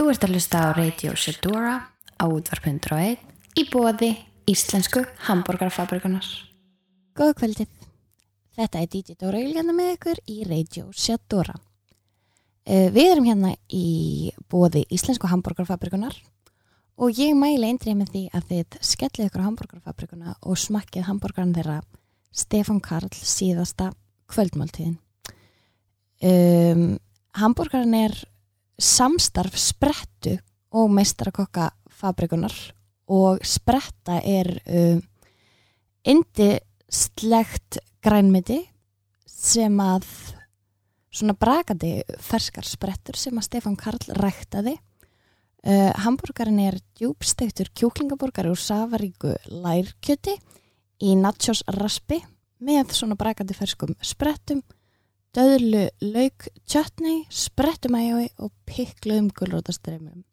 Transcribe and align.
Þú 0.00 0.06
ert 0.08 0.22
að 0.24 0.30
hlusta 0.32 0.60
á 0.64 0.68
Radio 0.72 1.10
Shedora 1.12 1.72
á 2.16 2.24
útvarp 2.24 2.64
101 2.70 3.18
í 3.60 3.64
bóði 3.68 4.08
Íslensku 4.48 5.02
Hamburgerfabrikunar. 5.26 6.24
Góða 7.12 7.34
kvöldið. 7.36 7.68
Þetta 8.56 8.80
er 8.80 8.88
DJ 8.94 9.18
Dóra 9.20 9.42
Ylgjana 9.44 9.74
með 9.76 9.90
ykkur 9.98 10.22
í 10.24 10.38
Radio 10.48 10.86
Shedora. 10.96 11.52
Uh, 12.64 12.88
við 12.96 13.10
erum 13.10 13.28
hérna 13.28 13.52
í 13.68 14.32
bóði 14.48 14.86
Íslensku 14.88 15.28
Hamburgerfabrikunar 15.28 16.16
og 16.96 17.20
ég 17.20 17.36
mæli 17.36 17.68
eindrið 17.68 18.00
með 18.00 18.16
því 18.16 18.24
að 18.32 18.48
þið 18.54 18.80
skellið 18.94 19.28
ykkur 19.28 19.44
á 19.44 19.48
Hamburgerfabrikuna 19.50 20.36
og 20.40 20.64
smakkið 20.64 21.08
hamburgeran 21.10 21.52
þeirra 21.60 21.78
Stefán 22.32 22.80
Karl 22.80 23.12
síðasta 23.12 23.92
kvöldmáltíðin. 24.32 24.96
Um, 26.24 26.88
hamburgeran 27.36 28.00
er 28.06 28.22
samstarf 28.80 29.56
sprettu 29.60 30.36
og 30.72 30.90
meistarakokka 30.94 31.70
fabrikunar 32.00 32.54
og 33.10 33.42
spretta 33.46 34.20
er 34.24 34.52
um, 34.70 35.00
indislegt 36.06 37.80
grænmiti 38.00 38.60
sem 39.26 39.80
að 39.82 40.06
svona 41.10 41.34
brakandi 41.34 41.98
ferskar 42.22 42.66
sprettur 42.66 43.18
sem 43.18 43.36
að 43.36 43.48
Stefán 43.48 43.76
Karl 43.78 44.14
ræktaði. 44.20 44.76
Uh, 45.60 45.90
Hamburgarin 46.04 46.60
er 46.62 46.78
djúbstektur 46.96 47.68
kjúklingaburgari 47.76 48.52
úr 48.52 48.60
safaríku 48.60 49.34
lærkjöti 49.50 50.38
í 51.04 51.16
nachos 51.18 51.64
raspi 51.76 52.20
með 52.64 52.94
svona 52.96 53.18
brakandi 53.18 53.56
ferskum 53.56 53.92
sprettum 54.04 54.62
döðlu 55.36 55.86
lauk 56.02 56.48
tjötni, 56.66 57.24
sprettumæjói 57.30 58.30
og 58.42 58.50
pikkluðum 58.68 59.30
gulrótastreymum 59.36 60.24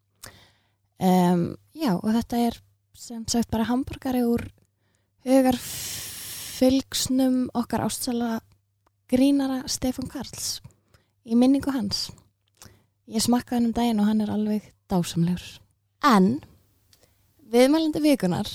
um, 1.00 1.44
Já, 1.78 1.94
og 1.98 2.10
þetta 2.16 2.42
er 2.48 2.60
sem 2.98 3.26
sagt 3.30 3.52
bara 3.54 3.68
hamburgari 3.70 4.24
úr 4.26 4.48
hugar 5.27 5.58
fylgsnum 6.58 7.46
okkar 7.58 7.84
ástsala 7.86 8.40
grínara 9.12 9.63
Stefán 9.70 10.10
Karls 10.10 10.58
í 11.27 11.38
minningu 11.38 11.71
hans. 11.76 12.08
Ég 13.08 13.24
smakkaði 13.24 13.60
hann 13.60 13.68
um 13.70 13.76
daginn 13.76 14.02
og 14.02 14.10
hann 14.10 14.24
er 14.24 14.32
alveg 14.34 14.71
dásamlegur. 14.90 15.46
En 16.04 16.40
viðmælindi 17.52 18.02
vikunar 18.04 18.49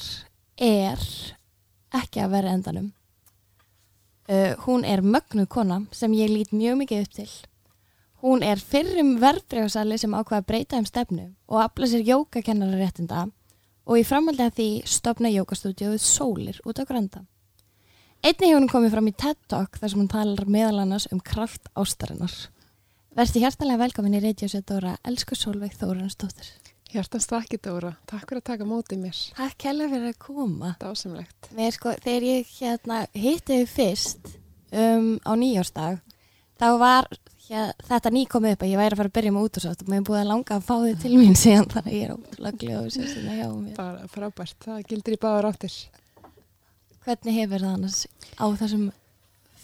er 0.58 0.98
ekki 1.94 2.24
að 2.24 2.34
vera 2.34 2.56
endanum 2.56 2.90
uh, 4.32 4.52
hún 4.64 4.86
er 4.88 5.04
mögnu 5.04 5.46
kona 5.46 5.82
sem 5.92 6.14
ég 6.16 6.32
lít 6.32 6.54
mjög 6.56 6.80
mikið 6.82 7.04
upp 7.04 7.18
til 7.18 7.28
hún 8.22 8.44
er 8.46 8.62
fyrrum 8.62 9.18
verðbreyfsali 9.22 9.98
sem 9.98 10.14
ákvaða 10.14 10.40
að 10.40 10.48
breyta 10.48 10.80
um 10.80 10.88
stefnu 10.88 11.28
og 11.48 11.60
afla 11.66 11.90
sér 11.90 12.06
jókakennara 12.08 12.80
réttinda 12.80 13.26
og 13.84 13.98
í 13.98 14.06
framhaldi 14.06 14.46
að 14.46 14.56
því 14.58 14.70
stopna 14.86 15.32
jókastúdíóið 15.34 16.00
Sólir 16.00 16.62
út 16.64 16.80
á 16.80 16.86
Granda 16.88 17.26
Einnig 18.22 18.52
hefur 18.52 18.60
hún 18.60 18.68
komið 18.70 18.92
fram 18.94 19.08
í 19.10 19.12
TED 19.18 19.38
Talk 19.50 19.78
þar 19.80 19.90
sem 19.90 19.98
hún 19.98 20.10
talar 20.12 20.46
meðal 20.46 20.84
annars 20.84 21.08
um 21.10 21.18
kraft 21.18 21.66
ástarinnar. 21.74 22.30
Verði 23.18 23.42
hjartalega 23.42 23.80
velkomin 23.80 24.14
í 24.14 24.20
Radio 24.22 24.60
Dóra, 24.62 24.92
elsku 25.02 25.34
Solveig 25.34 25.74
Þórunsdóttir. 25.74 26.52
Hjartans 26.92 27.24
takk 27.24 27.54
Dóra, 27.64 27.94
takk 28.04 28.26
fyrir 28.28 28.42
að 28.42 28.48
taka 28.50 28.64
mótið 28.68 28.98
mér. 29.00 29.18
Takk 29.32 29.64
hella 29.64 29.86
fyrir 29.88 30.10
að 30.10 30.18
koma. 30.20 30.74
Dásamlegt. 30.82 31.48
Mér 31.56 31.72
sko, 31.72 31.94
þegar 32.04 32.26
ég 32.28 32.50
hérna, 32.58 32.98
hitti 33.16 33.60
þau 33.62 33.70
fyrst 33.72 34.32
um, 34.76 35.06
á 35.24 35.32
nýjársdag, 35.40 36.02
þá 36.60 36.66
var 36.82 37.08
hér, 37.46 37.72
þetta 37.88 38.12
ný 38.12 38.26
komið 38.28 38.56
upp 38.56 38.66
að 38.66 38.72
ég 38.74 38.82
væri 38.82 38.92
að 38.92 39.00
fara 39.00 39.12
að 39.12 39.16
byrja 39.16 39.32
með 39.32 39.48
útúrsátt 39.48 39.84
og 39.84 39.88
mér 39.88 40.02
er 40.02 40.06
búið 40.10 40.20
að 40.20 40.30
langa 40.34 40.58
að 40.58 40.68
fá 40.68 40.74
þau 40.74 41.00
til 41.04 41.12
mín 41.16 41.38
síðan 41.38 41.70
þannig 41.72 41.92
að 41.92 41.96
ég 41.96 42.04
er 42.04 42.14
ótrúlega 42.18 42.60
gljóð 42.62 42.84
og 42.84 42.94
sérstaklega 42.96 43.38
hjá 43.40 43.50
mér. 43.56 43.76
Bara 43.80 44.10
frábært, 44.12 44.58
það 44.66 44.82
gildir 44.92 45.16
í 45.16 45.22
báðar 45.24 45.48
áttir. 45.48 45.78
Hvernig 47.06 47.38
hefur 47.40 47.64
það 47.64 47.78
annars 47.78 48.02
á 48.36 48.44
þessum 48.60 48.90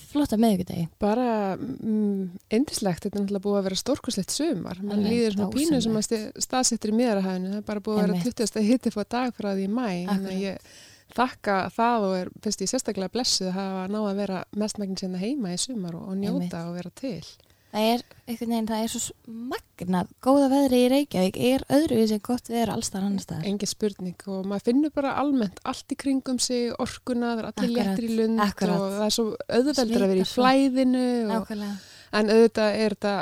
flotta 0.08 0.38
meðugudegi? 0.40 0.84
Bara 1.02 1.28
mm, 1.56 2.42
indislegt, 2.58 3.04
þetta 3.04 3.18
er 3.18 3.24
náttúrulega 3.24 3.44
búið 3.46 3.58
að 3.60 3.66
vera 3.68 3.80
stórkurslegt 3.82 4.34
sömar. 4.34 4.82
Man 4.82 4.98
Alveg 4.98 5.14
líður 5.14 5.36
svona 5.36 5.48
pínu 5.54 5.80
sem 5.84 5.98
að 6.00 6.44
staðsettir 6.46 6.92
í 6.92 6.98
miðarahæðinu. 6.98 7.50
Það 7.54 7.60
er 7.60 7.66
bara 7.70 7.84
búið 7.88 7.98
að 7.98 8.06
vera 8.06 8.18
Einmitt. 8.18 8.44
20. 8.44 8.68
hitti 8.68 8.94
fór 8.94 9.10
dag 9.16 9.34
frá 9.36 9.50
því 9.52 9.66
í 9.66 9.72
mæ. 9.72 9.88
Þannig 10.08 10.32
að 10.32 10.44
ég 10.44 10.70
þakka 11.16 11.58
það 11.74 12.06
og 12.06 12.16
er, 12.18 12.32
finnst 12.44 12.64
ég 12.64 12.72
sérstaklega 12.72 13.14
blessuð 13.14 13.50
að 13.50 13.58
hafa 13.58 13.84
náða 13.92 14.08
að 14.10 14.22
vera 14.22 14.40
mestmægnin 14.60 15.00
sinna 15.00 15.20
heima 15.22 15.54
í 15.54 15.60
sumar 15.60 15.96
og, 15.98 16.08
og 16.12 16.18
njóta 16.20 16.38
Einmitt. 16.38 16.58
og 16.64 16.74
vera 16.78 16.94
til. 16.98 17.22
Það 17.68 17.86
er 17.92 18.04
einhvern 18.24 18.52
veginn, 18.54 18.68
það 18.68 18.82
er 18.84 18.92
svo 18.92 19.34
magnað, 19.52 20.12
góða 20.24 20.46
veðri 20.52 20.78
í 20.80 20.88
Reykjavík 20.92 21.38
er 21.50 21.64
öðruvísi 21.78 22.18
gott 22.24 22.48
veður 22.48 22.72
allstar 22.74 23.04
annar 23.04 23.24
staðar. 23.24 23.48
Engi 23.50 23.68
spurning 23.68 24.24
og 24.32 24.48
maður 24.48 24.66
finnur 24.70 24.94
bara 24.94 25.14
almennt 25.20 25.60
allt 25.68 25.92
í 25.92 25.98
kringum 26.00 26.40
sig, 26.40 26.72
orkuna, 26.80 27.34
það 27.34 27.42
er 27.42 27.50
allir 27.50 27.74
léttir 27.76 28.08
í 28.08 28.18
lund 28.22 28.44
akkurat. 28.44 28.80
og 28.80 28.96
það 28.96 29.06
er 29.06 29.16
svo 29.18 29.26
auðveldur 29.46 30.06
að 30.06 30.14
vera 30.14 30.24
í 30.24 30.30
flæðinu 30.32 31.06
og, 31.36 31.52
en 31.52 32.32
auðvitað 32.34 32.80
er 32.82 32.96
þetta 32.96 33.16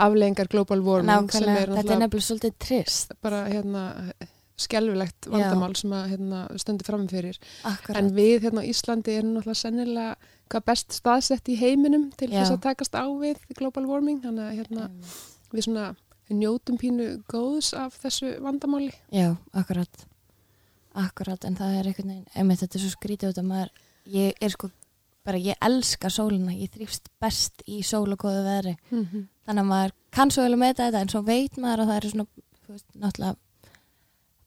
aflengar 0.00 0.50
global 0.54 0.82
warming 0.86 1.32
sem 1.32 1.44
nákvæmlega, 1.44 1.62
er 1.62 1.74
þetta 1.80 1.96
er 1.96 2.04
nefnilega 2.04 2.28
svolítið 2.30 2.60
trist. 2.62 3.16
bara 3.20 3.44
hérna 3.50 3.86
skelvilegt 4.60 5.26
Já. 5.26 5.32
vandamál 5.34 5.74
sem 5.78 5.92
að 5.96 6.10
hérna, 6.14 6.42
stundir 6.60 6.88
framfyrir. 6.88 7.38
En 7.96 8.10
við 8.16 8.46
hérna 8.46 8.64
á 8.64 8.68
Íslandi 8.68 9.16
erum 9.16 9.34
náttúrulega 9.36 9.62
sennilega 9.62 10.36
hvað 10.50 10.66
best 10.70 10.94
staðsett 10.96 11.50
í 11.52 11.56
heiminum 11.60 12.10
til 12.18 12.30
Já. 12.30 12.40
þess 12.40 12.54
að 12.56 12.62
takast 12.68 12.96
á 12.98 13.06
við 13.06 13.42
global 13.58 13.86
warming. 13.88 14.20
Þannig 14.24 14.46
að 14.46 14.56
hérna, 14.58 14.88
við 15.52 15.66
svona 15.68 15.86
njótum 16.30 16.78
pínu 16.78 17.08
góðs 17.30 17.72
af 17.74 17.96
þessu 18.02 18.36
vandamáli. 18.42 18.92
Já, 19.14 19.34
akkurat, 19.56 20.04
akkurat, 20.94 21.46
en 21.46 21.58
það 21.58 21.78
er 21.78 21.90
einhvern 21.90 22.12
veginn, 22.12 22.28
einmitt 22.34 22.62
þetta 22.62 22.78
er 22.78 22.84
svo 22.84 22.92
skrítið 22.94 23.32
út 23.32 23.40
að 23.42 23.48
maður, 23.50 23.72
ég 24.14 24.38
er 24.40 24.54
sko, 24.54 24.70
bara 25.26 25.40
ég 25.42 25.58
elska 25.66 26.10
sólina, 26.12 26.54
ég 26.54 26.70
þrýfst 26.74 27.10
best 27.22 27.64
í 27.66 27.82
sól 27.86 28.06
og 28.14 28.22
góðu 28.22 28.44
veðri. 28.46 28.76
Mm 28.90 29.04
-hmm. 29.04 29.26
þannig 29.46 29.64
að 29.64 29.70
maður 29.72 29.96
kann 30.10 30.30
svo 30.30 30.42
vel 30.42 30.54
að 30.54 30.62
meta 30.64 30.86
þetta 30.86 31.00
en 31.00 31.12
svo 31.12 31.22
veit 31.22 31.56
maður 31.56 31.80
að 31.82 31.90
það 31.90 31.96
eru 31.96 32.10
svona 32.10 32.26
veist, 32.68 32.86
náttúrulega 32.94 33.36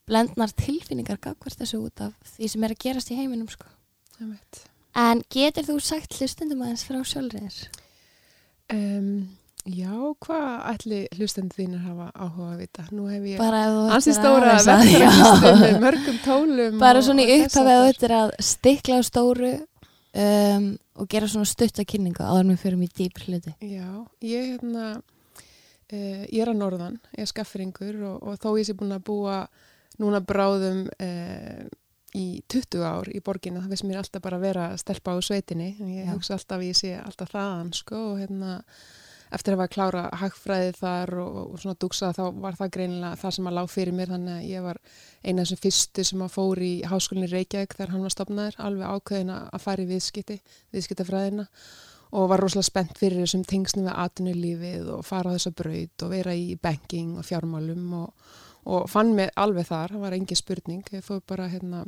blendnar 0.07 0.51
tilfinningar 0.51 1.19
gagvart 1.23 1.59
þessu 1.59 1.79
út 1.85 2.01
af 2.01 2.13
því 2.35 2.49
sem 2.51 2.63
er 2.63 2.75
að 2.75 2.83
gerast 2.85 3.11
í 3.11 3.15
heiminum 3.19 3.49
sko. 3.51 3.67
En 4.95 5.21
getur 5.33 5.65
þú 5.67 5.77
sagt 5.81 6.17
hlustendum 6.19 6.61
aðeins 6.65 6.83
frá 6.87 6.99
sjálfriðir? 7.07 7.55
um, 8.73 9.07
já, 9.69 9.91
hvað 10.25 10.47
ætli 10.73 11.01
hlustendur 11.17 11.59
þínir 11.61 11.83
hafa 11.85 12.09
áhuga 12.15 12.49
að 12.53 12.61
vita? 12.63 12.85
Nú 12.91 13.07
hef 13.11 13.27
ég 13.31 13.43
ansi 13.43 14.13
stóra 14.15 14.57
Já. 14.59 14.77
með 15.43 15.77
mörgum 15.83 16.17
tólum. 16.25 16.79
bara 16.81 17.01
svona 17.05 17.23
í 17.25 17.37
upphafið 17.41 17.71
að 17.71 17.83
háttar. 17.83 17.93
þetta 17.93 18.09
er 18.09 18.15
að 18.19 18.33
stikla 18.49 18.99
á 18.99 19.01
stóru 19.07 19.51
um, 19.57 20.67
og 20.99 21.09
gera 21.09 21.29
svona 21.31 21.49
stutta 21.49 21.85
kynningu 21.89 22.21
áður 22.23 22.51
við 22.53 22.61
fyrir 22.65 22.83
í 22.85 22.91
dýpr 22.99 23.27
hluti 23.29 23.55
Já, 23.65 23.89
ég 24.21 24.49
hérna, 24.53 24.87
uh, 24.99 26.23
ég 26.29 26.41
er 26.43 26.51
að 26.53 26.59
norðan, 26.59 26.99
ég 27.17 27.25
er 27.25 27.31
skaffringur 27.31 28.01
og, 28.11 28.19
og 28.23 28.41
þó 28.43 28.51
ég 28.59 28.67
sé 28.67 28.75
búin 28.77 28.93
að 28.97 29.05
búa 29.09 29.39
núna 30.01 30.19
bráðum 30.25 30.87
í 30.97 31.69
20 32.53 32.83
ár 32.85 33.09
í 33.09 33.21
borginna, 33.25 33.63
það 33.63 33.73
veist 33.73 33.87
mér 33.87 34.01
alltaf 34.01 34.23
bara 34.23 34.39
að 34.39 34.45
vera 34.47 34.65
stelpa 34.79 35.15
á 35.15 35.19
sveitinni, 35.23 35.71
ég 35.97 36.11
hugsa 36.13 36.37
alltaf 36.37 36.65
ég 36.65 36.77
sé 36.77 36.93
alltaf 36.99 37.31
þaðan, 37.33 37.71
sko, 37.77 38.01
og 38.11 38.21
hérna, 38.21 38.57
eftir 39.33 39.55
að 39.55 39.61
hafa 39.61 39.73
klára 39.73 40.03
hagfræði 40.21 40.73
þar 40.77 41.13
og, 41.23 41.37
og 41.43 41.61
svona 41.61 41.79
dugsa 41.81 42.11
þá 42.13 42.23
var 42.43 42.57
það 42.59 42.73
greinilega 42.75 43.19
það 43.23 43.35
sem 43.37 43.49
að 43.49 43.57
lág 43.57 43.71
fyrir 43.73 43.97
mér, 43.97 44.11
þannig 44.13 44.35
að 44.35 44.51
ég 44.51 44.67
var 44.67 44.79
eina 45.23 45.33
af 45.41 45.47
þessum 45.47 45.63
fyrstu 45.63 46.05
sem 46.09 46.25
að 46.25 46.35
fór 46.35 46.61
í 46.61 46.73
háskólinni 46.91 47.31
Reykjavík 47.31 47.73
þegar 47.77 47.95
hann 47.95 48.05
var 48.05 48.13
stopnaður, 48.13 48.59
alveg 48.67 48.93
ákveðin 48.93 49.33
að 49.33 49.65
fara 49.65 49.83
í 49.83 49.89
viðskipti, 49.89 50.39
viðskiptafræðina. 50.75 51.47
Og 52.13 52.27
var 52.29 52.43
rosalega 52.43 52.67
spennt 52.67 52.99
fyrir 53.01 53.23
þessum 53.23 53.41
tengsnum 53.49 53.87
við 53.87 53.95
atvinnulífið 54.03 54.89
og 54.93 55.05
fara 55.07 55.31
á 55.33 55.35
þessa 55.35 55.51
braut 55.57 56.03
og 56.05 56.11
vera 56.13 56.35
í 56.37 56.51
banking 56.61 57.15
og 57.17 57.25
fjármálum 57.25 57.87
og, 58.03 58.35
og 58.63 58.87
fann 58.91 59.13
mig 59.17 59.31
alveg 59.39 59.67
þar, 59.67 59.95
það 59.95 60.05
var 60.05 60.15
engin 60.17 60.39
spurning, 60.39 60.85
ég 60.95 61.03
fóð 61.05 61.23
bara 61.27 61.49
hérna, 61.51 61.83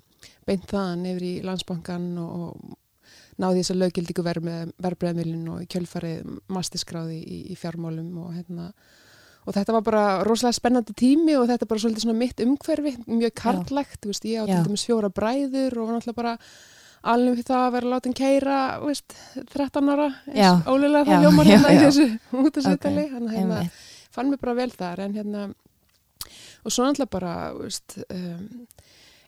beint 0.48 0.68
þaðan 0.72 1.07
yfir 1.12 1.27
í 1.27 1.33
landsbankan 1.45 2.10
og, 2.22 2.36
og 2.36 3.42
náði 3.42 3.62
þess 3.62 3.74
að 3.74 3.81
lögildíku 3.83 4.25
verbreyðmilin 4.25 5.50
og 5.54 5.66
kjölfarið 5.72 6.38
mastiskráði 6.51 7.18
í, 7.22 7.42
í 7.51 7.57
fjármálum 7.60 8.13
og 8.24 8.31
hérna 8.36 8.69
og 9.45 9.54
þetta 9.54 9.75
var 9.75 9.83
bara 9.86 10.06
rosalega 10.25 10.57
spennandi 10.57 10.95
tími 10.98 11.36
og 11.38 11.50
þetta 11.50 11.68
er 11.68 11.69
bara 11.69 11.83
svolítið 11.83 12.06
svona 12.07 12.18
mitt 12.18 12.39
umhverfi, 12.42 12.95
mjög 13.06 13.36
karlægt, 13.38 14.07
veist, 14.07 14.25
ég 14.25 14.42
á 14.42 14.44
til 14.50 14.63
dæmis 14.66 14.86
fjóra 14.88 15.12
bræður 15.13 15.78
og 15.78 15.89
var 15.89 16.00
náttúrulega 16.00 16.21
bara 16.21 16.38
alveg 17.06 17.36
fyrir 17.38 17.50
það 17.51 17.66
að 17.66 17.75
vera 17.75 17.92
látin 17.92 18.16
keira, 18.18 18.62
veist, 18.81 19.18
13 19.54 19.92
ára, 19.94 20.07
ólega 20.66 21.04
það 21.06 21.28
ljómar 21.28 21.51
já, 21.51 21.54
hérna 21.54 21.75
í 21.75 21.83
þessu 21.83 22.07
útasveitali, 22.42 23.06
okay. 23.12 23.36
hérna, 23.36 23.60
fann 24.16 24.31
mér 24.31 24.42
bara 24.42 24.57
vel 24.57 24.71
þar. 24.74 25.04
En 25.06 25.16
hérna 25.19 25.45
og 26.66 26.74
svo 26.74 26.86
náttúrulega 26.86 27.14
bara 27.14 27.34
veist, 27.56 27.98
um, 28.10 28.68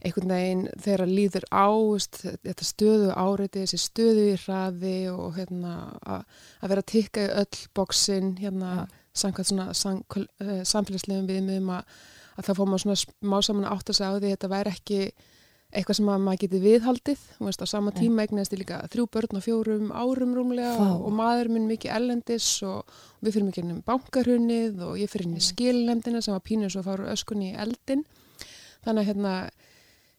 einhvern 0.06 0.34
veginn 0.34 0.66
þegar 0.84 1.04
að 1.06 1.14
líður 1.18 1.48
á 1.54 1.68
veist, 1.70 2.20
þetta 2.26 2.68
stöðu 2.68 3.10
áriti, 3.14 3.64
þessi 3.64 3.80
stöðu 3.82 4.26
í 4.32 4.36
hraði 4.44 4.98
og 5.14 5.38
hérna 5.38 5.74
að 6.02 6.26
að 6.62 6.74
vera 6.74 6.84
að 6.84 6.92
tikka 6.94 7.26
í 7.26 7.32
öll 7.44 7.64
bóksinn 7.78 8.36
hérna 8.42 8.74
Já. 8.74 9.00
samkvæmt 9.24 9.52
svona 9.52 9.70
sam, 9.78 10.04
uh, 10.18 10.62
samfélagslegum 10.66 11.30
viðmiðum 11.30 11.74
að, 11.78 11.98
að 12.38 12.50
þá 12.50 12.54
fór 12.60 12.72
maður 12.72 12.86
svona 12.86 13.02
smá 13.04 13.40
saman 13.42 13.68
að 13.70 13.76
átta 13.78 13.98
sig 13.98 14.08
á 14.08 14.12
því 14.18 14.24
að 14.26 14.36
þetta 14.36 14.54
væri 14.54 14.76
ekki 14.76 15.02
eitthvað 15.68 15.98
sem 16.00 16.10
að 16.10 16.22
maður 16.24 16.42
geti 16.44 16.60
viðhaldið 16.64 17.24
veist, 17.44 17.64
á 17.64 17.68
sama 17.68 17.92
tíma 17.96 18.24
eignast 18.24 18.54
ég 18.56 18.62
líka 18.62 18.80
þrjú 18.88 19.06
börn 19.12 19.40
á 19.40 19.42
fjórum 19.44 19.90
árum 19.92 20.36
rúmlega 20.38 20.76
Vá. 20.80 20.94
og, 20.96 21.10
maður 21.12 21.52
minn 21.52 21.68
mikið 21.68 21.96
ellendis 21.98 22.48
og, 22.64 22.88
við 23.20 23.36
fyrir 23.36 23.48
mikið 23.50 23.74
um 23.74 23.82
bankarhunnið 23.88 24.84
og 24.88 24.94
ég 25.02 25.12
fyrir 25.12 25.28
inn 25.28 25.42
í 25.42 25.44
skilnefndina 25.44 26.22
sem 26.24 26.36
var 26.36 26.46
pínur 26.46 26.72
svo 26.72 26.86
að 26.86 26.88
fara 26.92 27.12
öskunni 27.12 27.50
í 27.52 27.58
eldin 27.60 28.06
þannig 28.86 29.02
að 29.02 29.10
hérna 29.10 29.34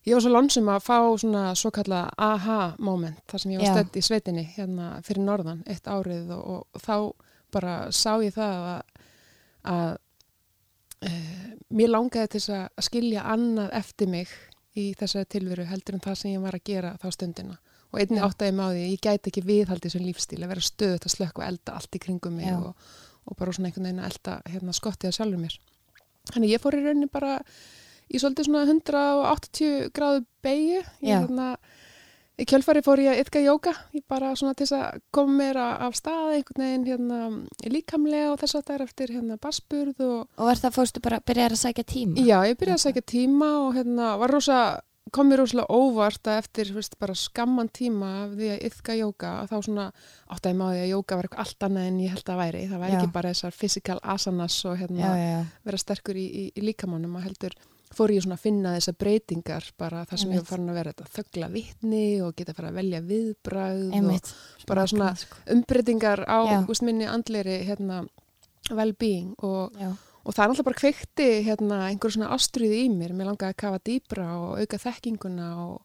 ég 0.05 0.17
var 0.17 0.25
svo 0.25 0.33
lonsum 0.35 0.69
að 0.73 0.85
fá 0.85 0.99
svona 1.23 1.45
svo 1.59 1.73
kalla 1.75 2.03
aha 2.17 2.59
moment 2.85 3.23
þar 3.31 3.43
sem 3.43 3.55
ég 3.55 3.63
var 3.63 3.71
Já. 3.71 3.73
stödd 3.79 3.97
í 3.97 4.05
sveitinni 4.05 4.45
hérna 4.53 4.91
fyrir 5.07 5.25
norðan 5.25 5.65
eitt 5.69 5.89
árið 5.89 6.35
og, 6.37 6.45
og, 6.59 6.83
þá 6.85 6.97
bara 7.57 7.79
sá 7.97 8.19
ég 8.21 8.37
það 8.37 8.69
að, 8.75 9.09
að 9.73 11.09
e, 11.09 11.13
mér 11.73 11.93
langaði 11.95 12.35
til 12.35 12.45
að 12.53 12.67
að 12.69 12.89
skilja 12.91 13.25
annað 13.33 13.73
eftir 13.81 14.13
mig 14.13 14.37
í 14.79 14.85
þessari 14.99 15.29
tilveru 15.35 15.67
heldur 15.69 15.99
en 15.99 16.05
það 16.05 16.21
sem 16.21 16.35
ég 16.35 16.45
var 16.45 16.59
að 16.59 16.67
gera 16.69 16.95
þá 17.03 17.09
stundina 17.17 17.59
og 17.89 18.01
einnig 18.03 18.21
Já. 18.21 18.27
áttaði 18.29 18.55
mig 18.55 18.69
á 18.69 18.71
því 18.73 18.85
ég 18.85 19.03
gæti 19.07 19.33
ekki 19.33 19.45
viðhaldið 19.49 19.95
sem 19.95 20.05
lífstíl 20.05 20.43
að 20.43 20.53
vera 20.53 20.67
stöðut 20.69 21.09
að 21.09 21.15
slökk 21.15 21.41
og 21.41 21.47
elda 21.49 21.77
allt 21.79 21.97
í 21.97 22.03
kringum 22.05 22.39
mig 22.39 22.53
og, 22.53 22.89
og 23.25 23.39
bara 23.39 23.55
svona 23.57 23.71
einhvern 23.71 23.89
veginn 23.89 24.03
að 24.03 24.11
elda 24.13 24.37
hérna, 24.53 24.77
skottið 24.77 25.11
að 25.11 25.19
sjálfur 25.19 25.43
mér 25.45 25.59
þannig 26.33 26.53
ég 26.53 26.63
fór 26.63 26.77
í 26.77 26.83
rauninni 26.85 27.11
bara 27.13 27.39
í 28.09 28.21
svolítið 28.21 28.49
svona 28.49 28.65
180 28.69 29.91
gráðu 29.97 30.25
beigju 30.45 30.83
Já. 31.01 31.23
Í 32.39 32.47
kjölfari 32.47 32.83
fór 32.87 33.03
ég 33.03 33.13
að 33.13 33.21
ytka 33.25 33.43
jóka 33.43 33.73
ég 33.97 34.05
bara 34.11 34.31
svona 34.39 34.55
til 34.57 34.69
þess 34.69 34.77
að 34.79 34.99
koma 35.15 35.37
mér 35.41 35.61
af 35.61 35.97
stað 35.99 36.35
einhvern 36.37 36.65
veginn 36.65 36.89
hérna, 36.89 37.21
líkamlega 37.67 38.33
og 38.33 38.41
þess 38.43 38.59
að 38.59 38.67
það 38.69 38.75
er 38.77 38.85
eftir 38.87 39.15
hérna, 39.17 39.39
basburð 39.43 40.03
og 40.07 40.19
Og 40.39 40.51
var 40.51 40.61
það 40.61 40.77
fórstu 40.77 41.03
bara 41.05 41.19
að 41.19 41.31
byrja 41.31 41.49
að 41.51 41.63
sækja 41.63 41.87
tíma? 41.95 42.21
Já, 42.23 42.37
ég 42.47 42.61
byrjaði 42.61 42.79
að 42.79 42.85
sækja 42.85 43.07
tíma 43.15 43.49
og 43.65 43.73
hérna 43.79 44.11
var 44.21 44.35
rosa, 44.35 44.59
kom 45.15 45.31
mér 45.31 45.43
rosalega 45.43 45.79
óvart 45.81 46.31
að 46.31 46.43
eftir 46.45 46.71
veist, 46.77 46.99
bara 47.01 47.17
skamman 47.19 47.71
tíma 47.75 48.11
af 48.25 48.37
því 48.37 48.53
að 48.55 48.67
yfka 48.69 48.99
jóka 48.99 49.33
að 49.41 49.51
þá 49.55 49.57
svona 49.67 49.87
áttaði 50.29 50.59
maður 50.61 50.83
að 50.85 50.93
jóka 50.93 51.19
var 51.19 51.29
eitthvað 51.29 51.43
allt 51.47 51.67
annað 51.69 51.89
en 51.91 52.03
ég 52.05 52.15
held 52.15 52.31
að 52.35 52.43
væri. 52.45 52.63
Það 52.69 52.85
væri 52.85 52.95
Já. 52.95 53.01
ekki 53.01 53.15
bara 53.17 53.33
þessar 53.35 53.57
physical 53.57 53.99
asanas 54.15 54.61
og 54.69 54.79
hérna 54.79 55.01
já, 55.01 55.25
já, 55.25 55.41
vera 55.65 55.83
sterkur 55.83 56.21
í, 56.21 56.27
í, 56.29 56.45
í 56.55 56.67
líkamannum 56.69 57.19
og 57.19 57.25
heldur 57.25 57.57
fór 57.95 58.11
ég 58.13 58.23
svona 58.23 58.37
að 58.37 58.45
finna 58.45 58.75
þessar 58.77 58.97
breytingar 58.99 59.65
bara 59.79 60.05
það 60.05 60.19
sem 60.19 60.31
ég 60.31 60.35
Einmitt. 60.35 60.49
var 60.49 60.51
farin 60.59 60.69
að 60.71 60.79
vera 60.79 60.93
þetta 60.93 61.15
þögla 61.19 61.49
vitni 61.53 62.03
og 62.23 62.35
geta 62.37 62.55
fara 62.55 62.69
að 62.71 62.75
velja 62.81 63.01
viðbragð 63.01 63.87
og 63.89 63.95
Einmitt. 63.95 64.35
bara 64.67 64.87
svona- 64.87 65.15
Sko. 65.17 65.37
umbreytingar 65.55 66.25
á 66.29 66.39
úst, 66.69 66.83
minni 66.83 67.05
andleri 67.07 67.65
hérna 67.65 68.07
well-being 68.71 69.35
og 69.43 69.73
Og 70.29 70.35
það 70.35 70.45
er 70.45 70.49
náttúrulega 70.51 70.65
bara 70.65 70.81
kveikti 70.83 71.27
hérna, 71.47 71.77
einhver 71.89 72.11
svona 72.13 72.29
ástriði 72.35 72.83
í 72.85 72.89
mér. 72.93 73.15
Mér 73.17 73.31
langaði 73.31 73.55
að 73.55 73.57
kafa 73.57 73.79
dýbra 73.81 74.27
og 74.37 74.59
auka 74.61 74.77
þekkinguna 74.77 75.47
og, 75.57 75.81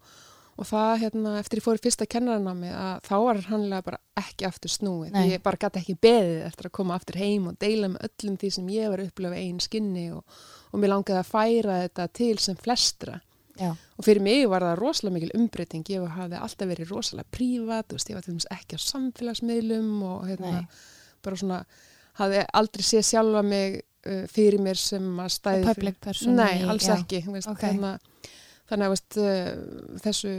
og 0.63 0.69
það 0.69 0.93
hérna, 1.03 1.33
eftir 1.41 1.59
ég 1.59 1.65
fór 1.65 1.81
fyrsta 1.83 2.07
kennaranámi 2.09 2.71
að 2.71 3.03
þá 3.09 3.13
var 3.25 3.41
hannlega 3.49 3.85
bara 3.89 3.99
ekki 4.23 4.47
aftur 4.47 4.71
snúið. 4.73 5.11
Nei. 5.13 5.25
Ég 5.33 5.43
bara 5.43 5.59
gæti 5.59 5.81
ekki 5.83 5.95
beðið 6.07 6.39
eftir 6.47 6.69
að 6.69 6.75
koma 6.79 6.95
aftur 6.97 7.19
heim 7.19 7.49
og 7.51 7.59
deila 7.61 7.91
með 7.93 8.07
öllum 8.09 8.39
því 8.41 8.51
sem 8.57 8.71
ég 8.73 8.89
var 8.93 9.03
upplifa 9.03 9.37
einn 9.43 9.59
skinni 9.63 10.07
og, 10.15 10.23
og 10.71 10.81
mér 10.81 10.93
langaði 10.95 11.19
að 11.21 11.29
færa 11.33 11.77
þetta 11.85 12.07
til 12.21 12.33
sem 12.41 12.57
flestra. 12.63 13.19
já, 13.59 13.69
Og 13.97 14.05
fyrir 14.07 14.23
mig 14.25 14.47
var 14.49 14.63
það 14.65 14.79
rosalega 14.79 15.13
mikil 15.19 15.33
umbreyting. 15.37 15.83
Ég 15.93 16.07
hafði 16.17 16.39
alltaf 16.41 16.69
verið 16.71 16.89
rosalega 16.95 17.29
prívat, 17.35 17.93
ég 17.93 18.15
var 18.17 18.23
til 18.25 18.33
dæmis 18.33 18.47
ekki 18.55 18.79
á 18.79 18.85
samfélagsmiðlum 18.87 19.91
og 20.09 20.23
hérna, 20.31 20.53
nei. 20.63 20.67
bara 21.23 21.35
svona 21.39 21.59
hafði 22.19 22.45
aldrei 22.53 22.83
séð 22.85 23.05
sjálfa 23.09 23.43
mig 23.45 23.77
uh, 24.05 24.23
fyrir 24.29 24.61
mér 24.61 24.77
sem 24.77 25.05
að 25.21 25.29
stæði 25.37 25.93
person 26.01 26.35
Nei, 26.37 26.63
alls 26.69 26.87
já. 26.89 26.97
ekki 26.97 27.23
veist, 27.29 27.47
Ok. 27.49 27.61
þarna, 27.63 27.93
þannig 28.69 28.87
að 28.87 28.93
veist, 28.95 29.17
uh, 29.19 29.97
þessu 30.03 30.33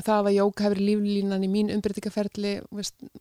það 0.00 0.30
að 0.30 0.36
jóka 0.38 0.66
hefur 0.66 0.80
líflínan 0.80 1.44
í 1.44 1.50
mín 1.50 1.70
umbreytingaferli 1.74 2.52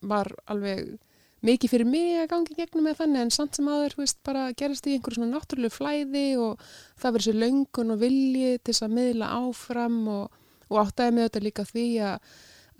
var 0.07 0.29
alveg 0.49 0.97
mikið 1.45 1.71
fyrir 1.71 1.87
mig 1.87 2.19
að 2.19 2.29
gangi 2.33 2.55
gegnum 2.57 2.87
með 2.87 2.99
þannig 2.99 3.23
en 3.23 3.33
samt 3.33 3.57
sem 3.57 3.67
aður 3.71 3.95
veist, 4.01 4.19
bara 4.27 4.49
gerast 4.59 4.87
í 4.87 4.95
einhverju 4.95 5.19
svona 5.19 5.37
náttúrulegu 5.37 5.75
flæði 5.75 6.25
og 6.41 6.63
það 6.99 7.15
verður 7.15 7.27
sér 7.27 7.39
löngun 7.43 7.93
og 7.95 8.01
vilji 8.01 8.55
til 8.57 8.73
þess 8.73 8.85
að 8.87 8.95
miðla 8.97 9.29
áfram 9.39 9.99
og, 10.15 10.39
og 10.67 10.81
áttaði 10.83 11.15
með 11.15 11.29
þetta 11.29 11.43
líka 11.45 11.67
því 11.69 11.85
að, 12.09 12.33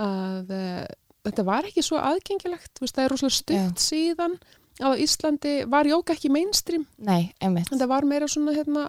að 0.07 0.55
uh, 0.59 0.87
þetta 1.29 1.47
var 1.47 1.69
ekki 1.69 1.85
svo 1.85 2.01
aðgengilegt 2.03 2.83
veist, 2.83 2.97
það 2.97 3.05
er 3.05 3.15
rosalega 3.15 3.39
stutt 3.39 3.85
síðan 3.85 4.35
á 4.79 4.89
Íslandi 4.95 5.55
var 5.67 5.87
jóka 5.87 6.15
ekki 6.15 6.31
mainstream? 6.31 6.85
Nei, 7.03 7.31
en 7.43 7.57
það 7.71 7.89
var 7.91 8.07
meira 8.07 8.27
svona 8.31 8.55
hérna 8.55 8.87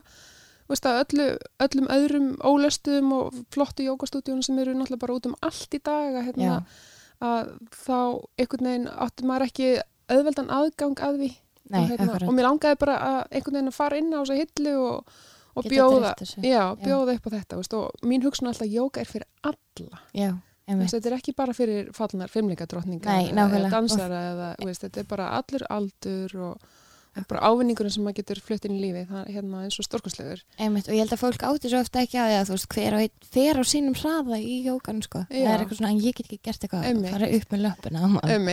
veist 0.71 0.87
að 0.89 1.01
öllu, 1.05 1.27
öllum 1.67 1.91
öðrum 1.97 2.29
ólöstuðum 2.47 3.13
og 3.17 3.39
flottu 3.55 3.87
jókastúdíunum 3.89 4.43
sem 4.47 4.59
eru 4.63 4.75
náttúrulega 4.79 5.03
bara 5.05 5.17
út 5.19 5.29
um 5.31 5.37
allt 5.47 5.77
í 5.77 5.81
dag 5.83 6.17
að, 6.17 6.27
hérna, 6.31 6.59
að 7.21 7.53
þá 7.75 7.97
einhvern 8.41 8.69
veginn 8.71 8.89
átti 9.07 9.29
maður 9.29 9.47
ekki 9.51 9.71
auðveldan 10.11 10.53
aðgang 10.61 11.03
að 11.07 11.19
því. 11.25 11.31
Nei, 11.71 11.81
og, 11.85 11.91
hérna, 11.93 12.15
og 12.27 12.35
mér 12.35 12.47
langaði 12.49 12.79
bara 12.83 12.95
að 13.07 13.19
einhvern 13.31 13.59
veginn 13.61 13.71
að 13.71 13.77
fara 13.77 13.99
inn 14.01 14.15
á 14.15 14.19
þessa 14.25 14.39
hillu 14.41 14.77
og, 14.83 15.19
og 15.55 15.67
bjóða, 15.71 16.15
já, 16.43 16.63
bjóða 16.81 17.15
upp 17.19 17.27
á 17.27 17.31
þetta 17.37 17.59
veist, 17.61 17.77
og 17.79 18.07
mín 18.11 18.25
hugsun 18.27 18.49
er 18.49 18.55
alltaf 18.55 18.67
að 18.67 18.75
jóka 18.79 19.03
er 19.05 19.11
fyrir 19.11 19.29
alla. 19.47 20.01
Já, 20.17 20.31
Veist, 20.71 20.95
þetta 20.95 21.09
er 21.11 21.15
ekki 21.17 21.33
bara 21.35 21.55
fyrir 21.57 21.89
fallnar 21.97 22.31
nákvæmlega. 23.35 23.71
dansara 23.75 24.21
eða, 24.31 24.51
veist, 24.69 24.85
þetta 24.85 25.01
er 25.03 25.09
bara 25.11 25.31
allur 25.35 25.65
aldur 25.67 26.35
og 26.47 26.69
bara 27.31 27.49
ávinningurinn 27.51 27.93
sem 27.93 28.05
maður 28.07 28.21
getur 28.21 28.41
flutt 28.45 28.67
inn 28.69 28.77
í 28.77 28.81
lífi 28.85 29.03
það 29.09 29.23
er 29.25 29.33
hérna 29.35 29.63
eins 29.67 29.79
og 29.81 29.87
stórkostlegur 29.87 30.43
Einmitt, 30.63 30.87
og 30.87 30.95
ég 30.95 31.03
held 31.03 31.15
að 31.17 31.23
fólk 31.25 31.45
átti 31.49 31.71
svo 31.73 31.81
ofta 31.83 32.05
ekki 32.05 32.21
að 32.23 32.31
því 32.31 32.37
að 32.39 32.47
þú 32.49 32.57
veist 32.57 32.69
hver 32.77 32.97
einn 33.01 33.27
fer 33.35 33.61
á 33.61 33.65
sínum 33.67 33.97
hraða 33.99 34.39
í 34.39 34.57
jókan 34.69 35.03
sko. 35.03 35.25
það 35.31 35.51
er 35.51 35.65
eitthvað 35.65 35.81
svona, 35.81 35.93
ég 35.97 36.17
get 36.21 36.27
ekki 36.29 36.41
gert 36.47 36.67
eitthvað 36.67 36.87
Einmitt. 36.91 37.15
fara 37.17 37.31
upp 37.39 37.55
með 37.55 37.67
á 37.67 38.07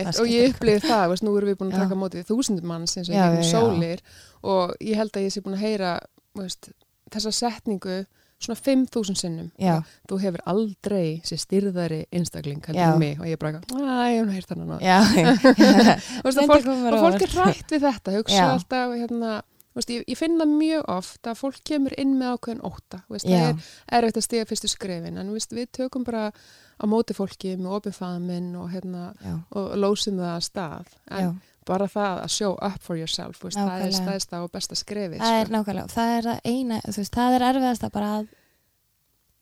Það 0.08 0.20
og 0.24 0.32
ég 0.32 0.52
upplifið 0.52 0.88
það, 0.88 1.04
veist, 1.12 1.26
nú 1.26 1.36
erum 1.38 1.52
við 1.52 1.58
búin 1.62 1.72
að 1.72 1.84
taka 1.84 2.00
mótið 2.02 2.28
þúsundum 2.32 2.70
manns 2.72 2.98
eins 2.98 3.12
og 3.12 3.14
já. 3.14 3.26
sólir 3.46 4.02
og 4.42 4.74
ég 4.82 4.98
held 4.98 5.14
að 5.14 5.28
ég 5.28 5.34
sé 5.34 5.44
búin 5.44 5.58
að 5.58 5.64
heyra 5.66 5.94
veist, 6.38 6.70
þessa 7.14 7.34
setningu 7.34 8.02
svona 8.38 8.58
5.000 8.60 9.18
sinnum. 9.18 9.50
Já, 9.58 9.80
þú 10.08 10.20
hefur 10.22 10.42
aldrei 10.46 11.18
sér 11.26 11.40
styrðari 11.42 12.00
einstakling 12.14 12.62
heldur 12.68 13.00
mig 13.00 13.18
og 13.18 13.26
ég 13.26 13.40
bara, 13.40 13.62
að 13.74 14.10
ég 14.14 14.20
hef 14.22 14.34
heyrt 14.36 14.52
hann 14.54 14.62
og 16.24 16.32
fólk, 17.02 17.22
er 17.26 17.34
hrætt 17.34 17.74
við 17.74 17.86
þetta 17.88 18.14
hugsa 18.14 18.38
Já. 18.38 18.46
alltaf 18.52 18.94
hérna, 18.94 19.34
veist, 19.74 19.90
ég, 19.90 20.06
ég 20.06 20.20
finn 20.20 20.38
það 20.38 20.54
mjög 20.54 20.88
oft 20.94 21.30
að 21.30 21.42
fólk 21.42 21.60
kemur 21.66 21.98
inn 21.98 22.14
með 22.20 22.36
ákveðin 22.36 22.64
óta 22.66 23.02
veist, 23.10 23.26
það 23.26 23.50
er 23.50 24.00
erfitt 24.00 24.22
að 24.22 24.26
stiga 24.28 24.48
fyrstu 24.52 24.70
skrefin 24.70 25.18
en 25.18 25.34
veist, 25.34 25.54
við 25.54 25.70
tökum 25.80 26.06
bara 26.06 26.28
á 26.78 26.84
móti 26.86 27.16
fólki 27.18 27.56
með 27.58 27.78
opið 27.80 27.98
faðminn 27.98 28.52
og, 28.58 28.70
hérna, 28.70 29.10
og 29.50 29.72
lósum 29.74 30.20
það 30.20 30.34
að 30.36 30.44
stað. 30.46 30.98
En 31.10 31.24
já. 31.26 31.32
Bara 31.68 31.86
það 31.92 32.22
að 32.24 32.32
show 32.34 32.54
up 32.64 32.80
for 32.82 32.96
yourself 32.98 33.42
veist, 33.44 33.58
það 33.60 33.84
er 33.86 33.94
stæðsta 33.98 34.40
og 34.44 34.50
besta 34.56 34.78
skrefið 34.78 35.20
það 35.22 35.38
er 35.42 35.46
sko. 35.50 35.54
nákvæmlega, 35.58 35.92
það 35.94 36.14
er 36.18 36.28
það 36.30 36.40
eina 36.54 36.80
veist, 36.88 37.14
það 37.18 37.36
er 37.38 37.46
erfiðast 37.52 37.86
að 37.88 37.94
bara 37.98 38.10
að 38.18 38.28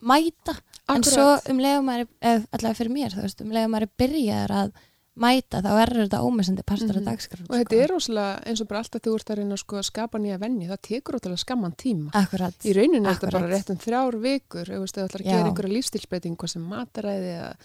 mæta, 0.01 0.53
en 0.87 1.01
Akkurat. 1.01 1.09
svo 1.13 1.29
um 1.51 1.57
leiðum 1.63 1.87
maður, 1.89 2.11
allavega 2.53 2.77
fyrir 2.77 2.93
mér 2.93 3.15
þú 3.15 3.23
veist, 3.25 3.41
um 3.41 3.49
leiðum 3.55 3.73
maður 3.73 3.89
byrjaður 3.97 4.53
að 4.59 4.75
mæta 5.17 5.59
þá 5.65 5.69
er 5.81 5.91
þetta 5.97 6.19
ómessandi 6.21 6.61
partur 6.69 6.93
Mhm. 6.93 6.99
af 6.99 7.05
dagskrá 7.09 7.41
og 7.49 7.55
þetta 7.57 7.77
er 7.81 7.87
rosalega 7.89 8.43
eins 8.45 8.61
og 8.61 8.67
bara 8.69 8.79
alltaf 8.83 9.01
þú 9.01 9.15
ert 9.17 9.29
að 9.33 9.37
reyna 9.39 9.57
sko, 9.57 9.77
að 9.79 9.87
skapa 9.89 10.19
nýja 10.21 10.37
venni, 10.39 10.67
það 10.69 10.81
tekur 10.85 11.15
ótrúlega 11.17 11.41
skamman 11.41 11.73
tíma 11.75 12.11
akkurat, 12.13 12.53
í 12.61 12.75
rauninu 12.77 13.09
er 13.09 13.15
þetta 13.17 13.31
bara 13.31 13.49
rétt 13.49 13.69
um 13.73 13.77
þrjár 13.81 14.19
vikur 14.21 14.69
ef 14.69 14.77
þú 14.77 15.01
ætlar 15.07 15.21
að 15.21 15.25
gera 15.31 15.47
einhverja 15.49 15.73
lífstilsbreyting 15.73 16.37
hvað 16.37 16.49
sem 16.53 16.61
mataræði 16.69 17.31
eða 17.33 17.55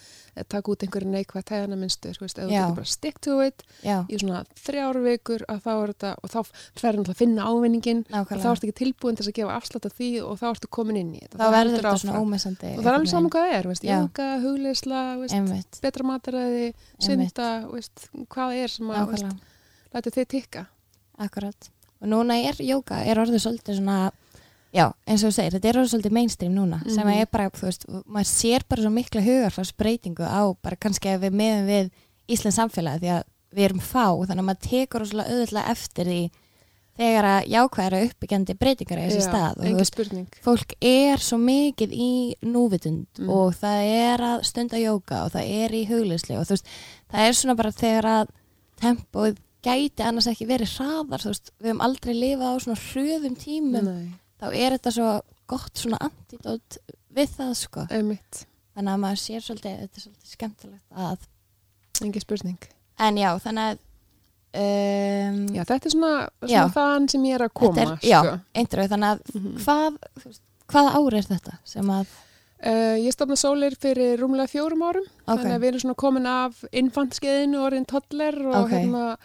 taka 0.49 0.73
út 0.73 0.85
einhverja 0.87 1.11
neikvæð 1.12 1.45
tæðana 1.51 1.77
minnstur, 1.77 2.17
ef 2.17 2.33
þú 2.33 2.47
getur 2.49 2.77
bara 2.79 2.89
stick 2.89 3.19
to 3.21 3.35
it 3.45 3.65
já, 3.85 3.99
í 4.09 4.21
svona 4.21 4.43
þrjár 4.57 4.99
vikur 5.05 5.45
að 5.53 5.59
þá 5.67 5.73
er 5.73 5.93
þetta 5.93 6.12
og 6.17 6.33
þá 6.33 6.39
fer 6.81 6.97
hann 6.97 7.05
að 7.05 7.19
finna 7.19 7.49
ávinningin 7.51 8.01
og 8.07 8.09
þá 8.09 8.17
nákvæmlega. 8.17 8.53
ertu 8.55 8.69
ekki 8.69 8.79
tilbúin 8.81 9.19
til 9.19 9.27
að 9.27 9.37
gefa 9.41 9.59
afslátt 9.59 9.89
af 9.91 9.97
því 9.99 10.11
og 10.25 10.41
þá 10.41 10.47
ertu 10.53 10.71
komin 10.79 11.01
inn 11.03 11.12
í 11.12 11.21
þetta. 11.21 11.41
Þá 11.43 11.57
verður 11.57 11.77
þetta 11.77 11.95
svona 12.03 12.15
áfram. 12.17 12.31
ómessandi 12.31 12.73
og 12.73 12.81
það 12.81 12.91
er 12.93 12.99
alveg 12.99 13.12
saman 13.12 13.35
hvað 13.35 13.47
það 13.49 13.59
er, 13.59 13.69
veist, 13.73 13.87
jóka, 13.93 14.29
hugleisla 14.47 15.03
veist, 15.21 15.83
betra 15.85 16.09
mataræði, 16.09 16.73
synda 17.03 17.51
veist, 17.69 18.09
hvað 18.33 18.57
það 18.57 18.62
er 18.62 18.75
sem 18.77 18.91
að 18.91 19.12
veist, 19.12 19.29
nákvæmlega. 19.29 19.53
lætu 19.93 20.17
þið 20.17 20.29
tikka. 20.33 20.67
Akkurat. 21.23 21.71
Og 22.03 22.09
núna 22.11 22.41
er 22.41 22.59
jóka, 22.59 23.05
er 23.07 23.21
orðið 23.23 23.45
svolítið 23.45 23.79
svona, 23.79 24.11
já, 24.73 24.87
eins 25.07 25.23
og 25.25 25.31
þú 25.31 25.35
segir, 25.37 25.52
þetta 25.57 25.69
er 25.69 25.79
orðið 25.83 25.93
svolítið 25.93 26.12
mainstream 26.17 26.55
núna, 26.57 26.79
sem 26.91 27.07
Mhm. 27.07 27.21
er 27.21 27.26
bara, 27.33 27.50
þú 27.50 27.67
veist, 27.69 27.87
maður 28.07 28.31
sér 28.33 28.62
bara 28.69 28.83
svo 28.83 28.91
mikla 28.91 29.21
hugarfarsbreytingu 29.23 30.25
á, 30.25 30.43
bara 30.62 30.76
kannski 30.76 31.09
ef 31.14 31.21
við 31.21 31.33
meðum 31.33 31.67
við 31.67 31.91
Íslands 32.29 32.57
samfélagi, 32.57 33.00
því 33.00 33.11
að 33.19 33.23
við 33.55 33.64
erum 33.69 33.81
fá, 33.81 34.07
þannig 34.26 34.38
að 34.41 34.49
maður 34.49 34.69
tekur 34.71 35.00
rosalega 35.00 35.31
auðvitað 35.31 35.71
eftir 35.71 36.05
því 36.07 36.31
þegar 36.99 37.25
að 37.25 37.47
jákvæðara 37.49 38.00
uppbyggjandi 38.07 38.55
breytingar 38.61 38.99
er 38.99 39.11
þessi 39.11 39.23
stað. 39.29 39.57
Og 39.59 39.64
þú 39.64 39.76
veist, 39.76 39.95
spurning 39.95 40.26
fólk 40.45 40.75
er 40.83 41.17
svo 41.19 41.38
mikið 41.41 41.91
í 41.93 42.35
núvitund 42.45 43.07
Mm. 43.19 43.29
og 43.31 43.55
það 43.55 43.81
er 44.12 44.19
að 44.21 44.45
stunda 44.45 44.76
jóka 44.76 45.25
og 45.25 45.33
það 45.33 45.49
er 45.64 45.71
í 45.71 45.87
hugleysli 45.88 46.37
og 46.38 46.45
þú 46.47 46.50
veist, 46.57 46.67
það 47.12 47.29
er 47.29 47.33
svona 47.33 47.57
bara 47.57 47.71
þegar 47.73 48.05
að 48.05 48.29
tempóið 48.81 49.37
gæti 49.62 50.02
annars 50.05 50.26
ekki 50.26 50.47
verið 50.49 50.73
hraðar, 50.76 51.23
þú 51.23 51.31
veist, 51.33 51.50
við 51.62 51.71
höfum 51.73 51.85
aldrei 51.87 52.14
lifað 52.14 52.50
á 52.50 52.57
svona 52.61 52.81
hröðum 52.83 53.37
tímum, 53.38 53.85
Nei, 53.85 54.12
þá 54.42 54.46
er 54.58 54.75
þetta 54.76 54.92
svo 54.96 55.11
gott 55.52 55.75
svona 55.78 55.99
antidót 56.02 56.78
við 57.14 57.37
það 57.38 57.54
sko. 57.62 57.87
einmitt, 57.90 58.46
Þannig 58.75 58.94
að 58.94 59.00
maður 59.04 59.20
sér 59.20 59.42
svolítið, 59.44 59.80
þetta 59.82 59.99
er 59.99 60.02
svolítið 60.06 60.30
skemmtilegt 60.32 61.00
að, 61.06 61.26
engi 62.02 62.20
spurning. 62.25 62.58
en 62.99 63.16
já, 63.20 63.30
þannig 63.44 63.66
að, 63.72 63.78
um, 64.62 65.46
Já, 65.56 65.62
þetta 65.68 65.87
er 65.88 65.94
svona, 65.94 66.12
Já. 66.49 66.49
svona 66.49 66.72
þann 66.76 67.08
sem 67.12 67.22
ég 67.28 67.34
er 67.38 67.44
að 67.46 67.52
koma, 67.61 67.80
er, 67.82 67.94
já, 68.02 68.20
sko. 68.25 68.40
eintröð, 68.54 68.88
þannig 68.92 69.11
að 69.12 69.34
Mhm. 69.34 69.54
hvað, 69.64 69.96
þú 70.18 70.25
veist, 70.30 70.42
hvaða 70.68 70.94
ári 70.99 71.18
er 71.22 71.28
þetta 71.37 71.58
sem 71.64 71.84
að, 71.90 72.06
Uh, 72.64 72.94
ég 72.94 73.11
stofna 73.11 73.34
sólir 73.34 73.75
fyrir 73.75 74.20
rúmlega 74.20 74.46
fjórum 74.46 74.84
árum, 74.87 75.02
ok, 75.26 75.34
þannig 75.42 75.56
að 75.56 75.62
við 75.64 75.68
erum 75.72 75.80
svona 75.82 75.96
komin 75.99 76.26
af 76.30 76.61
infantskeiðinu 76.72 77.58
orðin 77.58 77.87
toddler 77.90 78.37
og, 78.46 78.54
Ok. 78.54 78.70
hérna, 78.70 79.16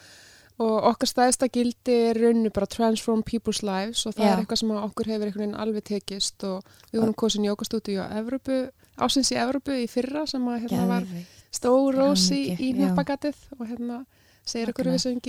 og 0.58 0.88
okkar 0.90 1.10
stæðsta 1.12 1.50
gildi 1.54 1.96
er 2.10 2.18
rauninu 2.18 2.50
bara 2.54 2.66
transform 2.66 3.22
people's 3.22 3.62
lives 3.66 4.06
og 4.10 4.16
það 4.18 4.26
Já. 4.26 4.32
er 4.32 4.42
eitthvað 4.42 4.62
sem 4.64 4.72
okkur 4.72 5.10
hefur 5.12 5.28
einhvern 5.28 5.44
veginn 5.44 5.60
alveg 5.62 5.84
tekist 5.86 6.44
og 6.48 6.64
við 6.92 7.02
vorum 7.02 7.14
kosin 7.14 7.46
jókastúdíu 7.46 8.02
á 8.02 8.08
Evrópu, 8.18 8.60
ásins 8.98 9.30
í 9.34 9.38
Evrópu 9.38 9.76
í 9.78 9.86
fyrra 9.92 10.26
sem 10.30 10.48
að 10.50 10.64
hérna 10.66 10.88
var 10.90 11.10
stór 11.54 12.00
Hamingju, 12.02 12.40
í 12.58 12.72
já. 12.72 12.78
hnappagatið 12.80 13.44
og 13.60 13.68
hérna 13.70 14.00
segir 14.48 14.72
okkur 14.72 14.92
við 14.94 15.02
sem 15.04 15.20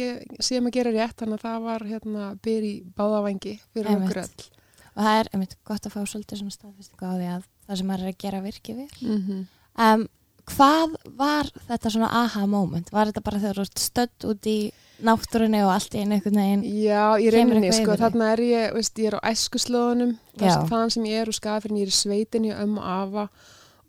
séum 0.40 0.68
að 0.70 0.76
gera 0.78 0.94
rétt 0.94 1.18
þannig 1.20 1.40
að 1.40 1.46
það 1.46 1.66
var 1.66 1.86
hérna 1.88 2.28
byr 2.44 2.66
í 2.68 2.74
báðavangi 2.96 3.54
fyrir 3.74 3.90
Einmitt. 3.92 4.08
okkur 4.08 4.22
öll. 4.22 4.46
og 4.94 5.02
það 5.02 5.20
er 5.20 5.30
einmitt 5.32 5.56
gott 5.68 5.88
að 5.88 5.96
fá 5.96 6.00
svolítið 6.04 6.42
svona 6.42 6.56
staðfestingu 6.56 7.04
á 7.04 7.12
því 7.18 7.28
að 7.34 7.48
það 7.66 7.80
sem 7.80 7.90
maður 7.90 8.06
er 8.06 8.12
að 8.14 8.22
gera 8.24 8.44
virki 8.44 8.76
við 8.78 9.02
Mm 9.02 9.20
-hmm. 9.26 9.42
um, 9.84 10.08
hvað 10.52 10.96
var 11.18 11.50
þetta 11.68 11.92
svona 11.94 12.10
aha 12.24 12.44
moment? 12.50 12.92
Var 12.94 13.10
þetta 13.10 13.24
bara 13.26 13.42
þegar 13.42 13.60
þú 13.60 13.66
ert 13.66 13.82
stödd 13.82 14.28
út 14.30 14.48
í 14.50 14.58
náttúrunni 15.06 15.60
og 15.62 15.72
allt 15.72 15.94
í 15.94 16.02
einu 16.02 16.16
einhvern 16.16 16.40
veginn 16.40 16.64
Já, 16.66 17.04
í 17.20 17.28
eitthvað 17.30 17.76
sko, 17.76 17.98
þarna 18.00 18.32
er 18.34 18.42
ég, 18.46 18.72
veist, 18.74 18.98
ég 18.98 19.12
er 19.12 19.18
á 19.22 19.28
æskuslóðunum, 19.30 20.16
þann 20.40 20.94
sem 20.94 21.06
ég 21.06 21.22
er 21.22 21.30
úr 21.30 21.38
skafirinn, 21.38 21.78
ég 21.78 21.88
er 21.88 21.94
í 21.94 21.98
sveitinni 21.98 22.56
ömmu 22.56 22.82
og 22.82 22.90
afa 22.96 23.28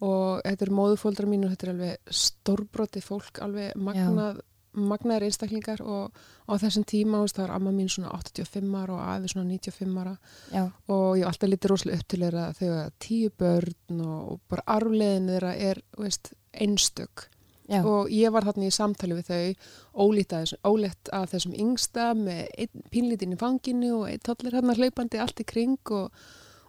og 0.05 0.43
þetta 0.45 0.65
er 0.67 0.75
móðufóldra 0.75 1.27
mín 1.27 1.47
og 1.47 1.55
þetta 1.55 1.67
er 1.67 1.73
alveg 1.73 2.13
stórbroti 2.21 3.01
fólk, 3.03 3.41
alveg 3.43 3.73
magnað, 3.75 4.39
magnaðir 4.79 5.27
einstaklingar 5.27 5.81
og 5.83 6.13
á 6.47 6.53
þessum 6.61 6.85
tíma, 6.87 7.23
veist, 7.23 7.35
það 7.35 7.47
er 7.47 7.53
amma 7.57 7.73
mín 7.75 7.89
svona 7.91 8.13
85 8.15 8.77
ára 8.79 8.95
og 8.95 9.01
afi 9.15 9.31
svona 9.33 9.49
95 9.49 9.99
ára. 9.99 10.13
Já, 10.53 10.63
og 10.93 11.07
ég 11.19 11.27
alltaf 11.27 11.51
litið 11.51 11.73
rosalega 11.73 11.99
upp 11.99 12.07
til 12.13 12.21
þeirra 12.23 12.45
að 12.53 12.93
tíu 13.01 13.33
börn 13.43 14.03
og, 14.05 14.19
og 14.35 14.41
bara 14.53 14.67
arfleðin 14.77 15.31
þeirra 15.33 15.55
er, 15.69 15.81
veist, 15.99 16.31
einstök. 16.53 17.29
Já, 17.69 17.83
og 17.85 18.09
ég 18.09 18.31
var 18.33 18.47
þarna 18.47 18.65
í 18.65 18.73
samtali 18.73 19.13
við 19.19 19.27
þau 19.29 20.05
ólíkt 20.07 20.33
að 20.33 20.53
ólíkt 20.65 21.11
að 21.13 21.27
þessum 21.35 21.53
yngsta 21.53 22.07
með 22.17 22.47
einn 22.63 22.85
pínlítinn 22.89 23.35
í 23.35 23.37
fanginu 23.37 23.91
og 23.99 24.07
einn 24.09 24.23
tollir 24.25 24.57
hérna 24.57 24.73
hlaupandi 24.73 25.21
allt 25.21 25.43
í 25.43 25.45
kring 25.45 25.93
og, 25.93 26.09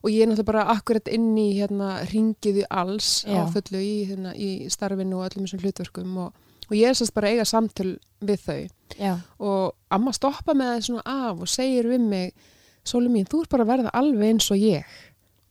og 0.03 0.13
ég 0.13 0.27
er 0.27 0.29
náttúrulega 0.29 0.51
bara 0.51 0.67
akkurat 0.75 1.09
inn 1.09 1.33
í 1.41 1.47
hérna 1.57 2.03
ringiði 2.11 2.67
alls 2.69 3.25
á 3.25 3.33
Já. 3.33 3.43
fullu 3.55 3.81
í, 3.81 3.97
hérna, 4.11 4.37
í 4.37 4.69
starfinu 4.69 5.23
og 5.23 5.31
öllum 5.31 5.49
þessum 5.49 5.65
hlutverkum 5.65 6.21
og, 6.27 6.47
og 6.69 6.77
ég 6.77 6.93
er 6.93 7.01
sérst 7.01 7.17
bara 7.17 7.33
eiga 7.33 7.49
samtöl 7.49 7.95
við 8.21 8.45
þau. 8.45 8.61
Já, 9.01 9.15
og 9.41 9.97
amma 9.97 10.13
stoppa 10.13 10.53
með 10.53 10.75
það 10.75 10.89
svona 10.91 11.21
af 11.31 11.45
og 11.47 11.55
segir 11.57 11.89
við 11.89 12.09
mig 12.13 12.49
Sóli 12.81 13.11
mín, 13.13 13.27
þú 13.29 13.43
ert 13.45 13.51
bara 13.53 13.65
að 13.67 13.71
verða 13.75 13.91
alveg 13.99 14.31
eins 14.33 14.47
og 14.53 14.57
ég 14.57 15.01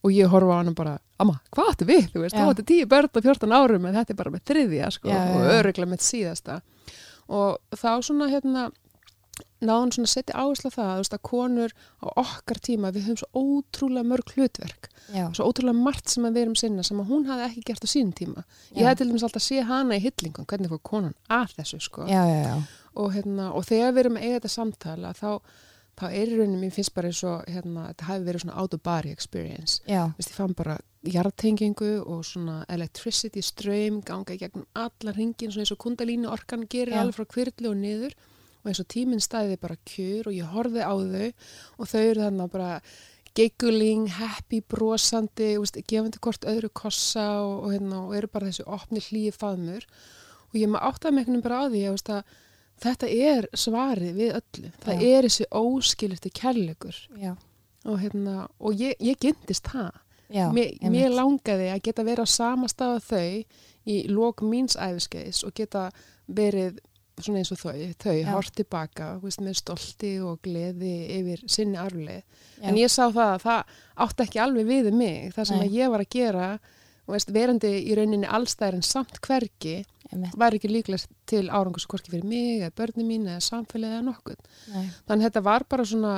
og 0.00 0.12
ég 0.14 0.30
horfa 0.32 0.56
á 0.56 0.60
hann 0.60 0.76
bara 0.76 0.98
amma, 1.20 1.38
hvað 1.52 1.72
áttu 1.74 1.88
við, 1.88 2.06
þú 2.12 2.24
veist, 2.24 2.36
Já. 2.36 2.42
þú 2.42 2.52
áttu 2.52 2.66
tíu 2.70 2.90
börn 2.90 3.10
og 3.12 3.24
14 3.26 3.56
árum 3.56 3.88
en 3.88 3.96
þetta 3.98 4.14
er 4.14 4.20
bara 4.20 4.34
með 4.34 4.44
þriðja 4.50 4.92
sko, 4.96 5.10
Já, 5.12 5.18
og 5.20 5.48
öruglega 5.58 5.90
með 5.90 6.06
síðasta. 6.06 6.60
Og 7.30 7.76
þá 7.76 7.90
svona 8.02 8.30
hérna 8.30 8.70
náðan 9.60 9.92
svona 9.92 10.08
að 10.08 10.14
setja 10.14 10.40
áherslu 10.40 10.70
á 10.72 10.76
það 10.76 10.90
þú 10.90 11.02
veist, 11.02 11.14
að 11.16 11.22
konur 11.28 11.74
á 12.00 12.06
okkar 12.22 12.60
tíma 12.64 12.92
við 12.94 13.06
höfum 13.08 13.20
svo 13.20 13.44
ótrúlega 13.44 14.08
mörg 14.08 14.34
hlutverk. 14.34 14.88
Já, 15.12 15.24
svo 15.36 15.48
ótrúlega 15.50 15.76
margt 15.76 16.12
sem 16.12 16.24
að 16.24 16.36
við 16.36 16.46
erum 16.46 16.58
sinna 16.58 16.84
sem 16.86 17.00
að 17.02 17.12
hún 17.12 17.26
hafði 17.28 17.46
ekki 17.48 17.64
gert 17.68 17.84
á 17.84 17.88
sínum 17.92 18.12
tíma. 18.16 18.44
Ég 18.76 18.88
hef 18.88 18.98
til 19.00 19.08
dæmis 19.10 19.24
alltaf 19.26 19.44
séð 19.44 19.68
hana 19.68 19.98
í 19.98 20.04
hyllingum 20.04 20.48
hvernig 20.48 20.72
fór 20.72 20.82
konan 20.90 21.16
að 21.28 21.56
þessu 21.58 21.80
sko. 21.84 22.08
Já. 22.08 22.56
og, 22.94 23.12
hérna, 23.14 23.50
og 23.54 23.66
þegar 23.68 23.92
við 23.94 24.04
erum 24.04 24.20
að 26.00 26.14
þá, 26.14 26.20
er 26.20 26.30
í 26.32 26.38
rauninni, 26.38 26.60
mér 26.62 26.72
finnst 26.74 26.94
bara 26.96 27.10
eins 27.10 27.20
og 27.28 27.44
hérna, 27.50 27.90
þetta 27.90 28.08
hafi 28.08 28.26
verið 28.26 28.44
svona 28.44 28.56
out 28.62 28.76
of 28.76 28.82
body 28.86 29.12
experience. 29.12 29.80
Vist, 30.16 30.32
ég 30.32 30.38
fann 30.38 30.56
bara 30.56 30.78
jartengingu 31.06 31.92
og 32.02 32.24
svona 32.28 32.62
electricity 32.72 33.42
ströym 33.44 34.00
ganga 34.04 34.34
í 34.34 34.40
gegnum 34.40 34.66
allar 34.76 35.16
ringin 35.16 35.52
svona 35.52 35.64
eins 35.64 35.74
og 35.74 35.80
kundalínu 35.84 36.28
orkan 36.32 36.66
gerir 36.70 36.98
alveg 37.00 37.20
frá 37.20 37.30
kvirli 37.36 37.70
og 37.70 37.78
niður. 37.80 38.16
Og 38.60 38.68
eins 38.68 38.82
og 38.82 38.90
tíminn 38.92 39.22
stæði 39.24 39.56
bara 39.60 39.78
kjur 39.88 40.28
og 40.28 40.36
ég 40.36 40.50
horfði 40.52 40.84
á 40.84 40.92
þau 40.92 41.30
og 41.80 41.88
þau 41.88 42.02
eru 42.02 42.26
þannig 42.26 42.52
bara 42.52 42.72
giggling, 43.38 44.08
happy, 44.10 44.60
brosandi 44.60 45.54
veist, 45.60 45.78
gefandi 45.88 46.20
hvort 46.20 46.44
öðru 46.50 46.68
kossa 46.74 47.26
og, 47.44 47.54
og, 47.64 47.72
hérna, 47.76 48.02
og 48.04 48.16
eru 48.18 48.28
bara 48.32 48.50
þessi 48.50 48.66
opni 48.66 49.02
hlýi 49.04 49.32
faðmur. 49.32 49.86
Og 50.50 50.58
ég 50.58 50.70
maður 50.70 50.90
áttaði 50.90 51.14
með 51.14 51.20
einhvern 51.20 51.36
veginn 51.36 51.46
bara 51.46 51.60
á 51.62 51.64
því 51.70 51.82
að, 51.86 52.00
að 52.16 52.38
þetta 52.80 53.10
er 53.30 53.48
svarið 53.54 54.20
við 54.20 54.36
öllu 54.40 54.72
það 54.84 55.02
Já. 55.04 55.08
er 55.16 55.28
þessi 55.28 55.48
óskilurti 55.60 56.32
kærleikur 56.40 57.00
og, 57.20 57.96
hérna, 58.00 58.36
og 58.58 58.80
ég, 58.80 58.94
ég 59.00 59.18
gindist 59.20 59.70
það 59.72 59.90
já 60.30 60.46
mér, 60.54 60.76
mér 60.92 61.16
langaði 61.16 61.72
að 61.72 61.82
geta 61.88 62.06
verið 62.06 62.28
á 62.30 62.36
sama 62.36 62.70
stað 62.70 62.98
að 62.98 63.08
þau 63.10 63.90
í 63.90 63.98
lok 64.12 64.44
míns 64.46 64.76
æfiskeiðis 64.78 65.42
og 65.48 65.54
geta 65.56 65.88
verið 66.30 66.78
svona 67.24 67.42
eins 67.42 67.52
og 67.52 67.60
þau, 67.60 67.74
þau 68.00 68.18
hort 68.30 68.54
tilbaka 68.56 69.08
veist, 69.22 69.42
með 69.44 69.58
stolti 69.60 70.12
og 70.24 70.40
gleði 70.44 70.94
yfir 71.18 71.42
sinni 71.50 71.78
arfleð. 71.80 72.22
Já. 72.60 72.68
En 72.70 72.78
ég 72.80 72.92
sá 72.92 73.02
það 73.08 73.32
að 73.34 73.44
það 73.44 73.74
átti 74.06 74.26
ekki 74.26 74.42
alveg 74.44 74.68
við 74.68 74.90
um 74.90 75.00
mig. 75.00 75.32
Það 75.36 75.50
sem 75.50 75.60
Nei. 75.60 75.64
að 75.66 75.76
ég 75.78 75.92
var 75.94 76.04
að 76.04 76.12
gera, 76.16 76.48
veist, 77.10 77.32
verandi 77.34 77.72
í 77.80 77.96
rauninni 77.98 78.30
allstæðir 78.38 78.78
en 78.78 78.86
samt 78.86 79.20
hvergi, 79.26 79.76
var 80.36 80.56
ekki 80.56 80.70
líklega 80.70 81.06
til 81.30 81.46
árangus 81.48 81.86
hvorki 81.86 82.10
fyrir 82.12 82.26
mig 82.26 82.60
eða 82.64 82.74
börni 82.80 83.04
mín 83.06 83.28
eða 83.30 83.42
samfélagið 83.46 83.96
eða 83.96 84.06
nokkuð. 84.08 84.40
nei, 84.74 84.86
Þannig 85.06 85.24
að 85.24 85.26
þetta 85.28 85.42
var 85.46 85.66
bara 85.70 85.84
svona 85.84 86.14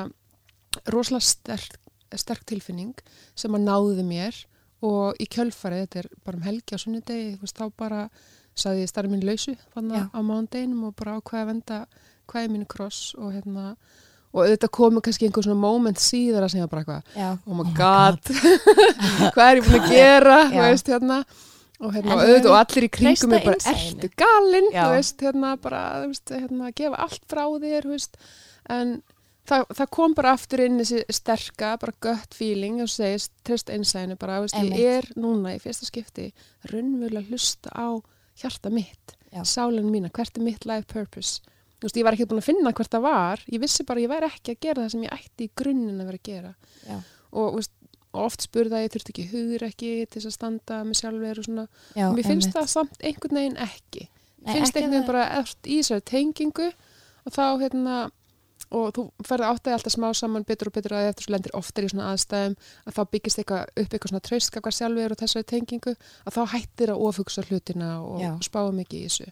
rosalega 0.89 1.27
sterk, 1.29 1.77
sterk 2.17 2.45
tilfinning 2.49 2.95
sem 3.35 3.53
að 3.55 3.67
náði 3.69 4.05
mér 4.07 4.39
og 4.83 5.19
í 5.23 5.27
kjölfarið, 5.31 5.85
þetta 5.87 5.99
er 6.03 6.09
bara 6.25 6.37
um 6.41 6.47
helgi 6.47 6.75
á 6.75 6.79
sunnudegi, 6.83 7.37
þá 7.53 7.67
bara 7.79 8.07
saði 8.59 8.83
ég 8.85 8.91
starf 8.91 9.09
minn 9.13 9.25
lausu 9.25 9.55
á 9.77 10.21
mándeginum 10.21 10.89
og 10.89 10.97
bara 10.99 11.19
ákveða 11.21 11.43
að 11.45 11.53
venda 11.53 11.79
hvaði 12.33 12.51
mínu 12.53 12.67
kross 12.69 13.15
og 13.19 13.33
hérna 13.33 13.77
og 14.33 14.47
auðvitað 14.47 14.73
komu 14.73 15.01
kannski 15.05 15.27
einhver 15.29 15.45
svona 15.45 15.61
moment 15.61 16.01
síðar 16.01 16.47
að 16.47 16.55
segja 16.55 16.69
bara 16.73 16.83
eitthvað, 16.83 17.17
já, 17.21 17.31
oh 17.47 17.57
my 17.59 17.67
god. 17.77 18.21
Hvað 19.35 19.49
er 19.51 19.59
ég 19.61 19.67
búin 19.67 19.81
að 19.83 19.91
gera? 19.93 20.39
Já. 20.57 20.63
veist 20.65 20.89
hérna 20.89 21.19
og, 21.83 21.95
hérna, 21.97 22.19
auðvitað 22.23 22.53
og 22.53 22.59
allir 22.61 22.87
í 22.87 22.91
kringum 22.97 23.33
mig 23.33 23.47
bara, 23.47 23.59
ertu 23.73 24.11
galinn? 24.23 24.69
Þú 24.75 24.91
veist, 24.95 25.25
hérna 25.27 25.55
bara, 25.63 25.81
þú 26.03 26.13
veist, 26.13 26.35
hérna 26.37 26.71
gefa 26.79 27.01
allt 27.07 27.25
frá 27.31 27.43
þér, 27.65 27.89
þú 27.89 27.97
veist. 27.97 28.21
En 28.73 28.93
það, 29.51 29.65
það 29.81 29.91
kom 29.99 30.17
bara 30.19 30.35
aftur 30.37 30.63
inn 30.65 30.81
þessi 30.83 31.03
sterka, 31.19 31.73
bara 31.83 31.97
gött 32.07 32.37
feeling 32.39 32.83
og 32.85 32.91
segist, 32.93 33.35
treyst 33.47 33.73
einsæðinu 33.75 34.19
bara, 34.21 34.39
þú 34.41 34.47
veist, 34.47 34.59
Einmitt. 34.61 34.83
ég 34.83 35.01
er 35.01 35.11
núna 35.19 35.57
í 35.57 35.63
fyrsta 35.63 35.89
skipti 35.89 36.29
raunverulega 36.71 37.25
að 37.25 37.33
hlusta 37.35 37.75
á 37.75 37.87
hjarta 38.43 38.73
mitt, 38.73 39.17
Já. 39.33 39.43
sálinu 39.45 39.91
mína 39.91 40.13
hvert 40.15 40.39
er 40.39 40.47
mitt 40.47 40.67
life 40.69 40.87
purpose? 40.93 41.43
Þú 41.83 41.89
veist, 41.89 41.99
ég 41.99 42.07
var 42.07 42.15
ekki 42.15 42.29
búin 42.31 42.39
að 42.39 42.47
finna 42.47 42.73
hvert 42.79 42.95
það 42.95 43.03
var 43.09 43.41
ég 43.51 43.63
vissi 43.63 43.85
bara 43.87 44.03
ég 44.05 44.11
væri 44.13 44.29
ekki 44.31 44.55
að 44.55 44.61
gera 44.63 44.85
það 44.85 44.93
sem 44.95 45.07
ég 45.09 45.15
ætti 45.17 45.49
í 45.49 45.53
grunninn 45.59 45.99
að 45.99 46.11
vera 46.13 46.21
að 46.21 46.29
gera. 46.29 46.53
Já, 46.87 46.99
og, 47.33 47.49
þú 47.49 47.57
veist, 47.59 47.73
oft 48.13 48.45
spurði 48.45 48.79
að 48.79 48.85
ég 48.87 48.95
þurfti 48.95 49.13
ekki 49.13 49.29
hugur 49.33 49.67
ekki 49.69 49.93
til 50.07 50.21
þess 50.21 50.31
að 50.31 50.37
standa 50.37 50.81
með 50.85 50.99
sjálfur 51.01 51.43
og 51.43 51.47
svona, 51.49 51.67
já 51.97 52.07
mér 52.13 52.27
finnst 52.27 52.49
einmitt. 52.49 52.57
það 52.59 52.73
samt 52.73 52.99
einhvern 53.03 53.39
veginn 53.41 53.61
ekki 53.65 54.09
Nei, 54.43 54.57
finnst 54.57 54.73
ekki 54.75 54.83
einhvern 54.83 54.97
veginn 54.99 55.09
bara 55.13 55.29
eftir 55.43 55.73
í 55.73 55.79
þessari 55.81 56.05
tengingu 56.13 56.69
og 57.23 57.33
þá 57.37 57.45
hérna 57.63 57.97
og 58.73 58.93
þú 58.97 59.03
ferði 59.27 59.49
áttæði 59.49 59.75
alltaf 59.77 59.93
smá 59.93 60.07
saman 60.17 60.45
betur 60.49 60.71
og 60.71 60.77
betur 60.77 60.95
að 60.97 61.09
eftir 61.11 61.27
svo 61.27 61.33
lendir 61.35 61.57
oftar 61.59 61.85
í 61.85 61.91
svona 61.93 62.13
aðstæðum 62.13 62.55
að 62.89 62.95
þá 62.97 63.03
byggist 63.15 63.41
eitthvað 63.43 63.73
upp 63.83 63.97
eitthvað 63.97 64.13
svona 64.13 64.25
tröstkakar 64.29 64.77
sjálfur 64.77 65.13
og 65.15 65.21
þessari 65.21 65.49
tengingu 65.53 65.95
að 65.99 66.37
þá 66.39 66.43
hættir 66.55 66.93
að 66.95 67.03
ofugsa 67.09 67.45
hlutina 67.49 67.91
og 68.07 68.23
Já. 68.23 68.31
spáum 68.47 68.81
ekki 68.85 69.03
í 69.03 69.09
þessu 69.11 69.29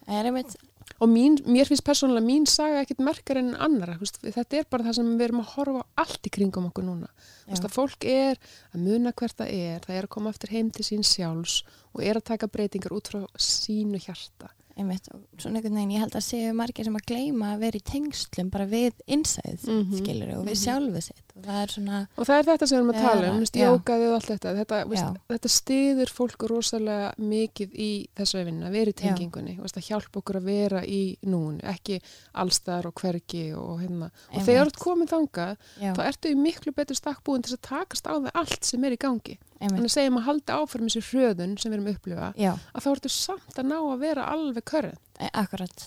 Það 0.00 0.16
er 0.18 0.28
einmitt, 0.30 0.56
og 0.98 1.08
mín, 1.08 1.38
mér 1.46 1.68
finnst 1.68 1.84
persónulega 1.86 2.26
mín 2.26 2.46
saga 2.50 2.82
ekkit 2.82 2.98
merkar 3.04 3.38
en 3.40 3.54
annara 3.54 3.96
veist, 4.00 4.18
þetta 4.20 4.58
er 4.58 4.64
bara 4.70 4.84
það 4.84 4.94
sem 4.98 5.18
við 5.18 5.26
erum 5.28 5.40
að 5.44 5.52
horfa 5.54 5.84
allt 5.96 6.26
í 6.26 6.30
kringum 6.30 6.66
okkur 6.70 6.84
núna 6.84 7.08
veist, 7.48 7.68
fólk 7.70 8.04
er 8.04 8.36
að 8.74 8.80
muna 8.84 9.12
hvert 9.12 9.36
það 9.36 9.52
er 9.54 9.80
það 9.86 9.96
er 9.96 10.04
að 10.08 10.14
koma 10.16 10.30
aftur 10.34 10.50
heim 10.50 10.70
til 10.70 10.84
sín 10.84 11.04
sjálfs 11.06 11.62
og 11.94 12.02
er 12.04 12.16
að 12.20 12.24
taka 12.34 12.46
breytingar 12.48 12.92
út 12.96 13.08
frá 13.12 13.24
sínu 13.38 13.98
hjarta 14.02 14.50
einmitt 14.80 15.08
svona 15.36 15.58
einhvern 15.58 15.74
veginn, 15.76 15.90
ég 15.92 16.00
held 16.00 16.14
að 16.16 16.24
séu 16.24 16.52
margir 16.56 16.84
sem 16.86 16.94
að 16.96 17.06
gleyma 17.10 17.54
að 17.54 17.58
vera 17.66 17.76
í 17.80 17.82
tengslum 17.84 18.50
bara 18.50 18.66
við 18.70 18.92
innsæð, 19.06 19.66
Mhm. 19.68 19.98
skilur 19.98 20.30
og 20.38 20.46
við 20.46 20.54
Mhm. 20.54 20.62
sjálfu 20.64 21.02
sitt 21.02 21.29
og 21.36 21.44
það 21.46 21.58
er 21.62 21.72
svona 21.74 21.98
Og 22.16 22.26
það 22.28 22.38
er 22.40 22.46
þetta 22.48 22.66
sem 22.66 22.76
við 22.76 22.80
erum 22.80 22.90
að 22.92 23.00
tala 23.04 23.28
um, 23.30 23.42
jókaði 23.60 24.06
og 24.08 24.14
allt 24.16 24.30
þetta. 24.30 24.54
Þetta, 24.60 24.78
veist, 24.90 25.18
þetta 25.32 25.50
stiður 25.54 26.12
fólk 26.16 26.46
rosalega 26.50 27.10
mikið 27.18 27.76
í 27.76 27.90
þessari 28.18 28.48
vinna, 28.50 28.66
að 28.68 28.76
vera 28.78 28.90
í 28.94 28.96
tengingunni, 29.00 29.54
veist, 29.60 29.78
að 29.80 29.86
hjálpa 29.90 30.20
okkur 30.22 30.40
að 30.40 30.48
vera 30.50 30.82
í 30.84 31.00
núinu, 31.22 31.60
ekki 31.70 32.00
allstar 32.44 32.88
og 32.90 32.94
hvergi 33.00 33.44
og 33.58 33.78
hérna. 33.82 34.10
Og 34.34 34.42
þegar 34.48 34.66
þú 34.66 34.72
ert 34.72 34.82
komin 34.82 35.10
þangað, 35.10 35.54
já, 35.80 35.92
þá 35.96 36.02
ertu 36.08 36.32
í 36.34 36.40
miklu 36.40 36.74
betur 36.76 36.98
stakkbúin 36.98 37.46
til 37.46 37.54
að 37.56 37.62
takast 37.70 38.10
á 38.10 38.14
við 38.18 38.34
allt 38.34 38.64
sem 38.68 38.84
er 38.84 38.96
í 38.96 39.00
gangi. 39.00 39.38
Þannig 39.60 39.90
að 39.90 39.94
segjum 39.96 40.16
að 40.20 40.26
halda 40.30 40.58
áfram 40.62 40.86
þessi 40.88 41.02
hröðun 41.10 41.56
sem 41.60 41.70
við 41.70 41.78
erum 41.78 41.88
að 41.90 41.96
upplifa, 41.98 42.28
já, 42.40 42.52
að 42.72 42.84
þá 42.86 42.90
ertu 42.94 43.12
samt 43.12 43.58
að 43.60 43.68
ná 43.68 43.78
að 43.80 43.98
vera 44.06 44.28
alveg 44.32 44.64
körð. 44.70 44.96
akkurat. 45.32 45.86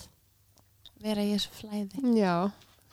Vera 1.04 1.24
í 1.26 1.34
þessu 1.34 1.50
flæði. 1.58 2.04
Já, 2.16 2.34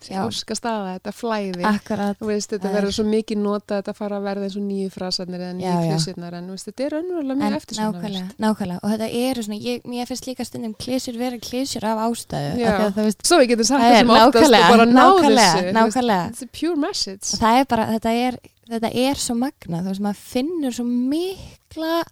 Já. 0.09 0.23
óska 0.25 0.55
staða, 0.57 0.95
þetta 0.99 1.11
flæði. 1.13 1.63
akkurat, 1.67 2.17
Þú 2.19 2.25
veist, 2.31 2.49
þetta 2.51 2.71
verður 2.73 2.87
er- 2.87 2.95
svo 2.97 3.05
mikið 3.05 3.37
nota, 3.37 3.81
þetta 3.81 3.93
fara 3.95 4.17
að 4.17 4.23
verða 4.29 4.43
eins 4.47 4.55
og 4.57 4.63
nýju 4.65 4.89
frasarnir 4.91 5.39
eða 5.39 5.55
nýju 5.59 5.75
klísirnar, 5.91 6.33
en 6.33 6.47
veist, 6.49 6.65
þetta 6.71 6.85
er 6.85 6.95
önverulega 7.01 7.37
mjög 7.41 7.55
eftir 7.59 7.75
nákvæmlega, 7.81 8.27
nákvæmlega 8.39 8.79
og 8.83 8.89
þetta 8.91 9.09
eru 9.21 9.43
svona, 9.43 9.59
ég, 9.61 9.81
mér 9.85 10.05
finnst 10.07 10.25
líka 10.27 10.45
stundum 10.45 10.73
klísjur 10.73 11.17
vera 11.17 11.37
klísjur 11.37 11.83
af 11.83 11.97
ástæðu 12.07 12.65
af 12.65 12.95
veist, 12.95 13.21
Svo 13.27 13.37
við 13.37 13.47
getum 13.53 13.65
sagt 13.69 13.83
það 13.83 13.91
er 13.91 14.05
þessum 14.05 14.15
oftast 14.27 14.53
og 14.53 14.69
bara 14.71 14.85
ná 14.85 14.97
nákvæmlega, 15.01 15.51
þessu. 15.51 15.61
þú 15.61 15.63
veist, 15.63 15.77
nákvæmlega 15.77 16.29
It's 16.31 16.41
a 16.41 16.47
pure 16.59 16.75
message. 16.75 17.33
og 17.33 17.39
það 17.39 17.59
er 17.61 17.65
bara, 17.65 17.85
þetta 17.99 18.11
er 18.27 18.39
þetta 18.71 18.91
er 18.95 19.15
svo 19.15 19.35
magna, 19.35 19.81
þú 19.83 19.89
veist, 19.91 20.01
maður 20.01 20.15
finnur 20.31 20.71
svo 20.71 20.85
mikla 20.85 22.03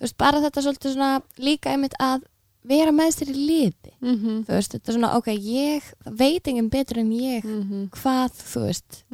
þú 0.00 0.06
veist, 0.06 0.16
bara 0.16 0.40
þetta 0.40 0.62
svolítið 0.64 0.94
svona 0.96 1.22
líka 1.38 1.70
einmitt 1.74 1.94
að 2.00 2.22
vera 2.64 2.90
með 2.92 3.10
sér 3.16 3.28
í 3.32 3.36
liði 3.48 3.90
Mm 4.00 4.16
-hmm. 4.16 4.44
þú 4.46 4.52
veist, 4.56 4.72
þetta 4.72 4.88
er 4.88 4.94
svona, 4.94 5.16
ok, 5.16 5.26
ég 5.36 5.82
veit 6.06 6.48
enginn 6.48 6.68
betur 6.70 6.98
en 6.98 7.10
ég 7.12 7.42
hvað, 7.90 8.30
þú 8.52 8.60
veist, 8.66 9.04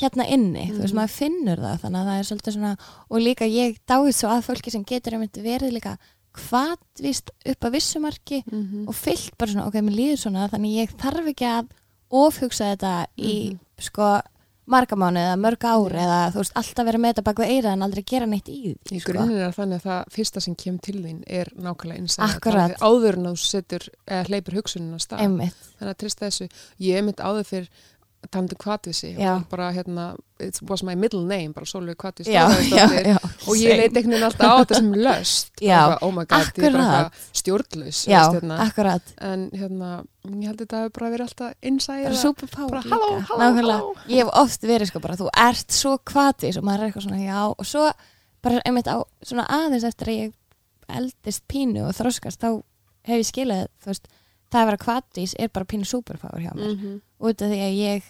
hérna 0.00 0.26
inni 0.28 0.70
þú 0.70 0.78
veist, 0.80 0.94
Mhm. 0.94 0.98
maður 1.00 1.10
finnur 1.10 1.58
það, 1.58 1.80
þannig 1.80 2.00
að 2.00 2.06
það 2.06 2.18
er 2.18 2.24
svolítið 2.24 2.52
svona 2.54 2.76
og 3.10 3.18
líka 3.20 3.44
ég 3.46 3.76
dáið 3.88 4.12
svo 4.14 4.28
að 4.28 4.42
fólki 4.46 4.70
sem 4.70 4.84
getur 4.84 5.12
einmitt 5.14 5.36
verið 5.36 5.72
líka 5.72 5.98
hvað 6.34 6.76
víst 7.00 7.30
upp 7.46 7.60
að 7.64 7.72
vissumarki 7.72 8.42
Mm 8.52 8.62
-hmm. 8.72 8.88
og 8.88 8.94
fyllt 8.94 9.36
bara 9.38 9.50
svona, 9.52 9.66
ok, 9.66 9.74
mér 9.74 9.94
líður 9.96 10.16
svona 10.18 10.48
þannig 10.50 10.74
ég 10.76 10.90
þarf 10.96 11.26
ekki 11.26 11.44
að 11.46 11.66
ofhugsa 12.10 12.76
þetta 12.76 13.06
í, 13.18 13.50
Mhm. 13.50 13.58
sko 13.78 14.20
margamánu 14.66 15.20
eða 15.22 15.36
mörg 15.38 15.64
ár 15.68 15.94
eða 15.94 16.18
þú 16.34 16.40
veist, 16.42 16.54
alltaf 16.58 16.86
vera 16.88 16.98
með 17.02 17.12
þetta 17.14 17.24
bak 17.28 17.42
við 17.42 17.52
eira 17.54 17.72
en 17.76 17.84
aldrei 17.86 18.02
gera 18.10 18.26
neitt 18.26 18.48
í 18.50 18.56
því, 18.74 18.96
Í 18.96 19.00
sko. 19.02 19.12
grunninn 19.12 19.42
er 19.46 19.54
þannig 19.54 19.80
að 19.80 19.86
það 19.86 20.14
fyrsta 20.16 20.42
sem 20.42 20.56
kemur 20.58 20.80
til 20.86 20.96
þín 21.04 21.20
er 21.26 21.50
nákvæmlega 21.54 22.02
innsæða. 22.02 22.28
Akkurat. 22.34 22.76
Áður 22.82 23.18
en 23.20 23.28
þú 23.30 23.34
setur, 23.46 23.88
eða 24.06 24.24
hleypur 24.30 24.58
hugsunin 24.58 24.96
á 24.96 25.00
stað. 25.02 25.22
einmitt, 25.26 25.54
Þannig 25.78 25.92
að 25.94 26.00
trista 26.02 26.26
þessu. 26.26 26.48
Ég 26.82 26.98
er 26.98 27.06
mitt 27.06 27.22
áður 27.22 27.44
fyrir 27.46 27.68
talandi 28.30 28.56
kvatvísi 28.60 29.10
og 29.36 29.44
bara 29.50 29.70
hérna, 29.72 30.04
it 30.40 30.58
was 30.68 30.82
my 30.82 30.94
middle 30.94 31.22
name, 31.24 31.52
bara 31.52 31.66
Solveig 31.66 31.96
Kvatvísi. 31.96 32.32
og 33.48 33.56
ég 33.56 33.76
leit 33.78 33.92
einhvern 33.96 34.12
veginn 34.12 34.26
alltaf 34.26 34.46
á 34.46 34.56
þetta 34.62 34.74
sem 34.80 34.90
löst. 34.92 35.50
Bara, 35.86 35.98
oh 36.02 36.10
my 36.12 36.24
god, 36.24 36.40
ég 36.58 36.64
er 36.68 36.72
bara 36.72 37.10
stjórnlaus 37.40 38.00
já, 38.06 38.20
hérna. 38.34 38.58
akkurat, 38.66 39.14
en 39.20 39.46
hérna, 39.52 39.90
ég 40.26 40.46
held 40.50 40.60
að 40.60 40.64
þetta 40.66 40.82
hefur 40.82 40.94
bara 40.98 41.10
verið 41.14 41.26
alltaf 41.28 41.54
halló. 42.90 43.94
ég 44.08 44.16
hef 44.24 44.34
oft 44.42 44.62
verið 44.62 44.86
sko 44.92 45.00
bara, 45.00 45.16
þú 45.16 45.30
ert 45.46 45.70
svo 45.72 45.96
kvatis 46.04 46.56
og 46.60 46.64
maður 46.68 46.80
er 46.82 46.90
eitthvað 46.90 47.06
svona, 47.08 47.22
já, 47.24 47.40
og 47.58 47.64
svo 47.66 47.86
bara 48.42 48.60
einmitt 48.66 48.86
á, 48.90 48.96
svona 49.24 49.46
aðeins 49.48 49.84
eftir 49.88 50.08
að 50.12 50.20
ég 50.20 50.32
eldist 50.88 51.42
pínu 51.50 51.86
og 51.88 51.94
þroskast 51.96 52.38
þá 52.42 52.50
hef 53.06 53.18
ég 53.22 53.26
skilið, 53.30 53.66
þú 53.82 53.90
veist 53.90 54.06
það 54.52 54.60
að 54.60 54.66
vera 54.70 54.82
kvatis 54.84 55.34
er 55.42 55.48
bara 55.54 55.66
pínu 55.66 55.86
superpower 55.88 56.42
hjá 56.44 56.52
mér. 56.54 56.76
Mhm. 56.76 57.00
út 57.18 57.42
af 57.42 57.48
því 57.50 57.58
að 57.64 57.74
ég 57.80 58.02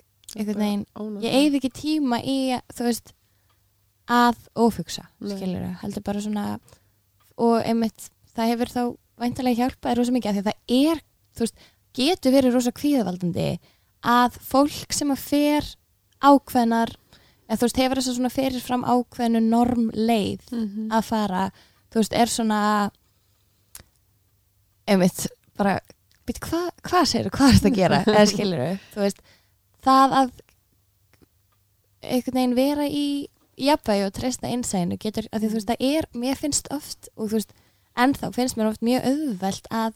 veginn, 0.45 0.87
ég 1.25 1.33
eigði 1.39 1.57
ekki 1.61 1.71
tíma 1.81 2.19
í, 2.23 2.37
þú 2.77 2.85
veist 2.89 3.13
að 4.07 4.37
ofugsa, 4.55 5.07
heldur 5.83 6.03
bara 6.07 6.21
svona 6.23 6.45
og 7.39 7.57
einmitt, 7.67 8.11
það 8.37 8.53
hefur 8.53 8.71
þá 8.75 8.83
væntalega 9.19 9.57
hjálpaði 9.65 9.97
rosa 9.99 10.13
mikið 10.13 10.37
því 10.37 10.43
að 10.43 10.51
það 10.51 10.77
er, 10.93 11.01
þú 11.37 11.41
veist, 11.47 11.57
getur 11.97 12.33
verið 12.37 12.55
rosa 12.55 12.73
kvíðavaldandi 12.77 13.49
að 14.07 14.37
fólk 14.47 14.93
sem 14.93 15.11
að 15.11 15.25
fer 15.25 15.65
ákveðnar 16.23 16.93
eða 17.49 17.57
þú 17.59 17.67
veist, 17.67 17.77
hefur 17.83 17.97
þess 18.01 18.11
að 18.13 18.17
svona 18.21 18.35
fyrir 18.37 18.61
fram 18.63 18.85
ákveðnu 18.85 19.41
normleið 19.49 20.41
Mhm. 20.53 20.89
að 20.93 21.03
fara, 21.05 21.51
þú 21.91 22.01
veist, 22.03 22.13
er 22.15 22.27
svona 22.27 22.91
einmitt, 24.87 25.27
bara 25.59 25.79
hvað 26.27 26.71
hva 26.91 27.03
segir 27.07 27.31
hvað 27.35 27.49
er 27.49 27.57
þetta 27.59 27.71
að 27.71 27.77
gera, 27.81 27.99
eða 28.07 28.27
skilur 28.31 28.63
þú 28.95 29.03
veist, 29.05 29.21
það 29.87 30.17
að 30.21 30.31
einhvern 32.07 32.37
veginn 32.39 32.57
vera 32.59 32.87
í 32.87 33.07
jafnvægi 33.57 34.05
og 34.07 34.13
treysta 34.17 34.51
innsæðinu 34.53 34.99
getur, 35.01 35.27
að 35.33 35.43
því 35.45 35.49
þú 35.53 35.59
veist, 35.59 35.71
það 35.71 35.87
er, 35.89 36.09
mér 36.15 36.37
finnst 36.41 36.69
oft 36.75 37.09
og 37.17 37.31
þú 37.31 37.39
veist, 37.39 37.55
ennþá 37.97 38.31
finnst 38.37 38.59
mér 38.59 38.69
oft 38.71 38.83
mjög 38.85 39.07
auðvelt 39.11 39.71
að 39.73 39.95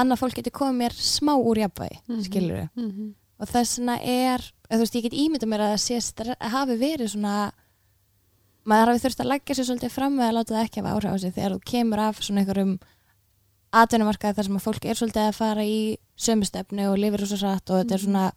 annað 0.00 0.20
fólk 0.22 0.38
getur 0.38 0.54
komið 0.56 0.78
mér 0.84 0.94
smá 0.96 1.34
úr 1.36 1.60
jafnvægi, 1.64 1.98
Mhm. 2.08 2.22
skilur 2.24 2.68
Mhm. 2.76 3.14
og 3.40 3.48
þess 3.48 3.78
vegna 3.78 3.98
er 4.00 4.40
eða, 4.70 4.76
þú 4.76 4.78
veist, 4.84 4.94
ég 4.94 5.02
get 5.02 5.12
ímynda 5.12 5.46
mér 5.46 5.60
að 5.60 5.72
það 5.74 5.84
sé 5.84 5.96
stre- 6.00 6.36
hafi 6.40 6.76
verið 6.78 7.08
svona 7.10 7.52
maður 8.66 8.86
hafi 8.92 9.00
þurft 9.04 9.20
að 9.20 9.30
leggja 9.32 9.54
sér 9.56 9.66
svolítið 9.68 9.90
fram 9.90 10.16
með 10.16 10.28
að 10.28 10.34
láta 10.36 10.54
það 10.54 10.64
ekki 10.64 10.80
hafa 10.82 10.94
áhrif 10.94 11.12
á 11.12 11.16
sig 11.20 11.34
þegar 11.34 11.52
þú 11.52 11.60
kemur 11.64 11.98
af 11.98 12.16
svona 12.20 12.40
einhverjum 12.44 12.78
atvinnumarkaði 13.72 14.34
þar 14.36 14.44
sem 14.44 14.56
að 14.56 14.64
fólk 14.66 14.84
er 14.84 14.94
svolítið 14.94 15.28
að 15.28 15.34
fara 15.34 15.62
í 15.62 15.96
sömu 16.18 16.44
stefnu 16.44 16.88
og 16.92 16.98
lifir 16.98 17.26
svo 17.26 17.36
satt 17.38 17.70
og 17.70 17.84
þetta 17.84 17.92
er 17.94 17.98
Mhm. 17.98 18.04
svona 18.06 18.32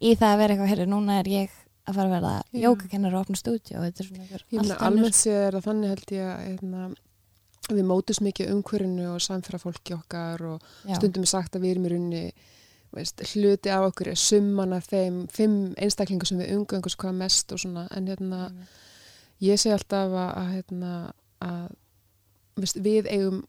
í 0.00 0.14
það 0.18 0.30
að 0.32 0.38
vera 0.42 0.54
eitthvað, 0.54 0.70
herri, 0.72 0.86
núna 0.90 1.18
er 1.22 1.30
ég 1.32 1.56
að 1.88 1.96
fara 1.96 2.08
að 2.08 2.14
verða 2.18 2.62
jókakennar 2.62 3.14
og 3.16 3.24
opna 3.24 3.38
stúdíu 3.40 3.78
og 3.78 3.84
þetta 3.86 4.04
er 4.04 4.08
svona 4.08 4.62
önnur- 4.62 4.82
almennt 4.88 5.16
séð 5.18 5.38
er 5.46 5.56
að 5.58 5.66
þannig 5.68 5.92
held 5.94 6.12
ég 6.12 6.26
að 6.28 6.42
hérna, 6.44 6.82
við 7.68 7.84
mótus 7.88 8.20
mikið 8.24 8.52
umhverfinu 8.54 9.08
og 9.14 9.20
samfæra 9.24 9.60
fólki 9.60 9.96
okkar 9.96 10.44
og 10.54 10.62
Já. 10.88 10.94
stundum 10.96 11.24
er 11.26 11.32
sagt 11.32 11.56
að 11.56 11.64
við 11.64 11.74
erum 11.74 11.88
í 11.88 11.92
runni 11.94 12.22
veist, 12.96 13.20
hluti 13.34 13.68
af 13.72 13.88
okkur 13.90 14.08
er 14.12 14.20
summan 14.20 14.72
af 14.72 14.86
þeim 14.88 15.26
fimm 15.32 15.74
einstaklingar 15.76 16.28
sem 16.30 16.38
við 16.40 16.54
umgöngum 16.56 16.96
hvað 16.96 17.18
mest 17.18 17.52
og 17.52 17.60
svona 17.60 17.86
en 17.92 18.06
hérna, 18.08 18.52
ég 19.44 19.60
segi 19.60 19.74
alltaf 19.76 20.12
að, 20.12 20.30
að, 20.40 20.52
hérna, 20.54 20.92
að 21.44 21.66
veist, 22.56 22.80
við 22.84 23.10
eigum 23.12 23.42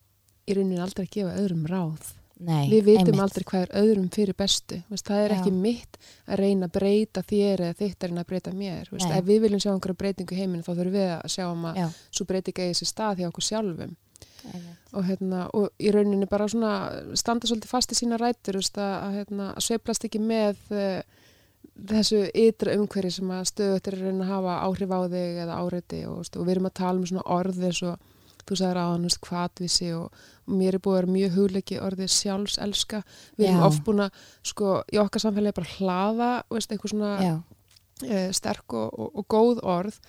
í 0.50 0.58
rauninni 0.58 0.82
aldrei 0.84 1.06
að 1.06 1.14
gefa 1.16 1.38
öðrum 1.40 1.64
ráð 1.70 2.12
Nei, 2.40 2.70
við 2.72 2.86
vitum 2.86 3.10
einmitt. 3.10 3.22
aldrei 3.26 3.46
hvað 3.50 3.64
er 3.66 3.74
öðrum 3.82 4.10
fyrir 4.16 4.36
bestu. 4.40 4.78
Veist, 4.88 5.06
það 5.10 5.24
er 5.26 5.34
Já. 5.34 5.38
ekki 5.40 5.52
mitt 5.52 5.98
að 6.24 6.40
reyna 6.40 6.70
að 6.70 6.76
breyta 6.78 7.24
þér 7.28 7.64
eða 7.68 7.78
þitt 7.82 8.06
er 8.06 8.14
að 8.14 8.28
breyta 8.30 8.54
mér. 8.56 8.92
Veist, 8.94 9.12
ef 9.12 9.26
við 9.28 9.42
viljum 9.44 9.64
sjá 9.64 9.72
einhverja 9.74 10.00
breytingu 10.04 10.36
í 10.36 10.40
heiminu 10.40 10.64
þá 10.64 10.70
þurfum 10.72 10.96
við 10.96 11.10
að 11.18 11.34
sjá 11.34 11.46
um 11.50 11.66
að 11.68 11.82
Já, 11.82 11.88
svo 12.16 12.28
breytinga 12.30 12.68
eigi 12.68 12.78
sér 12.80 12.92
stað 12.94 13.20
hjá 13.20 13.28
okkur 13.28 13.48
sjálfum. 13.50 13.98
Og, 14.96 15.04
hérna, 15.06 15.42
og 15.54 15.84
í 15.84 15.92
rauninni 15.92 16.28
bara 16.32 16.48
svona 16.50 16.74
standa 17.20 17.48
svolítið 17.50 17.70
fast 17.70 17.92
í 17.92 17.98
sína 18.00 18.18
rætur 18.18 18.58
veist, 18.58 18.78
að, 18.80 18.94
að, 19.04 19.18
hérna, 19.20 19.50
að 19.52 19.66
sveiflast 19.68 20.08
ekki 20.08 20.22
með 20.24 20.62
uh, 20.72 21.02
þessu 21.92 22.22
ytra 22.32 22.78
umhverfi 22.80 23.12
sem 23.20 23.34
að 23.36 23.50
stöðut 23.52 23.90
er 23.92 23.98
að 23.98 24.06
reyna 24.08 24.24
að 24.26 24.32
hafa 24.32 24.56
áhrif 24.64 24.96
á 24.96 25.00
þig 25.12 25.42
eða 25.44 25.60
áreiti 25.60 26.00
og, 26.08 26.22
veist, 26.22 26.40
og 26.40 26.48
við 26.48 26.56
erum 26.56 26.70
að 26.72 26.78
tala 26.80 27.02
um 27.02 27.10
svona 27.12 27.28
orði 27.36 27.74
svo 27.76 27.94
þú 28.48 28.60
sagðir 28.60 28.82
aðan, 28.84 29.08
veist, 29.10 29.22
hvatvísi 29.28 29.92
og, 29.98 30.24
og 30.48 30.58
mér 30.60 30.78
er 30.78 30.84
búið 30.86 30.96
að 30.96 31.00
vera 31.02 31.16
mjög 31.18 31.38
hugleiki 31.38 31.80
orðið 31.84 32.12
sjálfselska. 32.16 33.04
Við 33.38 33.50
erum 33.50 33.64
Já. 33.64 33.68
oft 33.70 33.86
búin 33.88 34.04
að, 34.06 34.26
sko, 34.54 34.74
í 34.94 35.02
okkar 35.02 35.26
samfélagi 35.26 35.60
bara 35.60 35.74
hlaða, 35.78 36.32
veist, 36.54 36.74
einhver 36.74 36.94
svona 36.94 37.14
uh, 38.08 38.32
sterk 38.36 38.74
og, 38.74 38.90
og, 38.94 39.12
og 39.20 39.28
góð 39.32 39.62
orð 39.66 40.00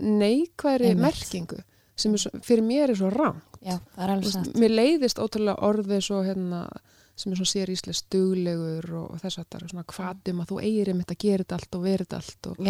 neikværi 0.00 0.94
merkingu 0.98 1.60
sem 1.94 2.14
svo, 2.18 2.32
fyrir 2.42 2.64
mér 2.66 2.90
er 2.90 2.98
svo 2.98 3.10
rám 3.12 3.38
já, 3.62 3.78
er 3.98 4.14
veist, 4.18 4.50
mér 4.58 4.74
leiðist 4.74 5.20
ótrúlega 5.22 5.60
orðið 5.62 6.04
svo 6.08 6.22
hérna 6.26 6.66
sem 7.14 7.30
er 7.30 7.38
svona 7.38 7.52
sér 7.52 7.70
íslega 7.70 8.00
stuglegur 8.00 8.88
og, 8.98 9.18
þess 9.22 9.38
að 9.38 9.48
það 9.52 9.60
er 9.60 9.72
svona 9.72 9.88
hvatum 9.92 10.40
að 10.42 10.50
þú 10.50 10.60
eigir 10.66 10.90
einmitt 10.90 11.14
að 11.14 11.20
gera 11.22 11.44
þetta 11.44 11.58
allt 11.60 11.78
og 11.78 11.84
vera 11.84 12.06
þetta 12.06 12.20
allt 12.20 12.48
og, 12.50 12.62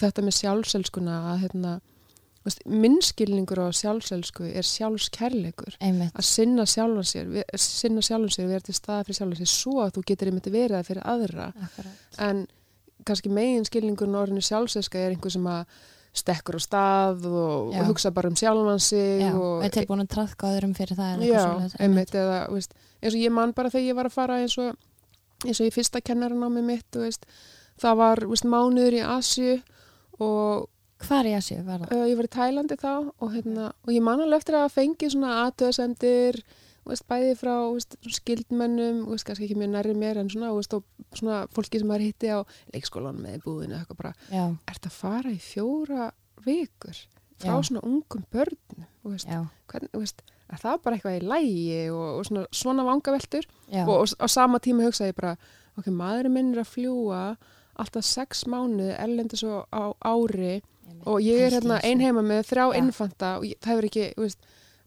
þetta 0.00 0.24
með 0.24 0.36
sjálfselskuna 0.38 1.16
að 1.34 1.42
hérna 1.44 1.74
minnskilningur 2.66 3.60
á 3.60 3.68
sjálfselsku 3.76 4.46
er 4.48 4.64
sjálfskærleikur. 4.64 5.76
Einmitt. 5.84 6.14
Að 6.16 6.24
sinna 6.24 6.64
sjálfan 6.68 7.04
sér, 7.06 7.28
ve- 7.34 7.44
sinna 7.60 8.00
sjálfan 8.00 8.32
sér 8.32 8.48
vera 8.48 8.64
til 8.64 8.74
staða 8.74 9.04
fyrir 9.04 9.18
sjálfan 9.20 9.40
sér 9.42 9.50
svo 9.52 9.74
að 9.84 9.92
þú 9.98 10.04
getur 10.08 10.30
einmitt 10.30 10.48
verið 10.48 10.76
það 10.78 10.88
fyrir 10.88 11.06
aðra. 11.14 11.52
Akkurat. 11.66 12.18
en 12.18 12.46
kannski 13.04 13.30
megin 13.32 13.64
skilningurinn 13.64 14.16
á 14.16 14.22
orðinu 14.24 14.42
sjálfselska 14.44 14.98
er 14.98 15.14
einhver 15.14 15.32
sem 15.32 15.46
að 15.48 15.66
stekkur 16.12 16.58
á 16.58 16.60
stað 16.60 17.26
og, 17.30 17.70
og 17.70 17.86
hugsa 17.86 18.10
bara 18.10 18.28
um 18.28 18.34
sjálfan 18.36 18.80
sig 18.82 19.20
Já, 19.22 19.30
og 19.36 19.62
við 19.62 19.76
tilbúin 19.76 20.02
að 20.02 20.10
trafka 20.16 20.50
öðrum 20.56 20.74
fyrir 20.74 20.98
það 20.98 21.22
Já, 21.28 21.44
svoleiðis, 21.44 21.76
einmitt, 21.78 22.14
eða, 22.18 22.40
veist, 22.50 22.74
eins 23.00 23.14
og 23.14 23.20
ég 23.20 23.32
man 23.36 23.52
bara 23.56 23.70
þegar 23.70 23.86
ég 23.86 23.96
var 24.00 24.08
að 24.10 24.16
fara 24.16 24.40
eins 24.42 24.56
og, 24.58 24.74
eins 25.46 25.60
og 25.60 25.68
ég 25.68 25.76
fyrsta 25.76 26.02
kennaranámi 26.02 26.64
mitt, 26.66 26.86
þú 26.90 27.04
veist, 27.06 27.24
það 27.80 27.96
var, 28.02 28.24
veist, 28.32 28.44
mánuður 28.44 28.98
í 28.98 29.04
Asju 29.06 29.54
og 30.18 30.68
Hvar 31.00 31.28
í 31.28 31.34
Asju 31.36 31.60
var 31.66 31.84
það? 31.84 31.92
uh, 31.96 32.06
ég 32.10 32.18
var 32.18 32.28
í 32.28 32.32
Tælandi 32.34 32.76
þá 32.80 32.90
og 33.08 33.30
hérna, 33.34 33.68
og 33.86 33.92
ég 33.94 34.04
man 34.04 34.20
alveg 34.24 34.42
eftir 34.42 34.58
að 34.58 34.72
fengi 34.74 35.10
svona 35.12 35.36
aðtöðsendir, 35.46 36.40
bæði 37.08 37.36
frá 37.38 37.54
veist, 37.70 37.94
þú 38.00 38.10
veist, 39.12 39.26
kannski 39.28 39.46
ekki 39.46 39.58
mjög 39.60 39.72
nærri 39.76 39.94
mér 39.94 40.20
en 40.20 40.30
svona, 40.32 40.50
veist, 40.56 40.74
svona 41.16 41.44
fólki 41.54 41.80
sem 41.80 41.88
maður 41.90 42.06
hitti 42.08 42.32
á 42.34 42.38
leikskólanum 42.74 43.28
eða 43.28 43.38
í 43.38 43.44
búðinu 43.44 43.78
eitthvað 43.78 44.00
bara, 44.00 44.12
já, 44.32 44.44
ert 44.72 44.88
að 44.88 44.96
fara 44.96 45.30
í 45.30 45.38
fjóra 45.44 46.10
vikur 46.44 46.98
frá 47.40 47.54
Já. 47.54 47.62
svona 47.68 47.84
ungum 47.86 48.24
börnum, 48.32 48.88
hvernig, 49.70 49.94
er 50.50 50.60
það 50.60 50.82
bara 50.84 50.98
eitthvað 50.98 51.20
í 51.20 51.28
lægi 51.30 51.78
og, 51.94 52.04
og 52.18 52.26
svona, 52.28 52.44
svona 52.52 52.84
vangaveltur 52.88 53.46
já, 53.70 53.84
og, 53.86 54.12
á 54.18 54.26
sama 54.28 54.60
tíma 54.60 54.88
hugsa 54.88 55.08
ég 55.08 55.16
bara, 55.16 55.36
ok, 55.78 55.88
maðurinn 55.94 56.34
minn 56.34 56.52
er 56.54 56.64
að 56.64 56.72
fljúa 56.74 57.22
alltaf 57.80 58.04
sex 58.04 58.44
mánuði 58.50 58.92
erlendis 58.98 59.44
á 59.46 59.94
ári. 60.04 60.60
Og 61.04 61.20
ég 61.24 61.40
er 61.46 61.56
hérna 61.58 61.78
í 61.78 61.82
þessu. 61.82 61.90
ein 61.90 62.00
heima 62.06 62.22
með 62.26 62.46
þrjá 62.50 62.64
Já. 62.64 62.78
infanta 62.82 63.34
og 63.38 63.44
ég, 63.48 63.58
það 63.60 63.72
hefur 63.74 63.88
ekki, 63.90 64.06
veist, 64.20 64.38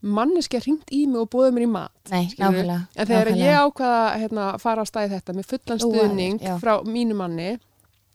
manneskja 0.03 0.59
hringt 0.63 0.91
í 0.91 1.03
mig 1.07 1.21
og 1.21 1.29
búið 1.31 1.53
mér 1.55 1.65
í 1.65 1.69
mat. 1.71 1.93
Nei, 2.11 2.25
nákvæmlega. 2.37 2.79
En 2.95 3.07
þegar 3.07 3.29
nákvæmlega. 3.29 3.45
ég 3.45 3.61
ákvaða 3.63 4.01
hérna, 4.23 4.47
að 4.53 4.63
fara 4.65 4.83
á 4.83 4.85
stæði 4.89 5.13
þetta 5.15 5.37
með 5.37 5.47
fullan 5.53 5.83
stuðning 5.85 6.41
já. 6.43 6.55
frá 6.59 6.73
mínu 6.83 7.15
manni, 7.19 7.51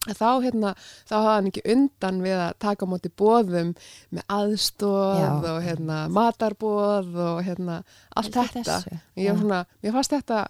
þá, 0.07 0.29
hérna, 0.44 0.74
þá 1.09 1.14
hafði 1.16 1.33
hann 1.33 1.51
ekki 1.51 1.64
undan 1.74 2.20
við 2.24 2.42
að 2.44 2.53
taka 2.64 2.87
á 2.87 2.90
móti 2.92 3.11
bóðum 3.18 3.74
með 4.14 4.22
aðstóð 4.37 5.18
Já. 5.18 5.33
og 5.53 5.61
hérna, 5.64 5.98
matarbóð 6.14 7.18
og 7.24 7.42
hérna, 7.46 7.83
allt 8.16 8.33
þetta. 8.37 8.62
þessu. 8.62 9.01
Ég 9.18 9.33
var 9.33 9.42
svona, 9.42 9.61
mér 9.83 9.96
fannst 9.98 10.16
þetta 10.16 10.40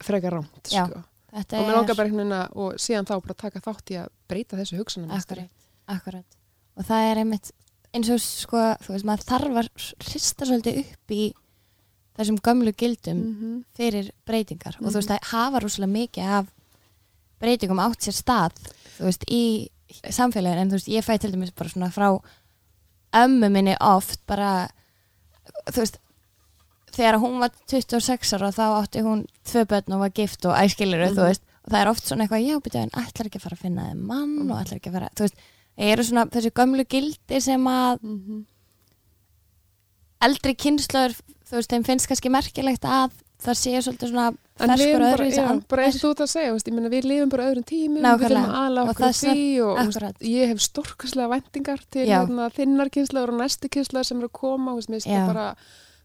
frekar 0.00 0.38
rámt, 0.38 0.60
sko. 0.64 1.04
Þetta 1.30 1.60
Og 1.60 1.68
mér 1.68 1.76
langar 1.76 1.98
bara 1.98 2.26
að, 2.40 2.56
og 2.58 2.78
síðan 2.82 3.06
þá 3.06 3.14
bara 3.22 3.38
taka 3.38 3.62
þátt 3.62 3.92
í 3.94 3.98
að 4.00 4.12
breyta 4.30 4.58
þessu 4.58 4.80
hugsanum. 4.80 5.12
Akkurat, 5.14 5.50
akkurat. 5.86 6.39
Og 6.80 6.86
það 6.88 7.06
er 7.10 7.20
einmitt 7.24 7.50
eins 7.92 8.08
og 8.14 8.20
sko, 8.22 8.60
þú 8.84 8.94
veist, 8.94 9.06
maður 9.08 9.26
þarf 9.28 9.58
að 9.60 9.68
hrista 10.06 10.46
svolítið 10.48 10.78
upp 10.84 11.12
í 11.16 11.24
þessum 12.16 12.38
gömlu 12.44 12.72
gildum 12.76 13.18
Mm 13.20 13.34
-hmm. 13.40 13.64
fyrir 13.76 14.10
breytingar 14.26 14.76
og 14.80 14.86
þú 14.92 14.96
veist, 15.00 15.08
Mhm. 15.10 15.18
það 15.18 15.30
hafa 15.32 15.60
rúslega 15.60 15.92
mikið 15.92 16.24
af 16.38 16.46
breytingum 17.40 17.78
átt 17.80 18.00
sér 18.04 18.16
stað 18.22 18.52
þú 18.98 19.04
veist, 19.04 19.24
í 19.30 19.68
samfélagin 20.10 20.58
en 20.60 20.68
þú 20.70 20.72
veist, 20.78 20.88
ég 20.88 21.04
fæ 21.04 21.18
til 21.18 21.32
dæmis 21.32 21.50
bara 21.54 21.68
svona 21.70 21.90
frá 21.90 22.20
ömmu 23.12 23.50
minni 23.50 23.76
oft 23.80 24.20
bara, 24.26 24.68
þú 25.72 25.76
veist 25.82 25.98
þegar 26.92 27.18
hún 27.20 27.38
var 27.40 27.50
26 27.66 28.32
ára 28.34 28.50
þá 28.52 28.82
átti 28.82 29.02
hún 29.02 29.26
tvö 29.44 29.64
börn 29.66 29.92
og 29.94 30.00
var 30.00 30.10
gift 30.10 30.44
og 30.46 30.54
æskilur 30.56 31.08
Mhm. 31.10 31.16
þú 31.16 31.22
veist, 31.28 31.42
og 31.64 31.72
það 31.72 31.82
er 31.82 31.88
oft 31.88 32.04
svona 32.06 32.26
eitthvað, 32.28 32.46
já, 32.46 32.60
byrja, 32.60 32.82
en 32.82 32.90
ætlar 32.90 33.26
ekki 33.26 33.38
að 33.38 33.42
fara 33.42 33.56
að 33.56 33.62
finna 33.62 33.82
þeim 33.90 34.02
mann 34.06 34.38
Mhm. 34.38 34.50
og 34.50 34.58
ætlar 34.66 34.76
ekki 34.80 34.90
að 34.90 34.92
fara, 34.92 35.08
þú 35.16 35.20
veist 35.20 35.34
eru 35.80 36.04
svona 36.04 36.26
þessi 36.30 36.50
gömlu 36.60 36.84
gildi 36.92 37.40
sem 37.40 37.64
að 37.70 38.02
Mhm. 38.02 38.44
eldri 40.26 40.54
kynnslöður, 40.60 41.14
þú 41.48 41.56
veist, 41.58 41.72
þeim 41.72 41.84
finnst 41.88 42.08
kannski 42.10 42.30
merkilegt 42.32 42.84
að 42.84 43.14
það 43.40 43.56
sé 43.56 43.70
svolítið 43.80 44.10
svona 44.10 44.26
ferskur 44.60 44.82
erum 44.84 45.00
bara, 45.00 45.14
öðru 45.16 45.28
já, 45.32 45.44
bara 45.72 45.84
eins 45.86 45.96
og 45.96 46.02
þú 46.02 46.10
ert 46.12 46.20
að 46.26 46.28
segja, 46.34 46.50
veist, 46.52 46.66
ég 46.68 46.74
meina 46.76 46.90
við 46.92 47.06
lifum 47.08 47.30
bara 47.32 47.46
öðrum 47.48 47.64
tímum, 47.70 48.02
Nákvæmlega. 48.04 48.18
við 48.20 48.50
þurfum 48.50 48.82
Og 48.82 48.90
okkur 48.90 49.14
því 49.16 49.44
og 49.64 49.78
akkurat. 49.80 50.18
ég 50.20 50.50
hef 50.52 50.58
stórkastlega 50.66 51.30
væntingar 51.32 51.80
til 51.90 52.04
hérna, 52.10 52.50
þinnar 52.52 52.90
kynslaður 52.92 53.32
og 53.32 53.38
næstu 53.40 53.70
kynslaður 53.72 54.04
sem 54.10 54.18
eru 54.20 54.28
að 54.28 54.32
koma, 54.42 54.74
veist, 54.76 54.90
mér 54.92 55.00
finnst 55.00 55.08
það 55.16 55.26
bara 55.32 55.56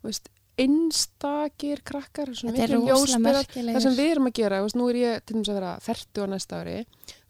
veist, 0.06 0.30
einstakir 0.58 1.82
krakkar, 1.84 2.32
svona 2.32 2.56
er 2.64 2.70
ljósberar, 2.80 3.44
merkilegir 3.44 3.76
það 3.76 3.82
sem 3.84 3.96
við 4.00 4.12
erum 4.16 4.28
að 4.32 4.34
gera, 4.40 4.62
veist, 4.64 4.76
nú 4.80 4.88
er 4.90 4.96
ég 5.02 5.26
til 5.26 5.36
dæmis 5.36 5.50
að 5.52 5.60
vera 5.60 5.74
ferdu 5.84 6.24
á 6.24 6.28
næsta 6.32 6.62
ári, 6.64 6.78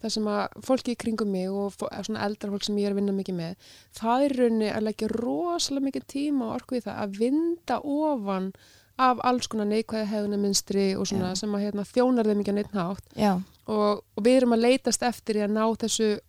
það 0.04 0.14
sem 0.16 0.28
að 0.28 0.56
fólki 0.68 0.92
í 0.96 1.00
kringum 1.02 1.32
mig 1.32 1.50
og 1.50 1.74
svona 1.80 2.24
eldra 2.26 2.52
fólk 2.52 2.64
sem 2.68 2.78
ég 2.78 2.86
er 2.90 2.96
að 2.96 3.00
vinna 3.02 3.16
mikið 3.18 3.36
með, 3.40 3.56
það 4.00 4.24
er 4.26 4.32
í 4.36 4.40
rauninni 4.42 4.72
að 4.76 4.86
leggja 4.90 5.08
rosalega 5.16 5.86
mikið 5.90 6.08
tíma 6.16 6.46
og 6.50 6.56
orku 6.60 6.76
í 6.80 6.84
það 6.86 7.00
að 7.06 7.20
vinda 7.20 7.80
ofan 7.82 8.50
af 8.98 9.20
alls 9.28 9.48
konar 9.52 9.68
neikvæði 9.68 10.08
hefðuna 10.08 10.38
minstri 10.40 10.86
og 10.96 11.08
svona 11.10 11.34
Já. 11.34 11.40
sem 11.42 11.56
að 11.58 11.66
hérna, 11.66 11.84
þjónar 11.84 12.30
þeim 12.30 12.40
ekki 12.44 12.52
að 12.54 12.60
neitt 12.62 12.74
nátt 12.78 13.10
og, 13.68 14.04
og 14.16 14.24
við 14.24 14.38
erum 14.40 14.54
að 14.56 14.62
leitast 14.70 15.04
eftir 15.04 15.36
í 15.42 15.44
að 15.44 15.52
ná 15.58 15.66
þessu 15.82 16.20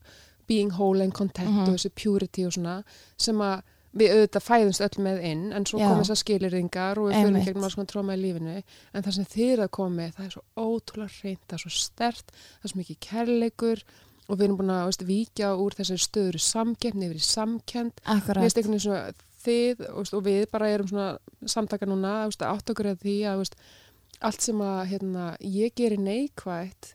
being 0.48 0.70
whole 0.74 1.02
and 1.04 1.12
content 1.14 1.50
Mhm. 1.50 1.62
og 1.68 1.74
þessu 1.76 1.90
purity 1.94 2.46
og 2.46 2.52
svona 2.56 2.82
sem 3.18 3.38
að 3.38 3.62
við 3.96 4.14
auðvitað 4.14 4.44
fæðumst 4.46 4.84
öll 4.86 5.04
með 5.06 5.20
inn 5.30 5.44
en 5.56 5.66
svo 5.68 5.80
Já. 5.80 5.86
kom 5.88 6.00
þessar 6.02 6.20
skilirðingar 6.22 7.00
og 7.00 7.08
við 7.08 7.16
fyrir 7.16 7.30
Einmitt. 7.30 7.46
gegnum 7.48 7.68
alls 7.68 7.76
konar 7.78 7.90
tróma 7.92 8.16
í 8.16 8.22
lífinu. 8.22 8.56
En 8.92 9.06
það 9.06 9.16
sem 9.16 9.28
eru 9.56 9.66
að 9.66 9.72
koma 9.78 9.96
með 10.00 10.16
það 10.16 10.26
er 10.26 10.34
svo 10.36 10.42
ótrúlega 10.56 11.22
reynd, 11.22 11.44
það 11.46 11.56
er 11.58 11.64
svo 11.64 11.72
stert 11.76 12.34
það 12.36 12.68
er 12.68 12.72
svo 12.72 12.80
mikið 12.82 13.00
kærleikur 13.06 13.84
og 14.26 14.38
við 14.38 14.46
erum 14.48 14.58
búin 14.60 14.74
að 14.74 14.84
veist, 14.90 15.06
víkja 15.06 15.52
úr 15.54 15.76
þessari 15.78 16.02
stöður 16.02 16.38
yfir 17.06 17.20
í 17.20 17.24
finnst 18.42 18.60
einhvern 18.60 18.76
veginn 18.76 18.86
svona 18.86 19.02
þið 19.46 19.82
veist, 19.86 20.14
og 20.18 20.24
við 20.26 20.46
bara 20.50 20.70
erum 20.74 20.90
svona 20.90 21.10
samtaka 21.46 21.88
núna 21.88 22.14
átt 22.26 22.72
okkur 22.72 22.90
að 22.90 23.04
því 23.04 23.16
að 23.30 23.42
veist, 23.44 23.58
allt 24.24 24.42
sem 24.42 24.60
að 24.64 24.80
hérna, 24.92 25.28
ég 25.44 25.74
gerir 25.76 26.00
neikvægt 26.00 26.94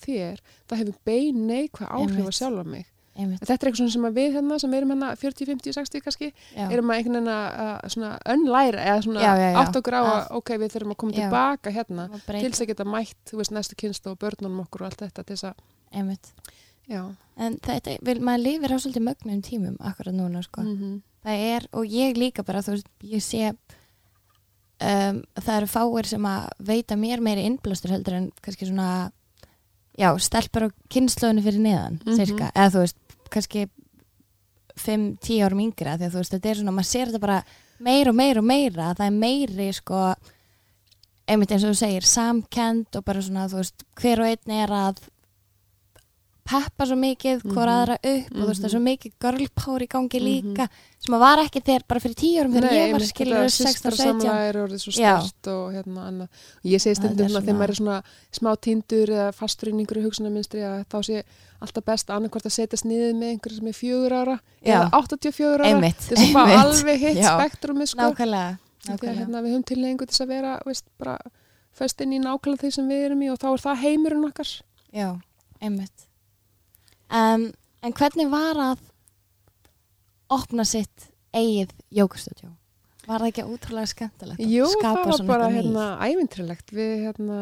þér 0.00 0.42
það 0.70 0.82
hefur 0.82 0.98
bein 1.06 1.46
neikvæð 1.50 1.90
áhrif 1.92 2.28
að 2.30 2.36
sjálfa 2.40 2.66
mig 2.68 2.90
einmitt, 3.14 3.40
þetta 3.46 3.54
er 3.66 3.70
eitthvað 3.70 3.90
sem 3.94 4.06
við 4.16 4.32
hérna 4.34 4.58
sem 4.58 4.74
erum 4.74 4.90
hérna 4.94 5.10
40, 5.20 5.46
50, 5.52 5.72
60 5.76 6.02
kannski 6.04 6.28
já, 6.32 6.64
erum 6.70 6.90
að 6.90 6.96
einhvern 6.98 7.28
veginn 7.28 8.06
að 8.08 8.32
önlæra 8.34 8.84
eða 8.90 9.04
svona 9.06 9.22
Já, 9.22 9.32
já, 9.38 9.48
átt 9.62 9.78
okkur 9.80 9.94
á 9.94 10.02
að 10.02 10.34
ok, 10.40 10.50
við 10.64 10.72
þurfum 10.74 10.94
að 10.96 11.00
koma 11.04 11.16
tilbaka 11.20 11.74
hérna 11.76 12.08
og 12.10 12.20
til 12.26 12.42
þess 12.50 12.64
að 12.64 12.70
geta 12.72 12.84
mætt, 12.84 13.16
þú 13.30 13.40
veist, 13.40 13.54
næstu 13.54 13.78
kynst 13.78 14.06
og 14.10 14.18
börnunum 14.18 14.60
okkur 14.66 14.82
og 14.82 14.90
allt 14.90 15.04
þetta 15.06 15.22
til 15.24 15.36
þess 15.36 15.48
að, 15.52 15.64
einmitt. 15.94 16.32
Já. 16.90 17.00
En 17.40 17.56
þetta, 17.64 17.96
vil, 18.04 18.18
maður 18.20 18.42
lifir 18.44 18.74
á 18.74 18.78
svolítið 18.82 19.06
mögnum 19.06 19.40
tímum 19.46 19.76
akkurat 19.80 20.14
núna, 20.14 20.42
sko. 20.44 20.62
Mm 20.66 21.02
það 21.24 21.40
er, 21.40 21.64
og 21.72 21.86
ég 21.88 22.18
líka 22.20 22.42
bara, 22.44 22.60
þú 22.60 22.74
veist, 22.74 22.88
ég 23.08 23.22
sé 23.24 23.46
um, 24.84 25.20
það 25.40 25.54
eru 25.56 25.68
fáir 25.72 26.08
sem 26.10 26.26
að 26.28 26.48
veita 26.68 26.98
mér 27.00 27.22
meiri 27.24 27.46
innblástur 27.48 27.94
heldur 27.94 28.18
en 28.18 28.26
kannski 28.44 28.68
svona 28.68 28.88
já, 29.96 30.10
stelpur 30.20 30.66
á 30.66 30.68
kynnslóðinu 30.92 31.44
fyrir 31.46 31.62
neðan 31.64 32.00
Mhm. 32.04 32.16
cirka, 32.18 32.50
eða 32.54 32.70
þú 32.74 32.82
veist, 32.84 32.98
kannski 33.34 33.66
5-10 34.80 35.44
árum 35.46 35.62
yngra 35.64 35.96
því 35.98 36.08
að 36.08 36.14
þú 36.14 36.22
veist, 36.22 36.34
þetta 36.34 36.50
er 36.50 36.60
svona, 36.60 36.74
maður 36.74 36.90
sér 36.90 37.10
þetta 37.10 37.22
bara 37.22 37.40
meira 37.84 38.10
og 38.10 38.18
meira 38.18 38.42
og 38.42 38.48
meira, 38.48 38.92
það 38.98 39.06
er 39.06 39.18
meiri 39.18 39.68
sko, 39.76 40.04
einmitt 41.30 41.54
eins 41.54 41.66
og 41.66 41.74
þú 41.74 41.80
segir 41.80 42.08
samkend 42.08 42.98
og 42.98 43.06
bara 43.06 43.22
svona, 43.24 43.48
þú 43.50 43.60
veist 43.60 43.86
hver 44.00 44.22
og 44.24 44.30
einn 44.32 44.56
er 44.62 44.74
að 44.74 45.02
peppa 46.44 46.84
svo 46.84 46.96
mikið 47.00 47.40
hvora 47.42 47.72
Mhm. 47.72 47.80
aðra 47.80 47.94
upp 48.04 48.26
og 48.34 48.40
þú 48.42 48.46
veist, 48.48 48.60
það 48.60 48.64
er 48.68 48.72
svo 48.74 48.82
mikið 48.84 49.12
girl 49.20 49.46
power 49.54 49.80
í 49.80 49.88
gangi 49.88 50.20
Mhm. 50.20 50.26
líka 50.28 50.68
sem 51.00 51.14
að 51.14 51.18
var 51.20 51.38
ekki 51.38 51.60
þegar 51.64 51.82
bara 51.88 52.00
fyrir 52.00 52.14
10 52.14 52.40
árum 52.40 52.52
þegar 52.52 52.72
ég 52.72 52.92
var 52.92 53.00
skilur 53.00 53.36
þetta 53.36 53.50
16 53.50 53.64
og 53.64 53.94
17 53.94 54.20
systrasamlag 54.20 54.48
er 54.48 54.54
orðið 54.54 54.80
svo 54.84 54.92
Já. 54.92 55.20
stert 55.24 55.46
og 55.48 55.72
hérna. 55.72 56.28
Og 56.28 56.64
ég 56.70 56.80
segi 56.80 56.94
stundum 56.96 57.28
svona- 57.28 57.44
þegar 57.44 57.58
maður 57.58 57.70
er 57.70 57.80
svona 57.80 58.02
smá 58.32 58.56
tindur 58.60 59.08
eða 59.08 59.32
fastur 59.34 59.68
inn 59.68 59.80
í 59.80 59.86
hugsunarminstri 59.86 60.60
að 60.60 60.84
þá 60.86 60.98
sé 61.04 61.22
alltaf 61.62 61.84
best 61.84 62.06
annarkvort 62.10 62.44
að 62.44 62.52
setjast 62.52 62.84
niður 62.84 63.14
með 63.14 63.38
einhverju 63.40 63.56
sem 63.56 63.66
er 63.68 63.72
fjögur 63.72 64.12
ára 64.12 64.40
Já. 64.62 64.84
eða 64.84 64.90
84 64.92 65.60
ára 65.60 65.64
Einmitt, 65.64 65.96
þess 65.96 66.20
að 66.20 66.32
fá 66.32 66.44
alveg 66.60 66.98
hitt 67.00 67.24
spektrumi 67.24 67.86
sko. 67.88 68.00
nákvæmlega, 68.00 68.58
Því 68.84 68.92
að 68.92 68.98
nákvæmlega. 68.98 69.16
hérna, 69.16 69.42
við 69.42 69.50
höfum 69.54 69.64
til 69.64 69.76
þess 70.06 70.20
að 70.20 70.26
vera 70.28 70.60
veist, 70.66 70.84
bara 70.98 71.18
föst 71.74 72.00
inn 72.02 72.12
í 72.12 72.20
nákvæmlega 72.20 72.60
því 72.60 72.72
sem 72.72 72.88
við 72.88 73.04
erum 73.06 73.22
í 73.22 73.32
og 73.32 73.38
þá 73.38 73.46
er 73.54 73.58
það 73.64 73.76
heimurinn 73.80 74.24
okkar. 74.30 74.62
Já, 74.92 75.20
einmitt 75.62 76.06
um, 77.10 77.50
En 77.84 77.92
hvernig 77.92 78.30
var 78.32 78.56
að 78.56 78.84
opna 80.32 80.64
sitt 80.64 81.10
eigið 81.36 81.74
jógastúdjó? 81.92 82.54
Var 83.04 83.20
það 83.20 83.28
ekki 83.28 83.44
ótrúlega 83.44 83.90
skemmtilegt 83.90 84.40
að 84.40 84.52
Jú, 84.54 84.68
skapa 84.72 85.02
það 85.02 85.08
var 85.10 85.18
svona 85.18 85.28
bara 85.28 85.48
hérna, 85.52 85.88
ævintrilegt. 86.00 86.72
Við 86.72 86.92
hérna, 87.02 87.40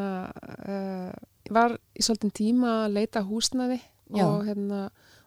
uh, 0.67 1.13
var 1.55 1.77
í 1.95 2.03
svolítinn 2.03 2.35
tíma 2.35 2.73
að 2.81 2.97
leita 2.97 3.23
að 3.23 3.31
húsnaði 3.31 3.79
Já. 3.79 4.25
og, 4.27 4.41
hérna, 4.49 4.81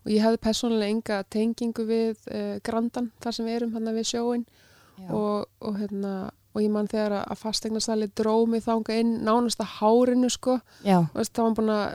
og 0.04 0.12
ég 0.12 0.26
hefði 0.26 0.42
persónulega 0.44 0.96
enga 0.98 1.22
tengingu 1.32 1.88
við 1.88 2.28
uh, 2.28 2.58
Grandan 2.68 3.14
þar 3.24 3.38
sem 3.38 3.48
við 3.48 3.60
erum 3.62 3.74
hérna 3.78 3.96
við 3.96 4.10
sjóin 4.12 4.44
nýtt? 4.44 5.16
og, 5.16 5.48
og, 5.64 5.80
hérna, 5.80 6.16
og 6.56 6.64
ég 6.64 6.72
man 6.72 6.88
þegar 6.88 7.18
að 7.20 7.40
fasteignarsali 7.42 8.08
drómi 8.16 8.62
þanga 8.64 8.96
inn 9.02 9.12
nánast 9.28 9.60
að 9.60 9.74
hárinu 9.82 10.30
sko. 10.32 10.56
Já, 10.88 11.02
og 11.04 11.18
veist, 11.20 11.34
þá 11.36 11.42
var 11.44 11.56
búin 11.58 11.72
að 11.74 11.88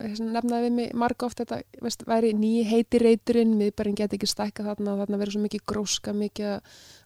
hérna, 0.00 0.28
nefnaði 0.38 0.64
við 0.64 0.74
mig 0.78 0.94
marga 0.96 1.26
oft 1.28 1.42
þetta 1.42 1.58
veist, 1.84 2.04
væri 2.08 2.32
nýji 2.38 2.64
heiti 2.70 3.00
reyturinn 3.02 3.56
miðbærin 3.58 3.98
geti 3.98 4.16
ekki 4.16 4.30
stækka 4.30 4.64
þarna 4.66 4.94
og 4.94 5.02
þarna 5.02 5.20
verið 5.20 5.36
svo 5.36 5.44
mikið 5.44 5.64
gróska, 5.72 6.14
mikið 6.16 6.54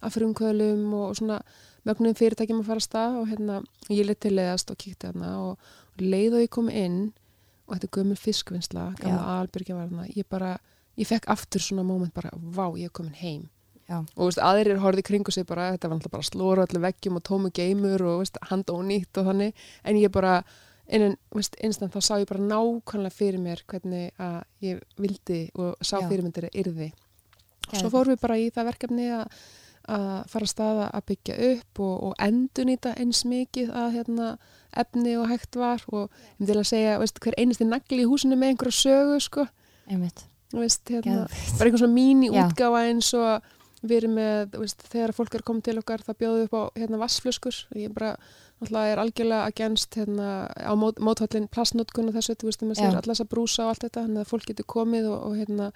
af 0.07 0.15
frumkvölum 0.15 0.85
og, 1.01 1.17
svona 1.19 1.41
mögnum 1.89 2.15
fyrirtækjum 2.19 2.61
að 2.63 2.69
fara 2.71 2.83
að 2.83 2.87
stað 2.87 3.17
og 3.19 3.31
hérna 3.33 3.59
ég 3.91 4.07
lit 4.07 4.21
til 4.23 4.37
leiðast 4.37 4.71
og 4.71 4.79
kíkti 4.79 5.09
þarna 5.09 5.33
og, 5.49 5.73
leið 5.99 6.39
og 6.39 6.45
ég 6.45 6.53
kom 6.55 6.71
inn 6.71 7.01
og 7.67 7.75
þetta 7.75 7.91
gömur 7.97 8.21
fiskvinnsla, 8.21 8.93
gamla 9.01 9.41
albyrgja 9.41 9.77
var 9.79 9.91
þarna 9.91 10.07
ég 10.15 10.29
bara, 10.31 10.55
ég 11.01 11.09
fekk 11.09 11.27
aftur 11.33 11.65
svona 11.65 11.87
moment 11.87 12.15
bara, 12.15 12.31
vá, 12.33 12.69
ég 12.79 12.93
er 12.93 12.95
komin 12.95 13.19
heim 13.19 13.49
já, 13.93 14.01
og 14.01 14.29
veist, 14.29 14.41
aðrir 14.43 14.81
horfði 14.83 15.05
kringu 15.07 15.33
sig 15.35 15.47
bara 15.49 15.71
þetta 15.75 15.91
var 15.91 15.99
alltaf 15.99 16.15
bara 16.17 16.29
slóra 16.29 16.67
allir 16.67 16.85
veggjum 16.87 17.19
og 17.21 17.25
tómu 17.29 17.53
geimur 17.55 18.05
og 18.09 18.21
veist, 18.23 18.39
hand 18.51 18.73
ónýtt 18.73 19.21
og 19.21 19.29
þannig. 19.29 19.65
En 19.85 20.01
ég 20.01 20.13
bara, 20.15 20.41
instant 20.89 21.93
þá 21.93 22.01
sá 22.01 22.15
ég 22.21 22.29
bara 22.31 22.45
nákvæmlega 22.45 23.17
fyrir 23.17 23.43
mér 23.43 23.65
hvernig 23.71 24.13
að 24.21 24.39
ég 24.65 24.83
vildi 25.01 25.43
og 25.55 25.77
sá 25.81 25.99
Já. 26.01 26.09
fyrirmyndir 26.09 26.49
að 26.49 26.61
yrði. 26.65 26.93
Og 27.71 27.77
svo 27.79 27.93
fórum 27.93 28.17
við 28.17 28.25
bara 28.25 28.41
í 28.41 28.49
það 28.53 28.69
verkefni 28.73 29.07
að, 29.17 29.39
að 29.93 30.11
fara 30.33 30.49
að 30.49 30.53
staða 30.53 30.89
að 30.91 31.07
byggja 31.13 31.39
upp 31.53 31.85
og, 31.85 31.95
og 32.09 32.19
endunýta 32.27 32.97
eins 33.01 33.23
mikið 33.29 33.73
að 33.85 33.95
hérna, 33.99 34.35
efni 34.83 35.17
og 35.21 35.31
hægt 35.31 35.57
var. 35.61 35.87
Og 35.93 36.09
ég 36.11 36.43
myndi 36.43 36.59
að 36.59 36.69
segja 36.75 36.99
veist, 37.01 37.23
hver 37.23 37.39
einasti 37.39 37.69
nagli 37.69 38.03
í 38.05 38.11
húsinu 38.11 38.37
með 38.37 38.55
einhverja 38.55 38.79
sögu 38.83 39.23
sko, 39.25 39.49
einmitt. 39.89 40.27
Veist, 40.53 40.85
hérna, 40.91 41.25
bara 41.57 41.71
einhver 41.71 41.81
svona 41.81 41.97
mín 41.97 42.27
Já. 42.27 42.45
útgáfa 42.45 42.85
eins 42.91 43.09
og 43.17 43.53
við 43.83 43.97
erum 43.99 44.15
með, 44.17 44.57
veist, 44.63 44.85
þegar 44.93 45.15
fólk 45.17 45.37
er 45.37 45.45
komið 45.47 45.67
til 45.69 45.77
okkar 45.81 46.05
það 46.07 46.19
bjóðu 46.23 46.45
upp 46.47 46.55
á 46.55 46.63
hérna, 46.79 47.01
vassflöskur 47.03 47.59
ég 47.79 47.95
bara, 47.95 48.13
náttúrulega 48.61 48.93
er 48.93 49.03
algjörlega 49.03 49.49
agenst 49.51 49.99
hérna, 49.99 50.29
á 50.55 50.73
mót, 50.79 51.01
móthallin 51.03 51.49
plastnótkun 51.53 52.11
og 52.11 52.17
þessu, 52.19 52.37
þú 52.39 52.51
veist, 52.51 52.63
Já. 52.63 52.75
sér 52.79 52.95
allar 52.95 53.11
þess 53.11 53.25
að 53.25 53.33
brúsa 53.35 53.67
og 53.67 53.73
allt 53.73 53.87
þetta, 53.87 54.05
þannig 54.07 54.23
að 54.23 54.31
fólk 54.31 54.47
getur 54.53 54.69
komið 54.77 55.11
og, 55.11 55.19
og 55.29 55.41
hérna, 55.41 55.73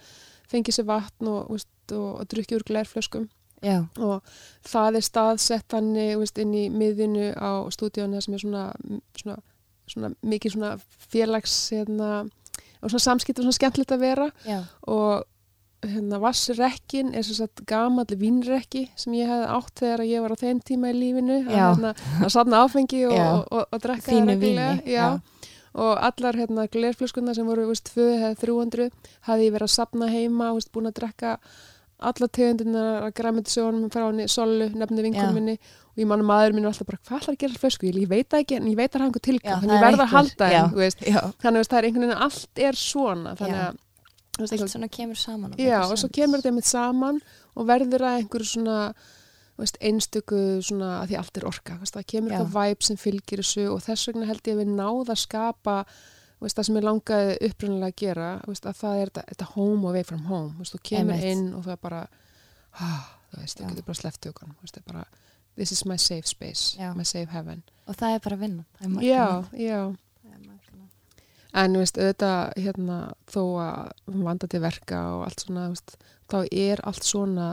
fengið 0.53 0.79
sér 0.79 0.89
vatn 0.93 1.33
og, 1.33 1.51
veist, 1.51 1.75
og, 1.91 2.09
og 2.21 2.31
drukkið 2.31 2.61
úr 2.61 2.69
glærflöskum 2.71 3.29
já, 3.65 3.79
og 3.99 4.23
það 4.67 5.01
er 5.01 5.07
staðsett 5.07 5.69
þannig 5.73 6.17
veist, 6.21 6.39
inn 6.39 6.55
í 6.55 6.67
miðinu 6.71 7.33
á 7.35 7.67
stúdíónu 7.75 8.23
sem 8.23 8.37
er 8.37 8.43
svona, 8.43 8.65
svona, 9.19 9.39
svona 9.91 10.13
mikið 10.23 10.57
svona 10.57 10.75
félags 11.11 11.57
hérna, 11.75 12.11
og 12.83 12.93
svona 12.93 13.07
samskipt 13.09 13.41
og 13.41 13.49
svona 13.49 13.59
skemmtilegt 13.59 13.95
að 13.97 14.05
vera. 14.05 14.29
Já, 14.47 14.61
og 14.87 15.27
hérna 15.93 16.19
vassrekkin 16.23 17.13
er 17.17 17.27
sem 17.27 17.39
sagt 17.39 17.63
gamall 17.69 18.19
vínrekki 18.19 18.87
sem 18.99 19.15
ég 19.19 19.31
hefði 19.31 19.47
átt 19.57 19.83
þegar 19.83 20.05
ég 20.09 20.25
var 20.25 20.35
á 20.35 20.43
þeim 20.43 20.61
tíma 20.67 20.91
í 20.93 20.97
lífinu. 20.97 21.39
Að, 21.47 21.55
hérna, 21.55 21.95
að 22.23 22.35
safna 22.35 22.65
áfengi 22.65 23.05
og, 23.09 23.17
og, 23.21 23.47
og, 23.51 23.65
og 23.71 23.85
drekka 23.87 24.11
Fínu 24.11 24.35
reglulega. 24.35 25.07
og 25.77 26.05
allar 26.09 26.39
hérna 26.41 26.67
glerflöskunna 26.73 27.35
sem 27.37 27.47
voru 27.47 27.67
veist, 27.69 27.91
2 27.95 28.11
eða 28.17 28.35
300 28.41 28.91
hafði 29.29 29.49
ég 29.49 29.57
verið 29.57 29.69
að 29.69 29.75
safna 29.77 30.11
heima 30.13 30.53
veist, 30.57 30.73
búin 30.73 30.89
að 30.89 31.01
drekka 31.03 31.39
alla 31.97 32.29
tegundunar 32.29 33.07
að 33.07 33.15
græmitisjónum 33.17 33.91
frá 33.93 34.07
henni 34.07 34.27
Sollu, 34.29 34.69
nefni 34.77 35.01
Já. 35.01 35.07
vinkunum 35.07 35.37
minni. 35.39 35.57
Og 35.97 36.03
ég 36.03 36.09
manna 36.11 36.27
maður 36.29 36.53
minn 36.53 36.67
var 36.67 36.75
alltaf 36.75 36.91
bara, 36.91 37.01
hvað 37.09 37.23
ætlar 37.23 37.37
að 37.37 37.41
gera 37.41 37.61
flösku? 37.63 37.89
Ég, 37.89 38.09
veit 38.11 38.29
það 38.29 38.43
ekki, 38.43 38.59
en 38.59 38.69
ég 38.69 38.77
veit 38.77 38.91
að 38.91 39.01
það 39.01 39.07
Já, 39.17 39.23
tilgang, 39.25 39.55
það 39.55 39.63
þannig 39.63 39.73
ég 39.73 39.81
er 39.81 39.87
verð 39.87 40.05
að 40.05 40.13
halda 40.13 40.49
já. 40.53 40.63
þannig 41.41 41.63
að 41.63 41.71
það 41.71 41.79
er 41.79 41.89
einhvern 41.89 42.05
veginn, 42.07 42.25
allt 42.27 42.63
er 42.67 42.81
svona 42.81 43.33
þannig 43.39 43.63
að 43.63 43.79
allt 44.45 44.53
eitthvað- 44.53 44.73
svona 44.75 44.89
kemur 44.91 45.17
saman 45.17 45.53
og 45.53 45.59
Já, 45.59 45.81
og 45.85 45.99
svo 45.99 46.09
kemur 46.13 46.39
þetta 46.41 46.51
einmitt 46.53 46.65
saman 46.71 47.21
og 47.57 47.67
verður 47.67 48.01
að 48.05 48.19
einhverju 48.21 48.51
svona 48.53 48.95
veist, 49.57 49.79
einstöku 49.81 50.41
svona 50.63 50.91
að 51.03 51.09
því 51.09 51.17
allt 51.19 51.37
er 51.41 51.47
orka, 51.49 51.79
veist, 51.81 51.95
það 51.97 52.07
kemur 52.13 52.31
Já. 52.31 52.39
eitthvað 52.41 52.57
vibe 52.69 52.83
sem 52.85 52.97
fylgir 53.01 53.41
þessu 53.41 53.65
og 53.73 53.81
þess 53.87 54.07
vegna 54.11 54.27
held 54.29 54.43
ég 54.45 54.55
að 54.57 54.61
við 54.61 54.75
náða 54.77 55.15
að 55.15 55.23
skapa 55.23 55.77
veist, 56.41 56.57
það 56.59 56.67
sem 56.69 56.77
ég 56.77 56.85
langaði 56.85 57.37
upprunalega 57.49 57.93
að 57.93 57.97
gera 58.03 58.31
veist, 58.47 58.67
að 58.69 58.77
það 58.83 58.97
er 59.03 59.07
þetta, 59.11 59.25
þetta 59.33 59.51
home 59.55 59.89
away 59.89 60.03
from 60.03 60.25
home 60.29 60.55
veist, 60.59 60.75
þú 60.77 60.83
kemur 60.91 61.15
Einmitt. 61.17 61.31
inn 61.33 61.55
og 61.55 61.65
það 61.65 61.73
er 61.73 61.83
bara 61.89 62.03
ah, 62.81 63.07
þú 63.33 63.41
veist, 63.41 63.59
þú 63.63 63.71
getur 63.71 63.87
bara 63.89 64.01
sleppt 64.03 64.29
veist, 64.61 64.75
það 64.77 64.83
er 64.83 64.93
bara, 64.93 65.05
this 65.57 65.73
is 65.73 65.85
my 65.87 65.97
safe 65.97 66.29
space 66.29 66.77
Já. 66.79 66.95
my 66.95 67.05
safe 67.05 67.31
heaven 67.33 67.63
og 67.89 67.97
það 67.97 68.15
er 68.15 68.19
bara 68.29 68.37
vinna 68.37 68.65
það 68.81 68.99
er 68.99 69.03
Já, 69.03 69.45
já. 69.57 69.97
En 71.57 71.79
veist, 71.81 71.97
auðvitað 71.97 72.53
hérna, 72.61 72.99
þó 73.33 73.43
að 73.63 74.15
vanda 74.27 74.49
til 74.53 74.61
verka 74.61 75.01
og 75.15 75.25
allt 75.25 75.47
svona, 75.47 75.69
veist, 75.73 75.97
þá 76.29 76.39
er 76.51 76.83
allt 76.85 77.07
svona 77.07 77.49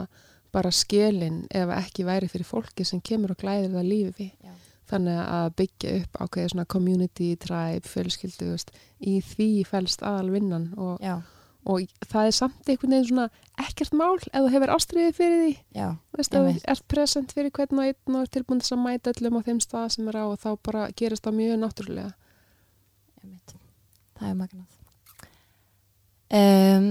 bara 0.54 0.70
skilin 0.74 1.44
ef 1.50 1.72
ekki 1.74 2.06
væri 2.06 2.28
fyrir 2.30 2.46
fólki 2.46 2.86
sem 2.86 3.00
kemur 3.04 3.34
og 3.34 3.40
glæðir 3.40 3.72
það 3.74 3.88
lífi. 3.90 4.28
Já. 4.44 4.52
Þannig 4.90 5.20
að 5.22 5.46
byggja 5.58 5.94
upp 6.00 6.18
ákveðið 6.20 6.50
svona 6.52 6.66
community, 6.74 7.30
tribe, 7.40 7.88
fjölskyldu, 7.88 8.50
veist, 8.52 8.74
í 9.00 9.16
því 9.24 9.48
fælst 9.70 10.04
aðal 10.04 10.28
vinnan 10.34 10.66
og, 10.76 11.00
og 11.64 12.04
það 12.04 12.28
er 12.28 12.36
samt 12.36 12.68
einhvern 12.68 12.92
veginn 12.92 13.08
svona 13.08 13.26
ekkert 13.64 13.96
mál 13.96 14.18
ef 14.20 14.36
þú 14.36 14.52
hefur 14.52 14.74
ástriðið 14.74 15.16
fyrir 15.16 15.40
því, 15.40 15.54
já, 15.80 15.88
veist, 16.18 16.36
ef 16.36 16.44
þú 16.50 16.68
ert 16.74 16.86
present 16.92 17.32
fyrir 17.32 17.54
hvern 17.56 17.80
og 17.80 17.88
einn 17.88 18.18
og 18.18 18.26
er 18.26 18.32
tilbúin 18.36 18.60
þess 18.60 18.76
að 18.76 18.84
mæta 18.84 19.14
öllum 19.14 19.40
á 19.40 19.46
þeim 19.48 19.64
stað 19.64 19.88
sem 19.96 20.12
er 20.12 20.20
á 20.20 20.24
og 20.28 20.38
þá 20.44 20.50
bara 20.68 20.86
gerist 21.00 21.24
það 21.24 21.38
mjög 21.40 21.60
náttúrulega. 21.64 22.14
einmitt. 23.22 23.53
Það 24.24 24.32
er 24.32 24.40
magnað 24.40 24.80
um, 26.40 26.88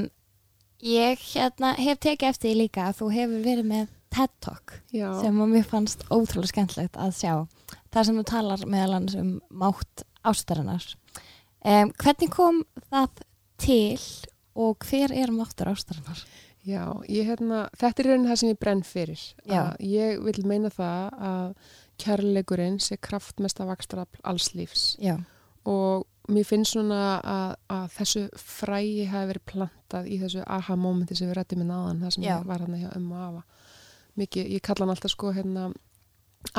ég 0.94 1.28
hérna 1.34 1.74
hef 1.80 2.02
tekið 2.06 2.30
eftir 2.30 2.58
líka 2.60 2.88
að 2.90 3.02
þú 3.02 3.12
hefur 3.18 3.46
verið 3.50 3.70
með 3.74 3.92
TED 4.14 4.34
Talk 4.46 4.76
Já. 4.94 5.08
sem 5.20 5.42
að 5.42 5.54
mér 5.56 5.70
fannst 5.70 6.06
ótrúlega 6.10 6.54
skemmtilegt 6.54 7.00
að 7.02 7.16
sjá 7.18 7.34
það 7.94 8.08
sem 8.08 8.20
þú 8.22 8.26
talar 8.30 8.66
meðal 8.70 9.00
annars 9.00 9.18
um 9.20 9.34
mátt 9.50 10.06
ástarinnar 10.24 10.86
um, 11.66 11.94
hvernig 11.98 12.32
kom 12.34 12.62
það 12.92 13.24
til 13.64 14.00
og 14.54 14.86
hver 14.86 15.14
er 15.18 15.34
máttur 15.34 15.72
ástarinnar? 15.72 16.20
Já, 16.64 16.84
ég 17.12 17.28
hérna, 17.28 17.66
þetta 17.76 18.04
er 18.04 18.08
raunin 18.08 18.30
það 18.30 18.38
sem 18.40 18.52
ég 18.54 18.60
brenn 18.62 18.84
fyrir. 18.88 19.24
Að 19.52 19.82
Ég 19.84 20.22
vil 20.24 20.46
meina 20.48 20.70
það 20.72 21.18
að 21.28 21.72
kærleikurinn 22.00 22.78
sé 22.82 22.96
kraftmesta 23.04 23.68
vakstrafl 23.68 24.22
alls 24.26 24.54
lífs 24.56 24.86
Já, 25.02 25.18
og 25.70 26.06
mér 26.32 26.46
finnst 26.48 26.74
svona 26.76 27.00
að, 27.20 27.56
að 27.76 27.88
þessu 27.98 28.22
frægi 28.40 29.06
hafi 29.12 29.30
verið 29.34 29.46
plantað 29.52 30.06
í 30.08 30.20
þessu 30.22 30.44
aha-momenti 30.48 31.18
sem 31.20 31.28
við 31.30 31.38
rættum 31.40 31.60
með 31.64 31.72
náðan, 31.74 32.04
það 32.06 32.14
sem 32.16 32.24
Já. 32.28 32.36
ég 32.38 32.46
var 32.48 32.64
hann 32.64 32.78
hjá 32.80 32.92
um 32.98 33.10
og 33.12 33.24
afa. 33.28 33.44
Mikið, 34.22 34.52
ég 34.56 34.62
kalla 34.64 34.86
hann 34.86 34.94
alltaf 34.96 35.12
sko 35.16 35.32
hérna 35.36 35.72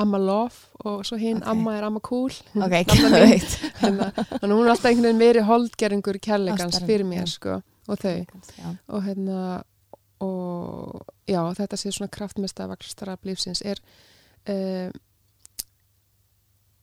Amma 0.00 0.18
Love 0.18 0.72
og 0.88 1.02
svo 1.04 1.16
hinn 1.20 1.42
Ok. 1.42 1.48
Amma 1.52 1.74
er 1.76 1.84
Amma 1.84 2.00
Cool. 2.00 2.32
ok, 2.56 2.72
Nafna 2.88 3.10
mín. 3.12 3.28
veit 3.28 3.56
Hérna, 3.82 4.06
að 4.40 4.48
hún 4.48 4.64
er 4.64 4.72
alltaf 4.72 4.88
einhvern 4.90 5.04
veginn 5.10 5.20
meiri 5.20 5.42
holdgeringur 5.44 6.18
kærleikans 6.24 6.70
Ástarinnar, 6.78 6.88
fyrir 6.88 7.04
mér 7.10 7.28
sko 7.28 7.58
og 7.92 8.00
þau 8.00 8.14
Já, 8.56 8.70
og 8.88 9.02
hérna 9.04 9.40
og 10.24 11.02
já, 11.28 11.40
þetta 11.58 11.76
sé 11.76 11.92
svona 11.92 12.08
kraftmesta 12.12 12.64
vakstra 12.70 13.16
lífsins 13.28 13.60
er 13.66 13.80
uh, 14.48 14.88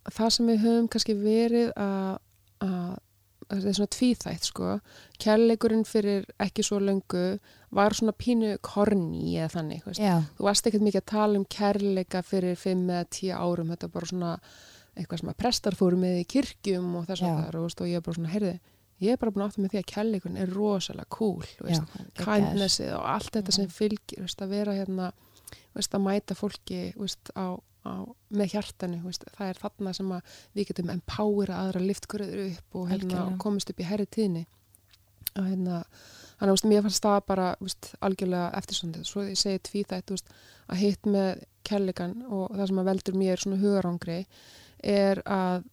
það 0.10 0.34
sem 0.36 0.52
við 0.52 0.62
höfum 0.66 0.92
kannski 0.92 1.16
verið 1.20 1.72
að, 1.78 2.20
að 2.66 2.92
að 3.52 3.60
þetta 3.60 3.72
er 3.72 3.78
svona 3.78 3.94
tvíþætt 3.96 4.48
sko. 4.48 4.74
Kærleikurinn 5.22 5.86
fyrir 5.88 6.28
ekki 6.42 6.64
svo 6.66 6.80
löngu 6.82 7.24
var 7.76 7.96
svona 7.98 8.14
pínu 8.16 8.54
korni 8.64 9.36
eða 9.38 9.50
þannig, 9.58 9.88
þú 10.38 10.48
varst 10.48 10.68
ekkert 10.68 10.86
mikið 10.88 11.02
að 11.02 11.10
tala 11.12 11.40
um 11.40 11.48
kærleika 11.52 12.22
fyrir 12.26 12.60
5 12.60 12.84
eða 12.90 13.08
10 13.18 13.34
árum, 13.38 13.74
þetta 13.74 13.88
var 13.90 13.96
bara 13.98 14.12
svona 14.12 14.34
eitthvað 14.96 15.22
sem 15.22 15.32
að 15.32 15.40
prestar 15.40 15.78
fóru 15.80 16.00
með 16.00 16.22
í 16.22 16.28
kirkjum 16.36 16.96
og 17.00 17.08
þess 17.08 17.24
að 17.24 17.42
það 17.42 17.60
og, 17.62 17.76
og 17.80 17.90
ég 17.92 18.00
er 18.00 18.06
bara 18.06 18.18
svona, 18.20 18.32
heyrði 18.34 18.54
ég 19.02 19.16
er 19.16 19.20
bara 19.22 19.34
búin 19.34 19.46
að 19.46 19.52
átta 19.52 19.64
með 19.64 19.74
því 19.74 19.82
að 19.82 19.90
kærleikurinn 19.92 20.42
er 20.44 20.54
rosalega 20.54 21.16
cool, 21.16 21.46
kindnessið 22.20 22.92
og 22.98 23.06
allt 23.16 23.32
þetta 23.38 23.56
sem 23.56 23.70
fylgir 23.72 24.26
veist, 24.26 24.44
að 24.44 24.56
vera 24.58 24.76
hérna 24.78 25.12
veist, 25.74 25.96
að 25.96 26.04
mæta 26.06 26.38
fólki 26.38 26.82
veist, 27.00 27.32
á, 27.34 27.56
á, 27.86 27.94
með 28.30 28.56
hjartanu 28.56 29.02
veist, 29.04 29.26
það 29.38 29.52
er 29.52 29.62
þarna 29.62 29.94
sem 29.98 30.16
við 30.56 30.72
getum 30.72 30.94
empowera 30.94 31.62
aðra 31.66 31.84
liftkurður 31.84 32.42
upp 32.48 32.80
og 32.82 32.90
hérna, 32.92 33.28
komist 33.42 33.72
upp 33.74 33.82
í 33.82 33.88
herri 33.88 34.08
tíðni. 34.10 34.46
Og 35.38 35.46
hérna 35.48 35.84
þannig 36.42 36.56
að 36.56 36.72
mér 36.72 36.86
fannst 36.88 37.06
það 37.06 37.20
bara 37.28 37.50
veist, 37.62 37.92
algjörlega 38.02 38.48
eftirsondið, 38.58 39.06
svo 39.08 39.26
ég 39.28 39.40
segi 39.40 39.62
tvíþætt 39.70 40.16
að 40.72 40.82
hitt 40.82 41.06
með 41.10 41.46
kærleikan 41.68 42.16
og 42.30 42.50
það 42.56 42.68
sem 42.72 42.82
að 42.82 42.90
veldur 42.90 43.20
mér 43.22 43.42
svona 43.42 43.62
hugarangri 43.62 44.18
er 44.82 45.22
að 45.30 45.68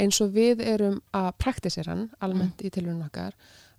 eins 0.00 0.20
og 0.22 0.32
við 0.34 0.62
erum 0.64 1.00
að 1.14 1.32
praktisera 1.42 1.94
hann 1.94 2.06
almennt 2.24 2.62
í 2.62 2.70
tilhörun 2.74 3.04
okkar 3.06 3.34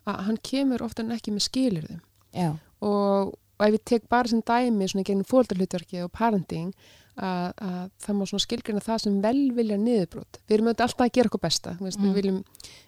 að 0.07 0.21
hann 0.27 0.39
kemur 0.45 0.83
ofta 0.85 1.03
en 1.03 1.15
ekki 1.15 1.33
með 1.35 1.47
skilirðum 1.47 2.03
og, 2.35 3.31
og 3.31 3.65
ef 3.67 3.77
ég 3.77 3.85
tek 3.91 4.07
bara 4.11 4.31
sem 4.31 4.43
dæmi 4.45 4.87
svona 4.91 5.07
gegnum 5.07 5.27
fóldarhlutverki 5.27 6.03
og 6.03 6.13
parenting 6.15 6.71
að, 7.17 7.53
að 7.61 7.89
það 8.05 8.15
má 8.19 8.25
skilgrina 8.43 8.79
það 8.83 9.01
sem 9.05 9.21
velvilja 9.23 9.77
niðurbrot. 9.81 10.39
Við 10.47 10.57
erum 10.57 10.67
auðvitað 10.71 10.87
alltaf 10.89 11.05
að 11.07 11.11
gera 11.19 11.31
okkur 11.31 11.45
besta, 11.47 11.77
veist, 11.81 11.99
Mm. 11.99 12.07
við 12.11 12.15
viljum 12.21 12.43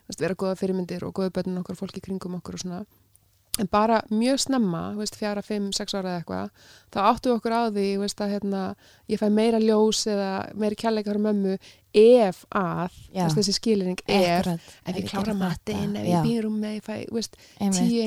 veist, 0.08 0.20
vera 0.22 0.36
góða 0.36 0.56
fyrirmyndir 0.60 1.04
og 1.08 1.14
góða 1.14 1.32
börnin 1.40 1.60
okkur, 1.64 1.76
fólki 1.76 2.02
kringum 2.02 2.36
okkur 2.42 2.54
og 2.60 2.60
svona. 2.66 2.86
En 3.60 3.66
bara 3.74 4.04
mjög 4.14 4.38
snemma, 4.38 4.94
veist, 4.94 5.16
fjara, 5.18 5.42
fimm, 5.42 5.72
sex 5.74 5.96
ára 5.98 6.12
eða 6.12 6.20
eitthvað, 6.22 6.50
þá 6.94 6.98
áttu 7.10 7.32
okkur 7.34 7.56
á 7.58 7.62
því, 7.74 7.86
að 8.22 8.30
hérna, 8.36 8.76
ég 9.10 9.18
fæ 9.18 9.32
meira 9.34 9.58
ljós 9.58 10.04
eða 10.06 10.28
meiri 10.54 10.76
kærleika 10.78 11.10
frá 11.16 11.18
mömmu 11.26 11.56
ef 11.98 12.44
að, 12.54 12.94
þessi 13.34 13.56
skilring 13.58 13.98
er, 14.06 14.46
ef 14.86 14.94
ég 14.94 15.02
ég 15.02 15.10
klára 15.10 15.34
þetta. 15.34 15.96
ef 15.98 16.06
ég 16.06 16.14
býrum 16.28 16.60
með, 16.62 16.76
ég 16.78 16.84
fæ, 16.86 16.94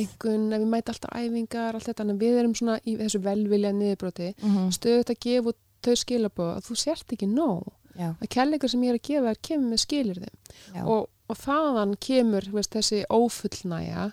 einhvern, 0.04 0.52
ef 0.54 0.60
við 0.62 0.70
mæta 0.76 0.94
alltaf 0.94 1.18
æfingar, 1.18 1.74
allt 1.74 1.88
þetta, 1.90 2.06
við 2.22 2.38
erum 2.44 2.54
svona 2.54 2.78
í 2.86 2.94
þessu 3.02 3.20
velvilja 3.26 3.72
niðurbroti, 3.74 4.30
Mhm, 4.44 4.70
stöðut 4.78 5.10
að 5.10 5.18
gefa 5.26 5.48
út 5.50 5.56
þau 5.84 5.94
skilabóð 6.00 6.50
að 6.56 6.66
þú 6.68 6.76
sért 6.82 7.14
ekki 7.14 7.28
nóg, 7.30 7.70
já, 7.96 8.10
að 8.12 8.28
kærleikur 8.34 8.72
sem 8.72 8.84
ég 8.84 8.92
er 8.92 8.98
að 9.00 9.08
gefa 9.08 9.32
er 9.32 9.40
kemur 9.48 9.72
með 9.72 9.82
skilir 9.84 10.20
já, 10.24 10.82
og, 10.84 11.08
og 11.30 11.38
þaðan 11.40 11.96
kemur 12.06 12.48
veist, 12.54 12.74
þessi 12.74 13.00
ófullnæja 13.12 14.10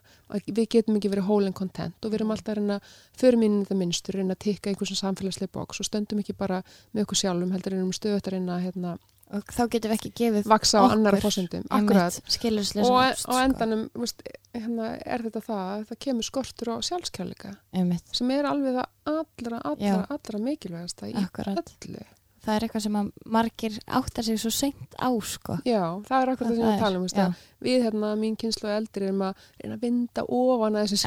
við 0.47 0.63
getum 0.77 0.99
ekki 0.99 1.11
verið 1.13 1.29
whole 1.29 1.49
and 1.49 1.57
content 1.57 1.97
og 2.01 2.13
við 2.13 2.21
erum 2.21 2.33
alltaf 2.35 2.53
að 2.53 2.61
reyna 2.61 2.79
förum 3.17 3.45
inn 3.47 3.61
í 3.61 3.67
það 3.67 3.81
minnstur, 3.83 4.19
reyna 4.19 4.37
að 4.37 4.43
tikka 4.47 4.71
einhverjum 4.71 5.01
samfélagslega 5.01 5.53
bóks 5.53 5.81
og 5.81 5.89
stöndum 5.89 6.23
ekki 6.23 6.37
bara 6.37 6.63
með 6.91 7.05
okkur 7.05 7.21
sjálfum 7.23 7.53
heldur 7.55 7.77
erum 7.77 7.95
stöðut 7.95 8.27
að 8.27 8.37
reyna 8.37 8.57
að 8.57 8.67
hérna, 8.67 8.97
og 9.35 9.49
þá 9.51 9.63
getum 9.73 9.91
við 9.91 9.95
ekki 9.97 10.11
gefið 10.21 10.49
vaksa 10.49 10.79
á 10.79 10.83
annara 10.87 11.19
fósundum 11.23 11.65
og 11.67 12.99
á 13.27 13.35
endanum 13.43 13.87
veist, 13.97 14.21
hérna, 14.55 14.91
er 15.03 15.25
þetta 15.25 15.41
það 15.47 15.63
að 15.63 15.87
það 15.89 16.01
kemur 16.05 16.27
skortur 16.27 16.71
sko. 17.09 17.55
einmitt, 17.75 18.13
sem 18.15 18.31
er 18.35 18.47
alveg 18.47 18.77
það 18.77 19.17
allra, 19.17 19.63
allra, 19.71 20.05
allra 20.15 20.43
mikilvægasta 20.45 21.11
í 21.11 21.17
akkurat. 21.19 21.73
öllu. 21.87 22.05
Það 22.47 22.55
er 22.55 22.63
eitthvað 22.63 22.83
sem 22.85 22.95
að 22.95 23.07
margir 23.35 23.73
áttar 23.99 24.23
sig 24.23 24.37
svo 24.39 24.49
seint 24.55 24.93
á 24.95 25.11
sko. 25.27 25.57
Já, 25.67 25.81
það 26.07 26.21
er 26.21 26.29
akkurat 26.31 26.47
það 26.47 26.55
sem 26.55 26.63
Það 26.63 26.69
við 26.69 26.77
er, 26.77 26.83
talum 26.85 27.03
að 27.07 27.41
við 27.67 27.83
hérna, 27.83 28.11
mín 28.21 28.37
kynslu 28.39 28.69
og 28.69 28.75
eldri 28.77 29.09
erum 29.09 29.25
að 29.27 29.41
reyna 29.57 29.75
að 29.75 29.83
vinda 29.83 30.23
ofan 30.37 30.77
að 30.79 30.85
þessu 30.85 31.01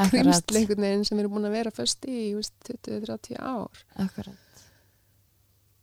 veginn 0.85 1.07
sem 1.09 1.17
við 1.17 1.25
erum 1.25 1.39
búin 1.39 1.49
að 1.49 1.57
vera 1.57 1.73
föst 1.73 2.05
í 2.05 2.19
þú 2.19 2.43
veist, 2.43 2.55
20-30 2.69 3.41
ár. 3.41 3.81
Akkurat, 4.05 4.37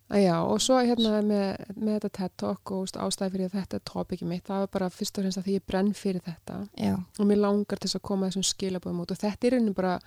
Já, 0.08 0.38
og 0.39 0.62
svo 0.63 0.78
hérna 0.80 1.17
með, 1.20 1.65
með 1.76 1.98
þetta 1.98 2.10
TED 2.15 2.36
Talk 2.39 2.72
og 2.72 2.93
ástæði 3.04 3.34
fyrir 3.34 3.50
þetta 3.52 3.80
topiki 3.84 4.28
mitt, 4.28 4.46
það 4.48 4.62
var 4.63 4.70
bara 4.78 4.88
fyrst 4.93 5.20
og 5.20 5.26
fremst 5.26 5.41
að 5.41 5.50
því 5.50 5.58
ég 5.58 5.65
brenn 5.67 5.91
fyrir 5.98 6.24
þetta. 6.24 6.62
Já, 6.80 6.93
og 6.96 7.28
mér 7.28 7.41
langar 7.43 7.82
til 7.84 7.91
að 7.91 8.06
koma 8.08 8.30
þessum 8.30 8.46
skilabóðum 8.48 9.04
út. 9.04 9.12
Og 9.12 9.20
þetta 9.20 9.50
er 9.50 9.58
einu 9.60 9.76
bara 9.76 9.98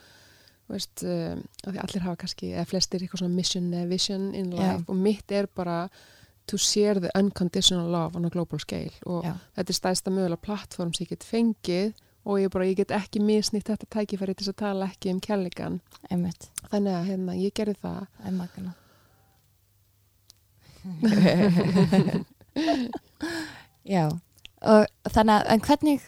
veist, 0.70 1.04
um, 1.04 1.44
því 1.66 1.82
allir 1.84 2.06
hafa 2.06 2.22
kannski 2.24 2.54
eða 2.54 2.66
flestir 2.70 3.04
eitthvað 3.04 3.24
svona 3.26 3.36
mission 3.36 3.68
eða 3.74 3.92
vision 3.92 4.26
in 4.32 4.50
Já. 4.54 4.56
life. 4.62 4.84
Og 4.88 5.00
mitt 5.04 5.36
er 5.36 5.50
bara 5.52 5.78
to 6.48 6.56
share 6.56 6.96
the 6.96 7.12
unconditional 7.14 7.92
love 7.92 8.16
on 8.16 8.24
a 8.24 8.32
global 8.32 8.58
scale. 8.58 8.94
Og 9.04 9.24
já, 9.26 9.36
þetta 9.58 9.74
er 9.74 9.80
stæðsta 9.82 10.14
mögulega 10.16 10.46
plattform 10.48 10.94
sem 10.96 11.04
ég 11.04 11.12
get 11.12 11.28
fengið. 11.28 11.92
Og 12.24 12.40
ég, 12.40 12.50
bara, 12.52 12.64
ég 12.68 12.76
get 12.80 12.92
ekki 12.92 13.20
misnýtt 13.20 13.68
þetta 13.68 13.88
tækifæri 13.92 14.34
til 14.36 14.48
að 14.48 14.60
tala 14.64 14.88
ekki 14.88 15.12
um 15.12 15.80
einmitt. 16.10 16.50
Þannig 16.70 16.94
að 16.96 17.08
hérna, 17.08 17.36
ég 17.36 17.52
gerði 17.52 17.80
það. 17.80 18.06
Það 18.16 18.26
er 18.28 18.36
magna 18.36 18.74
já. 23.94 24.08
Og 24.60 24.84
þannig 25.14 25.34
að, 25.34 25.46
en 25.54 25.62
hvernig 25.64 26.02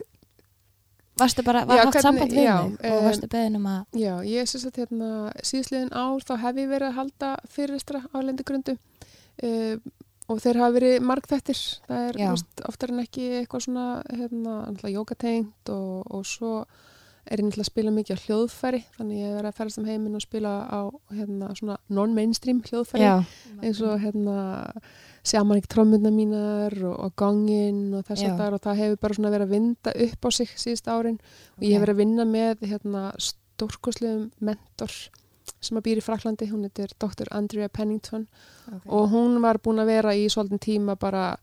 varstu 1.20 1.40
bara, 1.46 1.64
var 1.68 1.76
hvernig- 1.84 2.02
samband 2.04 2.32
við 2.32 2.44
já, 2.46 2.56
mig 2.68 2.92
og 2.92 3.04
varstu 3.06 3.28
beðin 3.32 3.56
um 3.56 3.66
að 3.70 3.80
Já, 4.00 4.14
ég 4.28 4.48
syns 4.48 4.66
að 4.68 4.76
hérna, 4.82 5.08
síðsliðin 5.44 5.92
ár 5.92 6.20
þá 6.24 6.34
hef 6.44 6.56
ég 6.62 6.68
verið 6.72 6.88
að 6.88 6.98
halda 7.00 7.30
fyrirstra 7.48 8.00
á 8.12 8.16
lendigrundu 8.20 8.74
uh, 8.76 9.76
og 10.28 10.36
þeir 10.40 10.56
hafa 10.62 10.74
verið 10.76 11.02
margþættir. 11.04 11.60
Það 11.88 12.00
er 12.08 12.14
oftar 12.68 12.88
en 12.94 13.02
ekki 13.02 13.24
eitthvað 13.42 13.64
svona 13.66 13.86
hérna, 14.08 14.54
jókatengt 14.88 15.64
og, 15.74 16.06
og 16.08 16.22
svo 16.28 16.52
er 17.30 17.38
ég 17.38 17.46
náttúrulega 17.46 17.62
að 17.62 17.70
spila 17.70 17.92
mikið 17.94 18.18
á 18.18 18.22
hljóðfæri 18.26 18.80
þannig 18.96 19.18
ég 19.20 19.28
hef 19.28 19.36
verið 19.38 19.50
að 19.50 19.58
ferast 19.60 19.80
um 19.80 19.88
heiminn 19.88 20.18
og 20.18 20.24
spila 20.24 20.52
á 20.66 20.80
hérna, 21.14 21.50
svona 21.58 21.76
non-mainstream 21.88 22.60
hljóðfæri. 22.66 23.04
Já, 23.06 23.14
eins 23.62 23.82
og 23.86 24.02
hérna 24.02 24.36
sjaman 25.22 25.60
ekki 25.60 25.70
trómmundna 25.70 26.10
mínar 26.10 26.76
og, 26.82 26.96
og 27.06 27.14
gangin 27.22 27.94
og 27.94 28.04
þess 28.08 28.26
að 28.26 28.42
það 28.42 28.58
og 28.58 28.64
það 28.66 28.80
hefur 28.82 29.00
bara 29.04 29.18
svona 29.18 29.32
verið 29.36 29.46
að 29.46 29.54
vinda 29.54 29.94
upp 30.06 30.26
á 30.26 30.30
sig 30.34 30.54
síðust 30.64 30.90
árin. 30.90 31.18
Og 31.58 31.66
ég 31.68 31.76
hef 31.76 31.84
verið 31.84 31.94
að 31.94 32.02
vinna 32.02 32.28
með 32.28 32.66
hérna 32.72 33.04
stórkoslegum 33.30 34.28
mentor 34.42 34.96
sem 35.62 35.78
að 35.78 35.86
býr 35.86 36.00
í 36.00 36.02
Fraklandi, 36.02 36.48
hún 36.50 36.66
heitir 36.66 36.90
Dr. 36.98 37.30
Andrea 37.30 37.68
Pennington. 37.70 38.26
Okay. 38.66 38.80
og 38.86 39.10
hún 39.10 39.40
var 39.42 39.58
búin 39.62 39.82
að 39.82 39.90
vera 39.90 40.14
í 40.14 40.28
svolítinn 40.30 40.62
tíma 40.62 40.94
bara 40.98 41.36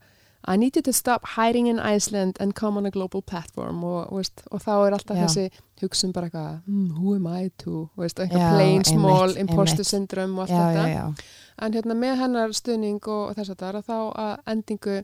I 0.48 0.56
need 0.56 0.76
you 0.76 0.82
to 0.82 0.92
stop 0.92 1.26
hiding 1.36 1.66
in 1.68 1.78
Iceland 1.78 2.36
and 2.40 2.54
come 2.54 2.78
on 2.78 2.86
a 2.86 2.90
global 2.90 3.22
platform 3.22 3.84
og, 3.84 4.08
veist, 4.16 4.40
og 4.50 4.62
þá 4.64 4.72
er 4.72 4.96
alltaf 4.96 5.18
Já. 5.18 5.24
þessi 5.26 5.62
hugsun 5.82 6.12
bara 6.16 6.28
eitthvað, 6.28 6.60
hmm, 6.64 6.86
who 6.96 7.14
am 7.14 7.26
I 7.28 7.50
to? 7.60 7.88
Veist, 8.00 8.20
eitthvað 8.20 8.54
plain 8.56 8.84
small 8.88 9.28
einmitt, 9.28 9.42
imposter 9.44 9.84
einmitt. 9.84 9.90
syndrome 9.92 10.40
og 10.40 10.46
allt 10.46 10.54
já, 10.56 10.62
þetta. 10.68 10.86
já, 10.88 11.32
en 11.60 11.76
hérna 11.76 11.96
með 11.96 12.22
hennar 12.24 12.54
stuðning 12.56 13.00
og, 13.02 13.24
og 13.30 13.34
þess 13.36 13.52
að 13.52 13.64
það 13.64 13.80
er 13.80 13.88
þá 13.90 13.98
að 14.24 14.32
endingu 14.54 14.96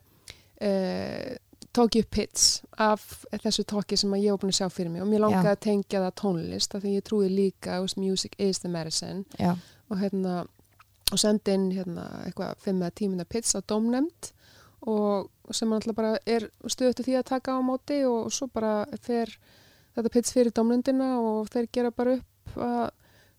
eh, 0.61 1.37
tók 1.77 1.99
ég 1.99 2.07
upp 2.07 2.17
hits 2.17 2.45
af 2.81 3.05
þessu 3.43 3.65
tóki 3.69 3.97
sem 3.99 4.13
að 4.17 4.25
ég 4.25 4.33
var 4.33 4.41
búin 4.41 4.53
að 4.55 4.59
sjá 4.63 4.69
fyrir 4.73 4.93
mig 4.93 5.03
og 5.05 5.09
mér 5.11 5.25
langaði 5.27 5.53
að 5.53 5.63
tengja 5.67 6.01
það 6.01 6.15
tónlist 6.23 6.73
af 6.73 6.81
því 6.81 6.93
ég 6.95 7.05
trúi 7.05 7.29
líka 7.29 7.77
að 7.77 7.97
music 8.01 8.33
is 8.41 8.63
the 8.63 8.71
medicine. 8.71 9.25
Og 9.87 10.01
hérna 10.01 10.39
og 11.13 11.21
sendi 11.21 11.53
inn 11.55 11.69
hérna 11.71 12.07
eitthvað 12.25 12.57
fimm 12.63 12.81
eða 12.81 12.95
tíminna 12.99 13.25
pits 13.29 13.55
á 13.55 13.61
dómnefnd 13.61 14.31
og 14.87 15.55
sem 15.55 15.71
alltaf 15.73 15.95
bara 15.97 16.15
er 16.27 16.47
stöðutu 16.67 17.05
því 17.05 17.17
að 17.19 17.29
taka 17.31 17.55
á 17.55 17.59
móti 17.63 18.01
og 18.07 18.31
svo 18.33 18.47
bara 18.51 18.85
fer 19.03 19.31
þetta 19.95 20.13
pits 20.13 20.35
fyrir 20.35 20.55
dómnefndina 20.55 21.17
og 21.19 21.49
þeir 21.51 21.69
gera 21.73 21.91
bara 21.91 22.17
upp 22.19 22.61
að 22.63 22.89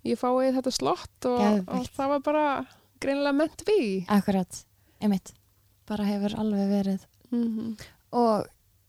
ég 0.09 0.21
fái 0.21 0.53
þetta 0.57 0.75
slott 0.75 1.29
og, 1.29 1.45
og 1.69 1.89
það 1.95 2.13
var 2.15 2.25
bara 2.27 2.47
greinilega 3.03 3.37
ment 3.41 3.65
við 3.69 4.11
akkurat 4.13 4.63
einmitt, 4.99 5.33
bara 5.89 6.07
hefur 6.09 6.35
alveg 6.41 6.75
verið. 6.75 7.09
Mm 7.33 7.77
og 8.09 8.47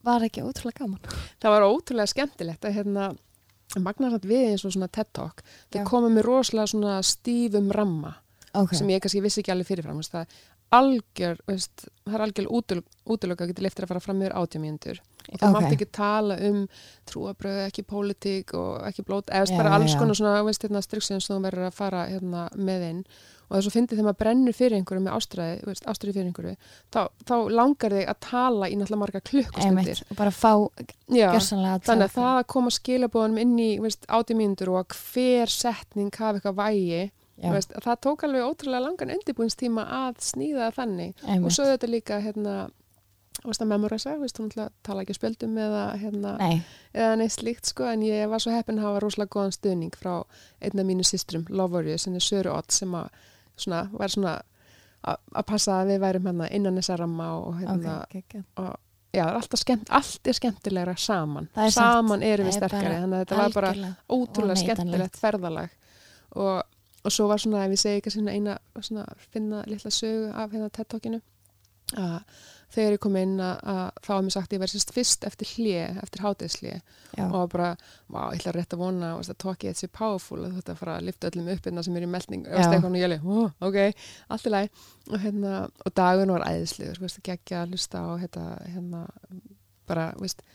var 0.08 0.24
ekki 0.24 0.46
ótrúlega 0.48 0.86
gaman. 0.86 1.02
Það 1.44 1.52
var 1.52 1.66
ótrúlega 1.68 2.08
skemmtilegt 2.08 2.64
að 2.64 2.78
hérna 2.78 3.10
magnarætt 3.84 4.24
við 4.30 4.54
eins 4.54 4.64
og 4.64 4.72
svona 4.72 4.88
TED 4.88 5.10
Talk. 5.14 5.44
Já. 5.76 5.84
komið 5.84 6.16
með 6.16 6.26
rosalega 6.26 6.72
svona 6.72 6.94
stífum 7.04 7.68
ramma 7.76 8.14
ok, 8.58 8.74
sem 8.78 8.90
ég 8.90 9.02
kannski 9.04 9.22
vissi 9.22 9.44
ekki 9.44 9.54
alveg 9.54 9.70
fyrirfram 9.70 10.00
það 10.02 10.40
algjör, 10.76 11.40
veist, 11.50 11.88
það 12.06 12.18
er 12.18 12.26
algjör 12.26 12.50
útlöka 13.10 13.46
að 13.46 13.54
geta 13.54 13.64
leiftir 13.66 13.86
að 13.88 13.94
fara 13.94 14.04
fram 14.04 14.22
yfir 14.22 14.36
átjámínundur 14.38 15.00
og 15.30 15.40
það 15.40 15.50
Ok. 15.50 15.56
mátti 15.56 15.76
ekki 15.78 15.88
tala 15.94 16.38
um 16.50 16.62
trúabröð, 17.10 17.60
ekki 17.68 17.84
pólitík 17.90 18.54
og 18.58 18.86
ekki 18.90 19.06
blót, 19.06 19.30
eða 19.30 19.50
Já, 19.50 19.58
bara 19.58 19.76
alls 19.78 19.94
já. 19.94 20.00
konar 20.00 20.16
svona 20.16 20.44
veist, 20.46 20.64
hérna, 20.64 20.82
striksinn 20.82 21.22
sem 21.22 21.36
þú 21.36 21.42
verður 21.48 21.68
að 21.70 21.78
fara 21.78 22.06
hérna, 22.10 22.48
með 22.56 22.88
inn 22.90 23.04
og 23.50 23.58
þess 23.58 23.70
að 23.70 23.74
fyndi 23.74 23.96
þegar 23.98 24.06
maður 24.06 24.20
brennur 24.22 24.54
fyrir 24.54 24.78
einhverju 24.78 25.02
með 25.02 25.16
ástræði, 25.18 25.76
ástræði 25.90 26.14
fyrir 26.14 26.28
einhverju 26.30 26.56
þá, 26.94 27.00
þá 27.26 27.36
langar 27.50 27.96
þig 27.98 28.10
að 28.12 28.20
tala 28.22 28.70
í 28.70 28.76
náttúrulega 28.78 29.02
marga 29.02 29.22
klukkustundir 29.26 30.02
og 30.06 30.18
bara 30.20 30.34
fá 30.34 30.52
Já, 31.10 31.32
Þannig 31.34 32.06
að 32.06 32.14
það 32.14 32.36
að 32.36 32.48
koma 32.54 32.70
skilabóðanum 32.70 33.42
inn 33.42 33.56
í 33.58 33.70
átjumínundur 34.06 34.70
og 34.76 34.84
að 34.84 35.00
hver 35.02 35.50
setning 35.50 36.14
hafi 36.14 36.38
eitthvað 36.38 36.60
vægi, 36.62 37.02
veist, 37.42 37.72
að 37.76 37.88
það 37.88 38.02
tók 38.06 38.26
alveg 38.28 38.50
ótrúlega 38.50 38.84
langan 38.86 39.14
undirbúinstíma 39.16 39.86
að 40.00 40.20
snýða 40.28 40.74
þannig. 40.76 41.16
Og 41.24 41.32
einmitt, 41.36 41.56
svo 41.56 41.68
þetta 41.70 41.90
líka 41.90 42.20
hérna, 42.24 42.56
veist, 43.46 44.42
hún 44.42 44.52
tala 44.84 45.06
ekki 45.06 45.16
spjöldum 45.16 45.56
eða, 45.58 45.86
hérna, 46.02 46.36
eða 46.94 47.16
neitt 47.22 47.36
slíkt, 47.38 47.72
sko, 47.72 47.88
en 47.92 48.04
ég 48.04 48.28
var 48.32 48.44
svo 48.44 48.54
heppin 48.56 48.82
að 48.82 48.90
hafa 48.90 49.04
rosalega 49.06 49.36
góðan 49.38 49.56
stuðning 49.56 49.96
frá 49.96 50.14
einna 50.60 50.86
mínu 50.88 51.08
systrum, 51.08 51.48
Love 51.50 51.78
Warriors, 51.80 52.10
henni 52.10 52.22
Söru 52.24 52.52
Ott, 52.58 52.76
sem 52.76 52.94
að, 53.00 53.10
svona, 53.56 53.86
var 53.96 54.16
svona 54.16 54.36
að 55.08 55.46
passa 55.48 55.80
að 55.80 55.94
við 55.94 56.04
værum 56.04 56.26
hérna 56.28 56.52
innan 56.52 56.80
þessa 56.82 57.00
ramma 57.00 57.32
og 57.40 57.60
hérna, 57.62 58.02
ok, 58.04 58.16
ok 58.20 58.40
og 58.60 58.74
já, 59.16 59.26
er 59.26 59.62
skemmt, 59.62 59.90
allt 59.90 60.28
er 60.28 60.38
skemmtilegra 60.38 60.96
saman. 61.00 61.48
Er 61.56 61.72
saman 61.74 62.24
erum 62.26 62.50
við 62.50 62.54
er 62.54 62.58
sterkari, 62.60 62.98
þannig 63.04 63.16
að 63.16 63.24
þetta 63.24 63.40
var 63.40 63.56
bara 63.56 63.94
ótrúlega 64.12 64.60
skemmtilegt 64.64 65.20
ferðalag. 65.20 65.74
Og, 66.36 66.60
og 67.04 67.14
svo 67.14 67.28
var 67.32 67.42
svona, 67.42 67.66
ef 67.66 67.76
ég 67.76 67.82
segi 67.82 68.14
svona 68.14 68.36
eina, 68.36 68.58
svona 68.82 69.06
finna 69.34 69.64
litla 69.68 69.92
sögu 69.94 70.32
af 70.34 70.52
hérna 70.54 70.72
TED-talkinu 70.76 71.22
að 71.98 72.24
þegar 72.70 72.94
ég 72.94 73.02
kom 73.02 73.16
inn 73.18 73.40
að, 73.42 73.62
að 73.72 73.80
þá 74.06 74.10
var 74.12 74.26
mér 74.26 74.34
sagt 74.36 74.52
að 74.52 74.56
ég 74.56 74.62
verið 74.62 74.74
sérst 74.76 74.92
fyrst 74.94 75.24
eftir 75.26 75.52
hlje, 75.56 75.86
eftir 76.04 76.22
háteðshlje 76.22 76.74
já, 76.76 77.24
og 77.26 77.48
bara, 77.54 77.70
vá, 78.06 78.20
ég 78.30 78.44
ætla 78.44 78.54
rétt 78.60 78.76
að 78.76 78.84
vona 78.84 79.10
og 79.18 79.24
að 79.24 79.40
tókið 79.42 79.72
þetta 79.72 79.82
sé 79.82 79.90
powerful 79.98 80.38
og 80.44 80.54
þetta 80.60 80.76
fara 80.78 81.00
að 81.00 81.08
lifta 81.08 81.32
öllum 81.32 81.50
upp 81.56 81.70
innan 81.72 81.88
sem 81.88 81.98
er 81.98 82.06
í 82.06 82.12
meldning 82.14 82.46
og 82.46 82.62
Já. 82.62 82.68
stekkan 82.68 82.94
og 82.94 83.02
ég 83.02 83.12
leið, 83.14 83.26
oh, 83.26 83.56
ok, 83.66 84.06
allt 84.36 84.46
í 84.46 84.54
lagi. 84.54 84.72
Og 85.10 85.26
hérna, 85.26 85.56
og 85.66 85.96
dagun 85.98 86.36
var 86.36 86.46
æðislegur 86.46 87.02
veist, 87.02 87.22
geggja 87.26 87.64
að 87.64 87.74
hlusta 87.74 88.06
og 88.12 88.22
hérna, 88.22 88.46
hérna 88.70 89.04
bara, 89.90 90.12
veist 90.22 90.46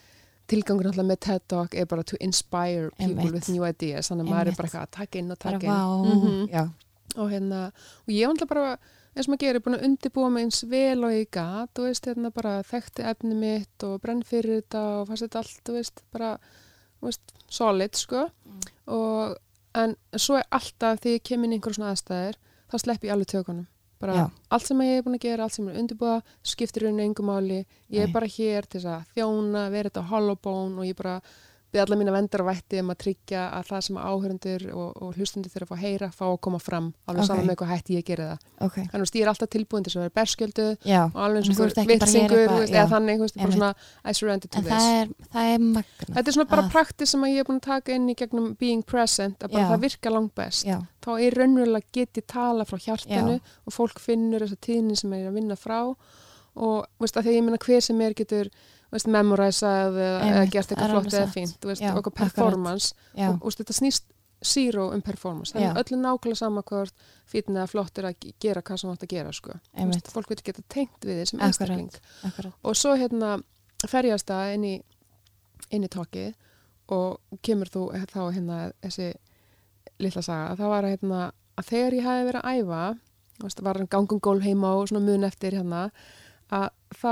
tilgangur 0.50 0.88
náttúrulega 0.88 1.10
með 1.10 1.20
TED 1.26 1.46
Talk 1.48 1.74
er 1.74 1.86
bara 1.90 2.02
to 2.04 2.18
inspire 2.20 2.90
people 2.98 3.30
with 3.32 3.48
new 3.52 3.64
ideas. 3.64 4.10
Þannig 4.10 4.26
að 4.26 4.32
maður 4.34 4.50
er 4.50 4.58
bara 4.58 4.68
eitthvað 4.68 4.88
að 4.88 4.96
taka 4.98 5.18
inn 5.18 5.30
og 5.30 5.38
taka 5.38 5.62
inn. 5.62 6.10
Mhm. 6.10 6.48
já, 6.52 6.64
og 7.16 7.30
hérna, 7.30 7.60
og 8.04 8.12
ég 8.12 8.26
var 8.26 8.34
náttúrulega 8.34 8.54
bara 8.54 8.78
eins 9.14 9.28
og 9.28 9.30
maður 9.30 9.44
gerir, 9.44 9.62
búin 9.62 9.78
að 9.78 9.84
undirbúa 9.86 10.30
mig 10.34 10.44
eins 10.44 10.64
vel 10.66 11.04
og 11.06 11.12
ég 11.14 11.30
gat, 11.30 11.78
og 11.78 11.86
veist, 11.86 12.04
hérna 12.04 12.32
bara 12.34 12.62
þekkti 12.66 13.04
efni 13.06 13.34
mitt 13.38 13.84
og 13.86 14.00
brenn 14.02 14.24
fyrir 14.26 14.60
þetta 14.62 14.82
og 15.00 15.08
fannst 15.08 15.22
þetta 15.22 15.38
allt, 15.38 15.60
þú 15.64 15.76
veist, 15.78 16.02
bara 16.10 16.38
veist, 17.00 17.34
solid, 17.48 17.94
sko. 17.94 18.24
Og, 18.90 19.36
en 19.74 19.94
svo 20.14 20.38
er 20.38 20.48
alltaf 20.54 21.00
þegar 21.02 21.18
ég 21.18 21.24
kem 21.26 21.44
inn 21.44 21.54
í 21.54 21.58
einhverjum 21.58 21.78
svona 21.80 21.94
aðstæðir 21.94 22.36
þá 22.70 22.76
slepp 22.82 23.06
ég 23.06 23.14
alveg 23.14 23.30
tökunum 23.32 23.66
bara 24.04 24.18
Já. 24.18 24.26
allt 24.56 24.68
sem 24.68 24.84
ég 24.84 25.00
er 25.00 25.06
búin 25.06 25.18
að 25.18 25.24
gera, 25.24 25.48
allt 25.48 25.56
sem 25.56 25.70
er 25.70 25.80
undirbúa 25.80 26.20
skiptir 26.44 26.84
rauninni 26.84 27.08
engum 27.08 27.30
máli, 27.32 27.64
ég 27.94 28.04
er 28.04 28.12
bara 28.12 28.28
hér 28.28 28.68
til 28.68 28.82
þess 28.82 28.92
að 28.92 29.10
þjóna, 29.16 29.66
vera 29.72 29.90
þetta 29.90 30.06
hollow 30.12 30.40
bone 30.44 30.82
og 30.82 30.88
ég 30.88 30.98
bara 30.98 31.18
við 31.74 31.82
alla 31.82 31.96
mína 32.00 32.12
vendar 32.14 32.42
og 32.44 32.48
vætti 32.48 32.78
um 32.80 32.92
að 32.94 32.98
tryggja 33.04 33.42
að 33.58 33.66
það 33.70 33.80
sem 33.88 33.96
áhörundur 33.98 34.64
og, 34.72 35.02
og 35.02 35.16
hlustundur 35.18 35.50
þurfa 35.52 35.64
að 35.66 35.70
fá 35.70 35.76
að 35.76 35.82
heyra 35.84 36.08
fá 36.14 36.24
að 36.30 36.36
koma 36.46 36.60
fram, 36.62 36.86
alveg 37.10 37.24
Ok. 37.24 37.28
saman 37.30 37.48
með 37.50 37.58
hvað 37.60 37.72
hætti 37.74 37.96
ég 37.98 38.06
gera 38.08 38.28
það 38.30 38.66
ok, 38.68 38.76
þannig 38.92 39.08
að 39.10 39.18
ég 39.18 39.24
er 39.26 39.30
alltaf 39.34 39.50
tilbúin 39.54 39.84
til 39.84 39.92
að 39.94 40.00
vera 40.04 40.14
berskjöldu 40.20 40.66
og 40.70 41.20
alveg 41.26 41.40
eins 41.44 41.60
og 41.60 41.66
að 41.66 41.90
vitsingur 41.92 42.38
eitthvað, 42.44 42.64
eða 42.70 42.86
þannig, 42.94 43.22
veist, 43.24 43.38
bara 43.42 43.56
svona 43.58 43.72
I 44.04 44.14
surrender 44.14 44.48
to 44.54 44.58
en 44.58 44.64
this 44.64 44.72
það 44.74 45.00
er, 45.02 45.14
það 45.34 45.52
er 45.54 45.84
Þetta 46.14 46.26
er 46.28 46.36
svona 46.38 46.50
bara 46.54 46.62
að- 46.64 46.72
praktis 46.76 47.10
sem 47.14 47.24
að 47.26 47.34
ég 47.34 47.38
er 47.44 47.48
búin 47.50 47.60
að 47.60 47.66
taka 47.68 47.92
inn 47.98 48.08
í 48.08 48.14
gegnum 48.22 48.50
being 48.60 48.82
present, 48.86 49.38
að 49.42 49.50
bara 49.56 49.64
Já. 49.64 49.70
það 49.74 49.80
virka 49.88 50.10
langt 50.14 50.34
best. 50.34 50.64
já, 50.66 50.78
Þá 51.04 51.10
er 51.20 51.34
raunverulega 51.36 51.90
getið 51.92 52.24
tala 52.32 52.64
frá 52.64 52.78
hjartanu 52.80 53.34
Já. 53.36 53.40
og 53.66 53.72
fólk 53.76 53.98
finnur 54.00 54.40
þessa 54.40 54.56
tíðni 54.64 54.96
sem 54.96 55.12
er 55.12 55.26
að 55.28 55.34
vinna 55.36 55.56
frá 55.56 55.80
og 56.54 56.86
veist, 57.02 57.16
að 57.18 57.26
að 57.28 57.34
ég 57.34 57.42
meina 57.44 57.58
hver 57.58 57.82
sem 57.82 58.00
er 58.00 58.14
getur 58.14 58.48
veist, 58.94 59.08
memoræsað 59.10 59.96
eða, 59.98 60.42
gert 60.54 60.72
er 60.72 60.78
eitthvað 60.78 60.90
flott 60.94 61.14
eða 61.18 61.30
fínt 61.34 61.66
veist, 61.68 61.82
Já, 61.82 61.90
akkurat. 61.92 62.16
performance. 62.22 62.94
Og, 63.16 63.40
og 63.40 63.48
veist, 63.50 63.60
þetta 63.64 63.76
snýst 63.80 64.10
zero 64.44 64.90
um 64.92 65.00
performance. 65.02 65.54
Er 65.56 65.76
öllu 65.80 65.96
nákvæmlega 65.96 66.36
sama 66.36 66.62
hvort 66.68 66.92
fítin 67.30 67.56
eða 67.56 67.66
flott 67.70 67.98
er 67.98 68.10
að 68.10 68.16
ge- 68.20 68.34
gera 68.44 68.60
hvað 68.62 68.80
sem 68.82 68.90
átt 68.92 69.06
að 69.06 69.12
gera 69.14 69.32
sko. 69.32 69.54
Veist, 69.78 70.10
fólk 70.12 70.28
veit 70.32 70.42
geta 70.44 70.62
tengt 70.68 71.06
við 71.08 71.20
því 71.22 71.26
sem 71.30 71.40
einstakling. 71.46 71.90
og 72.62 72.76
svo 72.76 72.92
hérna 73.00 73.38
ferjast 73.88 74.28
það 74.28 74.54
inn 74.58 74.64
í 74.68 74.74
inn 75.72 75.84
í 75.86 75.88
tókið 75.88 76.34
og 76.92 77.40
kemur 77.42 77.70
þú 77.72 77.86
þá 78.12 78.20
hérna 78.36 78.58
þessi 78.84 79.14
litla 80.02 80.22
saga, 80.22 80.54
það 80.58 80.68
var 80.74 80.84
hérna 80.90 81.20
að 81.56 81.68
þegar 81.70 81.96
ég 81.96 82.04
hafi 82.04 82.26
verið 82.28 82.44
að 82.44 82.60
æfa 82.60 82.82
veist, 83.44 83.60
var 83.64 83.80
gangum 83.90 84.20
gólf 84.20 84.44
heima 84.44 84.74
og 84.76 84.88
svona 84.90 85.04
mun 85.06 85.24
eftir 85.24 85.56
hérna 85.56 85.86
að 86.52 86.68
þá 87.00 87.10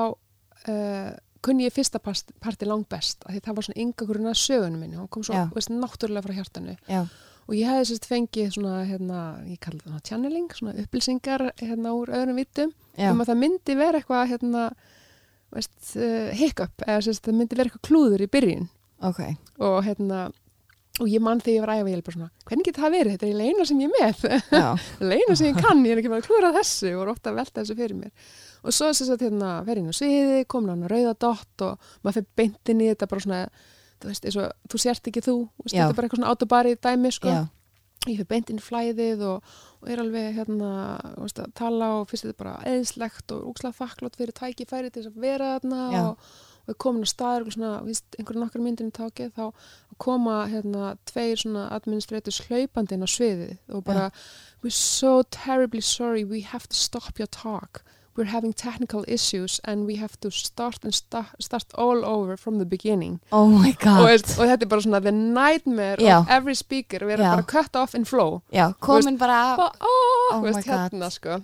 uh, 0.69 1.13
kunni 1.43 1.67
ég 1.67 1.75
fyrsta 1.75 2.01
parti 2.03 2.69
langt 2.69 2.89
best 2.93 3.25
því 3.27 3.43
það 3.43 3.59
var 3.59 3.67
svona 3.67 3.83
yngangurinn 3.85 4.31
að 4.31 4.41
sögunum 4.43 4.83
minni 4.83 4.99
hún 5.01 5.11
kom 5.13 5.25
svo 5.27 5.45
veist, 5.55 5.73
náttúrulega 5.75 6.25
frá 6.27 6.37
hjartanu. 6.39 6.77
Já, 6.87 7.03
og 7.49 7.57
ég 7.59 7.71
hefði 7.71 7.89
sérst 7.91 8.09
fengið 8.11 8.53
svona 8.57 8.83
hérna, 8.89 9.23
ég 9.51 9.61
kalli 9.63 9.83
það 9.85 10.05
channeling, 10.09 10.53
svona 10.55 10.77
upplýsingar 10.83 11.49
hérna 11.61 11.95
úr 11.99 12.13
öðrum 12.15 12.39
vittum 12.39 12.75
um 13.11 13.25
að 13.25 13.33
það 13.33 13.41
myndi 13.43 13.79
vera 13.79 13.99
eitthvað 13.99 14.31
hérna, 14.35 14.69
veist, 15.53 15.75
uh, 15.97 16.31
hiccup 16.39 16.87
eða 16.87 17.03
sérst, 17.09 17.25
það 17.27 17.41
myndi 17.41 17.59
vera 17.59 17.71
eitthvað 17.71 17.89
klúður 17.89 18.25
í 18.25 18.31
byrjun. 18.31 18.71
Ok. 19.03 19.21
Og 19.59 19.81
hérna 19.89 20.29
og 21.01 21.09
ég 21.09 21.23
mann 21.25 21.41
þegar 21.41 21.57
ég 21.57 21.63
var 21.65 21.71
æfa 21.73 21.89
ég 21.91 21.97
er 21.97 22.03
bara 22.07 22.19
svona, 22.19 22.31
hvernig 22.47 22.67
getur 22.69 22.85
það 22.85 22.95
verið, 22.95 23.13
þetta 23.15 23.25
er 23.25 23.31
eiginlega 23.33 23.53
eina 23.57 23.67
sem 23.67 23.79
ég 23.81 23.89
er 23.89 23.95
með. 23.97 24.25
Já, 24.53 24.67
það 25.01 25.07
er 25.09 25.15
eina 25.19 25.37
sem 25.41 25.49
ég 25.49 25.61
kann, 25.65 25.85
ég 25.89 25.95
er 25.95 26.03
ekki 26.03 26.13
bara 26.13 26.23
að 26.23 26.29
klúra 26.29 26.51
þessu 26.59 26.93
og 27.01 27.13
ofta 27.15 27.33
að 27.33 27.39
velta 27.41 27.63
þessu 27.63 27.79
fyrir 27.81 27.99
mér 27.99 28.35
og 28.63 28.75
svo 28.75 28.91
sérst 28.95 29.15
að 29.17 29.27
hérna, 29.27 29.53
verið 29.67 29.83
inn 29.83 29.95
á 29.95 29.97
sviði, 29.99 30.45
komin 30.51 30.71
á 30.71 30.75
hana 30.77 30.91
rauða 30.93 31.15
dott 31.27 31.65
og 31.67 31.89
maður 32.03 32.21
fyrir 32.21 32.29
beintin 32.39 32.83
í 32.85 32.91
þetta 32.93 33.09
bara 33.11 33.25
svona, 33.25 33.41
þú 34.03 34.13
veist, 34.13 34.29
og 34.37 34.71
þú 34.73 34.83
sért 34.85 35.11
ekki 35.11 35.25
þú, 35.27 35.37
veist, 35.65 35.75
þetta 35.75 35.89
er 35.89 35.99
bara 35.99 36.09
eitthvað 36.09 36.23
svona 36.23 36.33
autobari 36.35 36.77
dæmi, 36.79 37.13
sko, 37.17 37.35
já, 37.35 37.43
ég 38.09 38.17
fyrir 38.19 38.31
beint 38.31 38.51
inn 38.51 38.63
í 38.63 38.65
flæðið 38.65 39.27
og, 39.29 39.51
og 39.83 39.91
er 39.91 40.01
alveg 40.03 40.39
hérna 40.39 40.71
veist, 41.19 41.43
að 41.43 41.53
tala 41.59 41.91
og 42.01 42.09
fyrst 42.11 42.27
þetta 42.27 42.41
bara 42.45 42.55
eðislegt 42.71 43.35
og 43.35 43.45
úkslega 43.53 43.79
þakklótt 43.79 44.19
fyrir 44.19 44.35
tækifæri 44.39 44.91
til 44.91 45.05
þess 45.05 45.13
að 45.13 45.21
vera 45.23 45.53
þarna 45.57 45.83
og, 46.01 46.33
og 46.67 46.79
komin 46.83 47.07
að 47.07 47.13
staður 47.13 47.47
og 47.47 47.55
svona, 47.57 47.73
einhverjum 48.19 48.43
nokkar 48.43 48.65
myndin 48.65 48.91
í 48.91 48.97
tákið 48.97 49.33
þá 49.39 49.45
koma 50.03 50.41
hérna 50.51 50.97
tveir 51.07 51.39
svona 51.39 51.69
administrators 51.77 52.41
hlaupandi 52.49 52.97
inn 52.97 53.07
á 53.07 53.11
sviðið 53.11 53.57
og 53.71 53.85
bara 53.87 54.09
we're 54.65 54.75
so 54.75 55.23
terribly 55.31 55.83
sorry 55.83 56.25
we 56.25 56.43
have 56.43 56.67
to 56.67 56.79
stop 56.79 57.23
your 57.23 57.31
talk 57.31 57.85
we're 58.17 58.29
having 58.31 58.53
technical 58.53 59.05
issues 59.09 59.61
and 59.65 59.87
we 59.87 59.97
have 59.97 60.19
to 60.21 60.31
start 60.31 60.85
and 60.85 60.95
sta 60.95 61.25
start 61.41 61.65
all 61.75 62.05
over 62.05 62.37
from 62.37 62.59
the 62.59 62.67
beginning. 62.67 63.21
Oh 63.33 63.47
my 63.49 63.71
og, 63.71 63.79
god. 63.81 64.03
veist, 64.09 64.39
og 64.39 64.47
þetta 64.47 64.67
er 64.67 64.69
bara 64.69 64.81
svona 64.85 65.01
the 65.01 65.13
nightmare 65.13 65.97
Já. 66.01 66.19
of 66.21 66.27
every 66.31 66.55
speaker. 66.55 66.99
Við 67.07 67.17
erum 67.17 67.25
Já. 67.27 67.35
bara 67.37 67.43
cut 67.43 67.77
off 67.77 67.95
in 67.95 68.05
flow. 68.05 68.43
Já, 68.53 68.73
komin 68.81 69.19
bara 69.19 69.57
og, 69.57 69.81
oh, 69.81 70.37
Oh 70.37 70.43
veist, 70.45 70.61
my 70.61 70.63
God. 70.73 70.79
hérna 70.91 71.11
sko. 71.11 71.41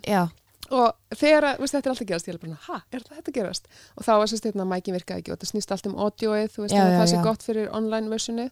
Og 0.70 0.92
þegar 1.16 1.56
veist, 1.58 1.72
þetta 1.72 1.86
er 1.88 1.92
alltaf 1.94 2.06
gerast 2.08 2.28
ég 2.28 2.34
er 2.34 2.38
bara, 2.42 2.58
hæ, 2.68 2.80
er 2.92 3.04
þetta 3.08 3.32
gerast? 3.32 3.68
Og 3.96 4.04
þá 4.04 4.10
var 4.20 4.26
sérst 4.28 4.44
hérna, 4.44 4.66
mækin 4.68 4.92
virkaði 4.98 5.22
ekki 5.22 5.32
og 5.32 5.38
þetta 5.38 5.48
snýst 5.52 5.72
allt 5.72 5.86
um 5.88 5.94
audioið, 5.96 6.50
þú 6.52 6.66
veist, 6.66 6.74
það 6.76 7.06
sé 7.08 7.22
gott 7.24 7.46
fyrir 7.46 7.70
online 7.72 8.12
versioni 8.12 8.50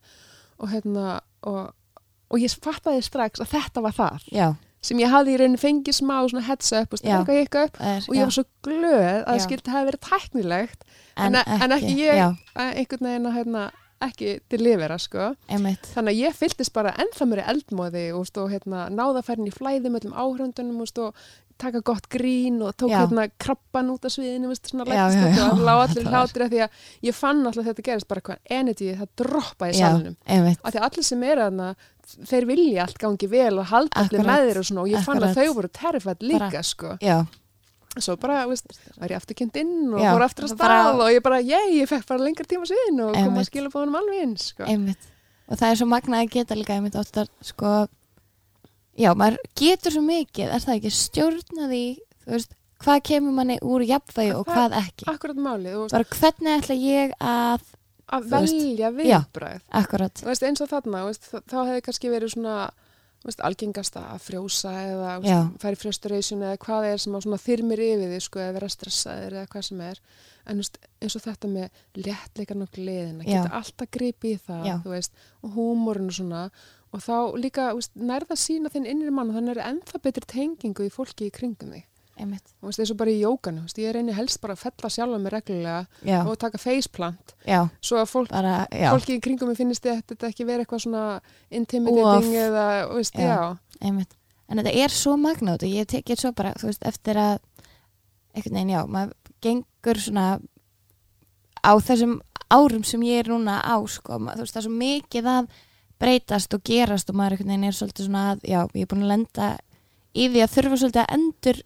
og 0.56 0.70
hérna 0.72 1.18
og, 1.44 1.74
og 2.32 2.40
ég 2.40 2.56
fattaði 2.64 3.02
strax 3.04 3.44
að 3.44 3.52
þetta 3.52 3.84
var 3.84 3.92
það. 3.92 4.24
Já, 4.32 4.46
sem 4.86 5.00
ég 5.02 5.12
hafði 5.12 5.34
í 5.34 5.40
rauninni 5.40 5.60
fengið 5.60 5.98
smá 5.98 6.14
heads 6.46 6.70
up 6.76 6.94
og 6.94 7.02
eitthvað 7.02 7.40
hikka 7.40 7.64
upp. 7.68 7.80
Er, 7.80 8.04
og 8.06 8.18
ég 8.18 8.28
var 8.28 8.36
svo 8.36 8.44
glöð 8.66 9.00
að 9.00 9.24
það 9.32 9.42
skildi 9.46 9.74
hafi 9.74 9.90
verið 9.90 10.04
tæknilegt 10.06 10.86
en, 11.16 11.40
en 11.40 11.76
ekki 11.76 11.96
ég 11.98 12.20
já, 12.20 12.28
einhvern 12.54 13.08
veginn 13.08 13.30
að 13.30 13.36
hérna, 13.40 13.64
ekki 14.06 14.36
delivera 14.52 14.98
sko. 15.00 15.30
Einmitt. 15.48 15.88
Þannig 15.94 16.12
að 16.12 16.22
ég 16.26 16.36
fylltist 16.36 16.74
bara 16.76 16.92
ennþá 17.00 17.28
mér 17.30 17.42
eldmóði 17.54 18.06
og, 18.16 18.28
hérna, 18.52 18.86
náða 18.92 19.22
að 19.22 19.28
færa 19.30 19.40
inn 19.40 19.50
í 19.50 19.54
flæði 19.54 19.92
með 19.92 20.04
öllum 20.04 20.18
áhröndunum 20.20 20.82
og 20.84 20.90
taka 21.58 21.80
gott 21.80 22.08
grín 22.12 22.60
og 22.62 22.74
tók 22.76 22.90
Já. 22.92 22.98
hérna 23.00 23.26
krabban 23.40 23.90
út 23.94 24.04
af 24.04 24.12
sviðinu 24.12 24.50
veist, 24.50 24.68
svona 24.68 24.84
já. 24.84 25.06
og 25.52 25.62
lág 25.64 25.82
allir 25.86 26.08
hlátur 26.10 26.44
af 26.46 26.50
því 26.52 26.60
að 26.66 26.70
ég 27.08 27.16
fann 27.16 27.40
alltaf 27.46 27.64
þetta 27.70 27.84
gerist 27.88 28.08
bara 28.08 28.20
hvað 28.20 28.38
energy 28.58 28.90
það 28.92 29.08
droppaði 29.22 29.72
í 29.72 29.80
já, 29.80 29.86
salunum 29.86 30.16
einmitt 30.26 30.60
af 30.62 30.74
því 30.74 30.80
að 30.82 30.86
allir 30.90 31.08
sem 31.08 31.24
eru 31.30 31.46
þarna 31.46 31.70
þeir 32.30 32.46
vilja 32.52 32.84
allt 32.86 33.00
gangi 33.02 33.30
vel 33.32 33.58
og 33.58 33.66
halda 33.72 34.02
allir 34.02 34.20
Akkurat. 34.20 34.30
með 34.30 34.46
þér 34.50 34.60
og 34.60 34.68
svona 34.70 34.84
og 34.84 34.92
ég 34.92 35.08
fann 35.08 35.16
Akkurat. 35.16 35.32
að 35.32 35.40
þau 35.40 35.56
voru 35.58 35.72
terrifætt 35.80 36.22
líka 36.22 36.50
Bara- 36.50 36.62
sko 36.62 36.92
já, 37.00 37.16
svo 37.96 38.16
bara, 38.20 38.46
veist, 38.46 38.78
var 39.00 39.08
ég 39.08 39.16
afturkynnt 39.16 39.56
inn 39.56 39.94
og 39.94 40.00
Já, 40.00 40.12
fór 40.12 40.24
aftur 40.28 40.44
að 40.46 40.54
stað 40.54 41.00
og 41.00 41.10
ég 41.10 41.22
bara, 41.24 41.40
ég, 41.40 41.70
ég 41.80 41.88
fekk 41.88 42.06
bara 42.06 42.22
lengar 42.22 42.46
tíma 42.46 42.68
sviðinu 42.68 43.08
og 43.10 43.14
kom 43.16 43.38
að 43.40 43.48
skila 43.48 43.72
bóðunum 43.72 43.96
alveg 44.02 44.22
inn 44.22 44.36
sko. 44.36 44.64
einmitt 44.68 45.12
og 45.48 45.56
það 45.56 45.70
er 45.70 45.78
svo 45.80 45.86
magnað 45.88 46.24
að 46.26 46.32
geta 46.36 46.58
líka 46.58 46.76
einmitt 46.76 46.98
oft 47.00 47.16
að 47.16 47.30
sko 47.40 47.86
já, 48.98 49.10
maður 49.18 49.38
getur 49.58 49.96
svo 49.96 50.04
mikið 50.06 50.52
er 50.52 50.64
það 50.64 50.78
ekki 50.78 50.94
stjórna 50.98 51.68
því 51.70 51.82
veist, 52.26 52.56
hvað 52.84 53.02
kemur 53.10 53.36
manni 53.36 53.58
úr 53.64 53.84
jafnvægi 53.86 54.34
og 54.36 54.48
hvað 54.50 54.78
ekki? 54.82 55.08
akkurat 55.12 55.40
málið, 55.40 55.78
veist, 55.82 55.96
bara 55.96 56.10
hvernig 56.16 56.56
ætla 56.60 56.78
ég 56.80 57.14
að 57.20 57.70
að 58.06 58.26
velja 58.30 58.90
viðbræð 58.94 59.62
eins 60.46 60.62
og 60.62 60.70
þarna, 60.70 61.06
veist, 61.08 61.30
þá 61.32 61.56
hefði 61.62 61.86
kannski 61.88 62.12
verið 62.12 62.36
svona 62.36 62.58
algengast 63.42 63.96
að 63.98 64.22
frjósa 64.22 64.72
eða 64.84 65.40
færi 65.62 65.78
frustration 65.80 66.44
eða 66.46 66.60
hvað 66.62 66.88
er 66.92 67.02
sem 67.02 67.16
á 67.16 67.38
þyrmir 67.42 67.82
yfir 67.82 68.12
því 68.12 68.20
sko, 68.22 68.42
eða 68.42 68.56
vera 68.58 68.70
stressaðir 68.70 69.38
eða 69.40 69.50
hvað 69.50 69.66
sem 69.66 69.80
er. 69.86 70.00
En 70.46 70.62
eins 70.62 71.16
og 71.18 71.24
þetta 71.24 71.50
með 71.50 71.80
léttleikan 71.98 72.62
og 72.62 72.70
gleðin 72.76 73.22
að 73.24 73.32
geta 73.32 73.54
alltaf 73.58 73.90
gripið 73.96 74.36
í 74.36 74.42
það 74.46 74.84
veist, 74.86 75.16
og 75.42 75.56
húmorinn 75.56 76.12
og 76.12 76.18
svona 76.20 76.44
og 76.96 77.02
þá 77.04 77.16
líka 77.40 77.68
nærða 77.94 78.38
sína 78.40 78.72
þinn 78.72 78.88
innri 78.88 79.12
mann 79.12 79.30
og 79.30 79.36
þannig 79.38 79.56
er 79.56 79.66
ennþá 79.68 80.00
betri 80.04 80.28
tengingu 80.32 80.86
í 80.86 80.92
fólki 80.92 81.28
í 81.28 81.34
kringum 81.34 81.74
þig. 81.76 81.84
Og 82.16 82.72
bara 82.96 83.12
í 83.12 83.18
veist, 83.20 83.78
ég 83.78 83.92
reyni 83.92 84.14
helst 84.16 84.40
bara 84.40 84.54
að 84.56 84.62
fella 84.64 84.88
sjálfa 84.88 85.18
mig 85.20 85.32
reglulega 85.34 85.82
já, 86.00 86.22
og 86.24 86.38
taka 86.40 86.56
faceplant. 86.58 87.34
Já, 87.44 87.68
svo 87.84 87.98
að 88.00 88.08
fólk 88.08 88.30
bara, 88.32 88.54
fólki 88.72 89.18
í 89.18 89.20
kringum 89.20 89.50
mig 89.52 89.58
finnist 89.58 89.84
þetta, 89.84 90.30
ekki 90.30 90.46
vera 90.48 90.64
eitthvað 90.64 90.86
svona 90.86 91.02
intimidating 91.50 92.32
eða, 92.40 92.64
veist, 92.94 93.20
en 93.20 94.62
þetta 94.62 94.72
er 94.72 94.96
svo 94.96 95.18
magnátt 95.20 95.66
og 95.66 95.76
ég 95.76 95.90
tekið 95.92 96.22
svo 96.22 96.32
bara, 96.32 96.54
veist, 96.62 96.80
eftir 96.88 97.20
að 97.20 97.36
einhvern 98.32 98.56
veginn, 98.62 98.72
já, 98.72 98.80
maður 98.88 99.12
gengur 99.44 100.00
svona 100.00 100.26
á 101.60 101.72
þessum 101.84 102.20
árum 102.48 102.84
sem 102.86 103.04
ég 103.04 103.26
er 103.26 103.32
núna 103.34 103.60
á, 103.60 103.76
sko, 103.92 104.16
maður, 104.22 104.40
þú 104.40 104.46
veist, 104.46 104.56
það 104.56 104.62
er 104.62 104.68
svo 104.70 104.76
mikið 104.80 105.30
að 105.34 105.54
breytast 106.00 106.54
og 106.54 106.62
gerast 106.64 107.10
og 107.10 107.16
maður 107.16 107.40
er 107.40 107.72
svolítið 107.72 108.06
svona 108.08 108.34
að, 108.34 108.40
já, 108.44 108.60
ég 108.74 108.82
er 108.82 108.86
búin 108.90 109.02
að 109.06 109.12
lenda 109.14 109.58
í 110.14 110.28
því 110.28 110.42
að 110.44 110.54
þurfa 110.56 110.78
svolítið 110.82 111.02
að 111.04 111.14
endur 111.16 111.62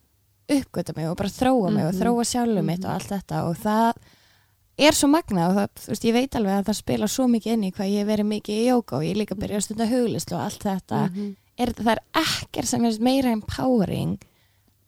uppgöta 0.51 0.97
mig 0.97 1.07
og 1.09 1.17
bara 1.17 1.29
þróa 1.29 1.71
mig 1.73 1.85
og 1.87 1.93
Mhm. 1.95 2.01
þróa 2.01 2.25
sjálfum 2.27 2.65
mitt 2.67 2.81
Mhm. 2.81 2.87
og 2.87 2.95
allt 2.95 3.09
þetta 3.09 3.45
og 3.49 3.57
það 3.57 3.93
er 4.79 4.93
svo 4.93 5.09
magna 5.09 5.49
og 5.49 5.55
það, 5.57 5.69
þú 5.77 5.89
veist, 5.89 6.05
ég 6.05 6.13
veit 6.13 6.31
alveg 6.35 6.59
að 6.59 6.65
það 6.65 6.77
spila 6.77 7.07
svo 7.09 7.27
mikið 7.29 7.53
inn 7.53 7.65
í 7.65 7.73
hvað 7.73 7.93
ég 7.93 8.07
verið 8.07 8.27
mikið 8.27 8.57
í 8.59 8.67
jóka 8.71 8.93
og 8.97 9.03
ég 9.03 9.17
líka 9.17 9.35
að 9.35 9.41
byrja 9.43 9.57
að 9.57 9.63
stunda 9.63 9.87
huglislu 9.87 10.37
og 10.37 10.43
allt 10.43 10.63
þetta 10.63 11.11
Mhm. 11.11 11.37
er, 11.59 11.67
það 11.73 11.93
er 11.93 12.01
ekkert 12.15 12.67
sem 12.67 12.85
er 12.85 12.99
meira 13.01 13.31
empowering 13.31 14.19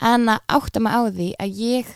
en 0.00 0.26
að 0.26 0.40
átta 0.48 0.80
mig 0.80 0.92
á 0.92 1.02
því 1.10 1.34
að 1.38 1.54
ég 1.56 1.86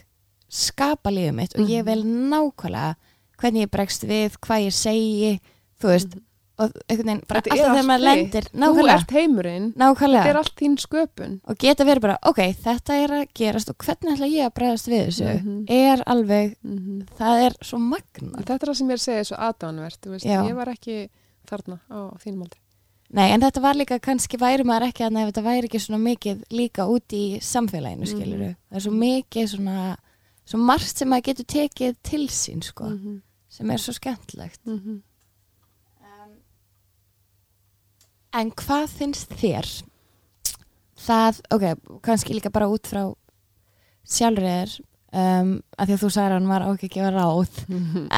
skapa 0.49 1.11
lífið 1.11 1.35
mitt 1.35 1.55
og 1.59 1.67
ég 1.69 1.83
Mhm. 1.83 1.85
vel 1.85 2.03
nákvæmlega 2.05 2.97
hvernig 3.39 3.63
ég 3.67 3.71
bregst 3.71 4.05
við, 4.07 4.37
hvað 4.41 4.67
ég 4.67 4.73
segi 4.73 5.41
þú 5.81 5.89
veist, 5.89 6.21
og 6.59 6.73
einhvern 6.89 7.07
veginn 7.11 7.23
bara 7.29 7.41
Þetta 7.41 7.53
alltaf 7.55 7.75
þegar 7.77 7.87
maður 7.91 8.05
lendir 8.07 8.45
þú 8.49 8.61
nákvæmlega, 8.63 8.95
ert 9.01 9.11
heimurinn 9.17 9.67
þetta 9.73 9.83
nákvæmlega 9.85 10.31
er 10.31 10.37
allt 10.41 10.55
þín 10.61 10.77
sköpun 10.81 11.35
og 11.45 11.59
geta 11.59 11.85
verið 11.85 12.01
bara, 12.07 12.19
ok, 12.23 12.41
þetta 12.65 12.95
er 13.05 13.11
að 13.19 13.25
gerast 13.35 13.69
og 13.71 13.77
hvernig 13.85 14.13
ætla 14.17 14.27
ég 14.33 14.47
að 14.47 14.55
bregðast 14.57 14.89
við 14.89 15.03
þessu 15.07 15.33
Mhm. 15.37 15.65
er 15.69 16.03
alveg, 16.07 16.57
-hmm. 16.65 17.07
það 17.19 17.43
er 17.47 17.53
svo 17.63 17.79
magna 17.79 18.39
þetta 18.39 18.55
er 18.55 18.69
það 18.69 18.75
sem 18.77 18.89
ég 18.89 18.93
er 18.93 18.97
að 19.03 19.09
segja 19.09 19.25
svo 19.25 19.37
aðdánvert 19.37 20.01
ég 20.25 20.55
var 20.57 20.67
ekki 20.69 21.09
þarna 21.47 21.81
á 21.91 21.99
þínum 22.25 22.43
aldri 22.43 22.61
Nei, 23.09 23.31
en 23.31 23.41
þetta 23.41 23.61
var 23.63 23.75
líka, 23.75 24.01
kannski 24.01 24.37
væri 24.37 24.65
maður 24.65 24.89
ekki 24.89 25.05
að 25.07 25.17
ef 25.23 25.29
þetta 25.31 25.43
væri 25.45 25.69
ekki 25.69 25.79
svona 25.79 26.03
mikið 26.03 26.43
líka 26.51 26.89
út 26.91 27.07
í 27.13 27.39
samfélaginu, 27.39 28.03
Mhm. 28.03 28.11
skiluru. 28.11 28.57
Það 28.69 28.77
er 28.77 28.81
svo 28.81 28.91
mikið 28.91 29.47
svona, 29.55 29.97
svo 30.45 30.59
margt 30.59 30.97
sem 30.99 31.09
maður 31.09 31.23
getur 31.23 31.45
tekið 31.47 31.95
til 32.03 32.27
sín, 32.27 32.63
sko, 32.65 32.85
-hmm. 32.85 33.21
sem 33.49 33.71
er 33.71 33.77
svo 33.79 33.93
skemmtilegt. 33.93 34.59
-hmm. 34.67 35.01
En 38.37 38.51
hvað 38.53 38.91
finnst 38.93 39.33
þér? 39.41 39.69
Það, 41.07 41.41
ok, 41.55 41.65
kannski 42.05 42.37
líka 42.37 42.51
bara 42.53 42.69
út 42.73 42.89
frá 42.89 43.03
sjálfriðir, 44.07 44.73
um, 45.17 45.53
að 45.77 45.89
því 45.89 45.97
að 45.97 46.03
þú 46.03 46.11
sagði 46.15 46.27
að 46.27 46.35
hann 46.37 46.51
var 46.51 46.65
ákveð 46.67 46.87
ekki 46.89 47.03
að 47.05 47.17
ráð, 47.17 47.61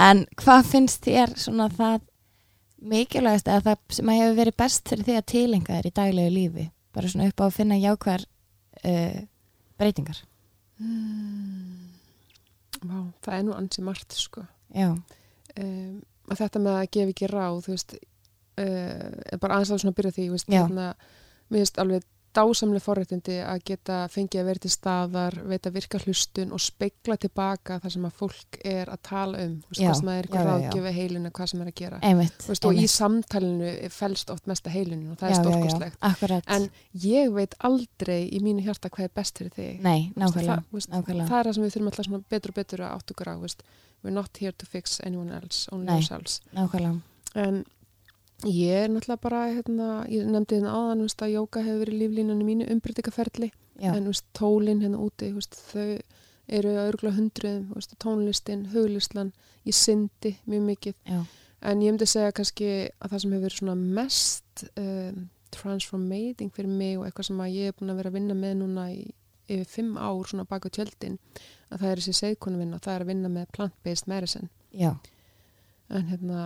en 0.06 0.22
hvað 0.42 0.70
finnst 0.72 1.06
þér 1.06 1.34
svona 1.40 1.68
það 1.74 2.00
mikilvægast 2.78 3.48
eða 3.50 3.64
það 3.66 3.96
sem 3.98 4.10
að 4.10 4.20
hefur 4.20 4.36
verið 4.38 4.58
best 4.62 4.90
fyrir 4.92 5.06
því 5.08 5.16
að 5.18 5.28
tilenga 5.32 5.78
þér 5.78 5.88
í 5.88 5.94
daglegu 5.98 6.34
lífi? 6.34 6.66
Bara 6.94 7.10
svona 7.12 7.30
upp 7.30 7.42
á 7.42 7.44
að 7.48 7.56
finna 7.56 7.78
jákvæðar 7.82 8.26
uh, 8.84 9.18
breytingar. 9.78 10.20
Vá, 12.78 12.98
það 13.24 13.34
er 13.34 13.42
nú 13.46 13.56
ansi 13.58 13.82
margt 13.82 14.14
sko. 14.14 14.44
Já, 14.74 14.92
um, 14.94 15.98
að 16.28 16.42
þetta 16.44 16.62
með 16.62 16.78
að 16.78 16.90
gefa 16.94 17.14
ekki 17.14 17.30
ráð 17.32 17.60
þú 17.66 17.74
veist 17.74 17.96
uh, 18.58 19.38
bara 19.40 19.58
aðeins 19.58 19.74
að 19.74 19.82
svona 19.84 19.98
byrja 19.98 20.14
því 20.18 20.28
veist, 20.34 20.52
hérna, 20.52 20.92
mér 21.48 21.64
finnst 21.64 21.82
alveg 21.82 22.06
dásamlega 22.38 22.84
forréttindi 22.84 23.38
að 23.42 23.62
geta 23.70 23.98
fengið 24.12 24.42
að 24.42 24.48
vera 24.50 24.62
til 24.62 24.70
staðar, 24.70 25.36
veita 25.48 25.70
virka 25.74 26.00
hlustun 26.02 26.52
og 26.54 26.60
speikla 26.62 27.16
tilbaka 27.20 27.78
það 27.82 27.94
sem 27.94 28.04
að 28.08 28.18
fólk 28.18 28.58
er 28.68 28.90
að 28.92 29.00
tala 29.08 29.40
um, 29.46 29.54
veist, 29.64 29.80
Já, 29.80 29.86
hvað 29.88 29.98
sem 30.00 30.10
er 30.12 30.28
eitthvað 30.28 30.50
ráðgjöfi 30.50 30.92
heilinu, 30.98 31.32
hvað 31.38 31.50
sem 31.52 31.62
er 31.64 31.70
að 31.70 31.76
gera. 31.80 32.00
Einmitt, 32.10 32.46
veist, 32.50 32.68
og 32.68 32.78
í 32.78 32.84
samtalinu 32.92 33.72
felst 33.94 34.32
oft 34.34 34.50
mesta 34.50 34.74
heilinu 34.74 35.14
og 35.14 35.22
það 35.22 35.30
er 35.30 35.34
Já, 35.34 35.40
stórkostlegt. 35.40 35.98
Akkurat, 36.10 36.52
en 36.58 36.68
ég 37.08 37.32
veit 37.34 37.58
aldrei 37.70 38.20
í 38.28 38.42
mínu 38.44 38.66
hjarta 38.66 38.92
hvað 38.92 39.08
er 39.08 39.16
best 39.22 39.42
fyrir 39.42 39.56
þig. 39.56 39.82
Nei, 39.84 39.98
nákvæmlega, 40.14 40.60
það, 40.68 40.88
nákvæmlega. 40.94 41.30
það 41.32 41.40
er 41.40 41.50
það 41.50 41.58
sem 41.58 41.66
við 41.66 41.76
þurfum 41.76 41.92
alltaf 41.92 42.30
betur 42.36 42.54
og 42.54 42.60
betur 42.60 42.84
að 42.84 42.96
átt 42.98 43.16
okkur 43.16 43.32
á 43.32 43.36
we're 44.04 44.14
not 44.14 44.36
here 44.38 44.52
to 44.52 44.66
fix 44.66 45.00
anyone 45.04 45.32
else 45.34 45.68
only 45.72 45.86
Nei. 45.86 45.96
ourselves. 45.96 46.40
nákvæmlega. 46.54 47.00
en 47.34 47.64
ég 48.46 48.84
er 48.84 48.92
náttúrulega 48.92 49.22
bara 49.22 49.40
hérna, 49.50 49.88
ég 50.10 50.28
nefndi 50.28 50.58
hérna 50.58 50.74
áðan 50.76 51.02
veist, 51.06 51.22
að 51.22 51.34
jóka 51.34 51.64
hefur 51.64 51.84
verið 51.86 52.02
líflínunum 52.02 52.46
mínu 52.46 52.68
umbreytingaferli 52.74 53.50
en 53.82 54.06
veist, 54.06 54.26
tólin 54.36 54.82
hérna 54.84 55.00
úti 55.02 55.32
veist, 55.34 55.58
þau 55.72 55.98
eru 56.48 56.76
að 56.80 56.92
þú 57.68 57.74
veist, 57.74 57.96
tónlistin, 58.00 58.68
huglislan 58.72 59.32
ég 59.68 59.76
syndi 59.76 60.36
mjög 60.48 60.64
mikið. 60.70 60.94
Já, 61.04 61.20
en 61.60 61.82
ég 61.82 61.92
myndi 61.92 62.06
segja 62.08 62.32
kannski 62.36 62.70
að 63.02 63.10
það 63.10 63.22
sem 63.22 63.34
hefur 63.34 63.48
verið 63.48 63.82
mest 63.98 64.64
um, 64.78 65.28
transformating 65.54 66.52
fyrir 66.54 66.70
mig 66.70 66.98
og 66.98 67.06
eitthvað 67.06 67.30
sem 67.30 67.42
að 67.42 67.54
ég 67.56 67.70
er 67.70 67.76
búin 67.78 67.92
að 67.92 68.00
vera 68.00 68.12
að 68.12 68.18
vinna 68.18 68.36
með 68.38 68.56
núna 68.62 68.86
í 68.94 69.02
yfir 69.48 69.68
fimm 69.72 69.96
ár 69.96 70.28
baka 70.48 70.68
tjöldin 70.68 71.16
að 71.72 71.80
það 71.80 71.90
er 71.90 72.02
þessi 72.02 72.16
segkonu 72.18 72.60
vinna, 72.60 72.80
það 72.84 72.94
er 72.94 73.04
að 73.04 73.10
vinna 73.12 73.30
með 73.32 73.46
plant-based 73.56 74.08
medicine. 74.08 74.48
Já, 74.72 74.92
en 75.88 76.10
hérna, 76.12 76.42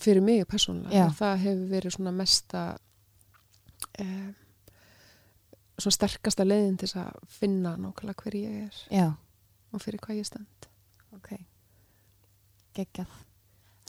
fyrir 0.00 0.22
mig 0.24 0.46
persónulega, 0.50 1.08
það 1.18 1.42
hefur 1.44 1.66
verið 1.74 1.96
svona 1.96 2.12
mesta 2.14 2.62
um, 4.00 4.34
svona 5.78 5.96
sterkasta 5.98 6.46
leiðin 6.46 6.78
til 6.80 6.90
að 7.02 7.18
finna 7.40 7.74
nákvæmlega 7.80 8.22
hver 8.22 8.38
ég 8.38 8.60
er 8.68 8.82
já, 8.94 9.08
og 9.74 9.82
fyrir 9.82 10.00
hvað 10.04 10.20
ég 10.22 10.28
stend 10.30 10.70
ok. 11.14 11.36
Geggjað. 12.74 13.06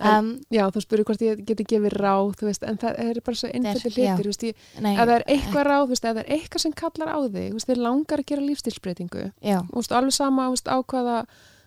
Um, 0.03 0.33
Já, 0.51 0.65
þú 0.75 0.81
spurði 0.83 1.03
hvort 1.07 1.21
ég 1.23 1.41
geti 1.47 1.63
gefið 1.71 1.93
ráð, 1.95 2.33
þú 2.35 2.47
veist, 2.49 2.65
en 2.67 2.77
það 2.81 2.97
er 2.99 3.19
bara 3.23 3.39
svo 3.39 3.47
einföldi 3.55 4.03
já. 4.03 4.15
hlutir, 4.19 4.57
ef 4.75 4.97
það 4.99 5.11
er 5.13 5.23
eitthvað 5.31 5.67
ráð, 5.69 5.83
þú 5.85 5.93
veist, 5.93 6.07
ef 6.09 6.09
það 6.09 6.19
er 6.19 6.31
eitthvað 6.35 6.63
sem 6.65 6.73
kallar 6.81 7.11
á 7.15 7.19
þig, 7.23 7.45
þú 7.45 7.55
veist, 7.55 7.69
þið 7.69 7.79
langar 7.85 8.19
að 8.23 8.27
gera 8.31 8.43
lífstilsbreytingu, 8.49 9.23
veist, 9.71 9.93
alveg 9.95 10.17
sama, 10.17 10.49
þú 10.49 10.57
veist, 10.57 10.67
á 10.67 10.77
hvaða, 10.83 11.15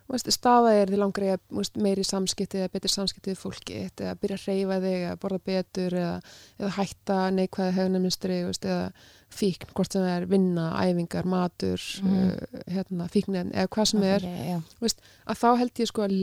veist, 0.08 0.30
staða 0.32 0.72
er 0.78 0.88
þið 0.92 1.00
langar 1.02 1.24
í 1.26 1.28
að, 1.34 1.40
veist, 1.58 1.76
meiri 1.84 2.04
samskipti 2.06 2.58
eða 2.62 2.72
betri 2.72 2.90
samskipti 2.92 3.32
við 3.34 3.38
fólki, 3.42 3.78
eða 4.06 4.16
byrja 4.22 4.38
að 4.38 4.46
reyfa 4.48 4.78
þig, 4.84 4.96
eða 5.04 5.18
borða 5.22 5.38
betur, 5.50 5.96
eða, 6.00 6.14
eða 6.58 6.70
hætta 6.78 7.18
neikvæða 7.36 7.74
veist, 8.48 8.64
eða 8.68 8.90
fíkn, 9.38 9.72
hvort 9.76 9.92
sem 9.92 10.06
er 10.08 10.24
vinna, 10.30 10.66
æfingar, 10.80 11.26
matur, 11.28 11.82
Mhm. 12.02 12.28
uh, 12.30 12.62
hérna, 12.72 13.08
fíknin, 13.12 13.52
eða 13.52 13.68
hvað 13.68 13.88
sem 13.92 14.02
er, 14.02 14.24
ok, 14.24 14.38
já, 14.48 14.60
að 15.28 15.40
þá 15.42 15.48
held 15.58 15.74
ég 15.82 15.90
sko 15.90 16.02
að 16.06 16.14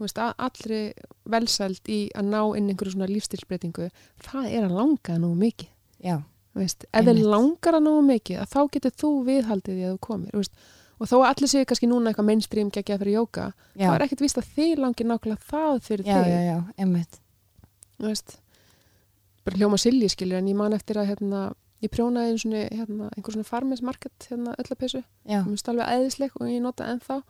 veist, 0.00 0.16
að 0.18 0.32
allri 0.48 0.82
velsæld 1.28 1.84
í 1.92 1.98
að 2.16 2.30
ná 2.32 2.40
inn 2.56 2.70
einhverju 2.72 2.92
svona 2.96 3.10
lífstilsbreytingu, 3.12 3.90
það 4.24 4.48
er 4.48 4.64
að 4.64 4.78
langa 4.80 5.18
nógu 5.20 5.36
mikið. 5.44 5.68
já, 6.04 6.22
Veist, 6.54 6.84
ef 6.94 7.02
þið 7.04 7.24
langar 7.26 7.74
að 7.74 7.82
nógu 7.82 8.02
mikið 8.06 8.36
að 8.38 8.50
þá 8.54 8.60
getur 8.70 8.92
þú 9.02 9.08
viðhaldið 9.26 9.74
því 9.74 9.84
að 9.88 9.94
þú 9.94 10.00
komir 10.06 10.30
veist, 10.38 10.52
og 11.00 11.10
þó 11.10 11.16
að 11.20 11.26
allir 11.32 11.50
séu 11.50 11.66
kannski 11.68 11.88
núna 11.90 12.10
eitthvað 12.12 12.28
mainstream 12.30 12.70
geggja 12.74 12.98
fyrir 13.00 13.18
jóka, 13.18 13.48
já, 13.74 13.88
þá 13.88 13.94
er 13.96 14.06
ekkert 14.06 14.24
víst 14.24 14.40
að 14.40 14.50
þið 14.56 14.82
langir 14.84 15.08
nákvæmlega 15.10 15.48
það 15.50 15.80
fyrir 15.88 16.06
já, 16.08 16.16
þig. 16.22 16.32
já, 16.32 16.40
já, 16.50 16.58
einmitt. 16.84 17.20
Þú 17.98 18.10
veist, 18.10 18.36
bara 19.44 19.60
hljóma 19.60 19.78
silji 19.80 20.08
skilur 20.12 20.40
en 20.40 20.50
ég 20.50 20.58
man 20.58 20.76
eftir 20.76 21.00
að 21.00 21.10
hérna, 21.14 21.40
ég 21.84 21.92
prjónaði 21.92 22.32
einu 22.34 22.44
svona, 22.44 22.66
hérna, 22.72 23.08
einhver 23.16 23.36
svona 23.36 23.48
farmers 23.48 23.82
market 23.84 24.28
hérna, 24.30 24.54
öllapeysu, 24.62 25.02
Já, 25.26 25.40
mér 25.42 25.50
finnst 25.52 25.68
alveg 25.72 25.90
æðisleg 25.98 26.38
og 26.40 26.48
ég 26.48 26.62
nota 26.64 26.86
ennþá. 26.94 27.20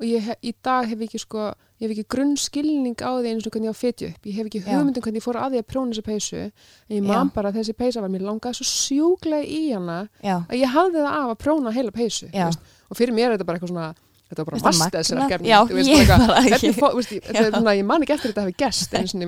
Og 0.00 0.06
ég, 0.08 0.24
í 0.42 0.50
dag 0.64 0.88
hef 0.88 0.98
ég 0.98 1.10
ekki 1.12 1.18
sko, 1.20 1.42
ég 1.78 1.84
hef 1.84 1.92
ekki 1.92 2.04
grunnskilning 2.10 2.96
á 3.06 3.12
því 3.22 3.28
einu 3.28 3.42
svona 3.44 3.52
hvernig 3.54 3.68
ég 3.68 3.76
á 3.76 3.82
fitja 3.82 4.08
upp. 4.08 4.24
Ég 4.26 4.38
hef 4.38 4.48
ekki 4.48 4.60
Já. 4.64 4.70
hugmyndum 4.72 5.04
hvernig 5.04 5.20
ég 5.20 5.26
fór 5.26 5.38
að 5.38 5.52
því 5.52 5.60
að 5.60 5.66
prjóna 5.68 5.92
þessa 5.92 6.06
peysu. 6.08 6.40
En 6.88 6.96
ég 6.96 7.04
man 7.06 7.28
Já. 7.28 7.34
bara 7.36 7.52
að 7.52 7.58
þessi 7.60 7.74
peysa 7.78 8.02
var 8.02 8.10
mér 8.10 8.24
langaði 8.26 8.58
svo 8.58 8.66
sjúglega 8.66 9.46
í 9.46 9.60
hana 9.70 9.98
já, 10.24 10.40
að 10.48 10.56
ég 10.58 10.72
hafði 10.74 10.98
það 11.04 11.18
af 11.20 11.28
að 11.28 11.38
prjóna 11.44 11.74
heila 11.76 11.94
peysu 11.94 12.30
Já. 12.32 12.48
Og 12.90 12.96
fyrir 12.98 13.14
mér 13.16 13.30
er 13.30 13.36
þetta 13.36 13.46
bara 13.50 13.58
eitthvað 13.60 13.72
svona 13.74 13.90
þetta 14.32 14.44
var 14.44 14.46
bara? 14.48 15.38
Já, 15.44 15.58
veist, 15.68 15.90
ég 15.92 16.08
Já. 17.76 17.84
man 17.84 18.02
ekki 18.06 18.14
eftir 18.16 18.32
að 18.32 18.36
þetta 18.36 18.44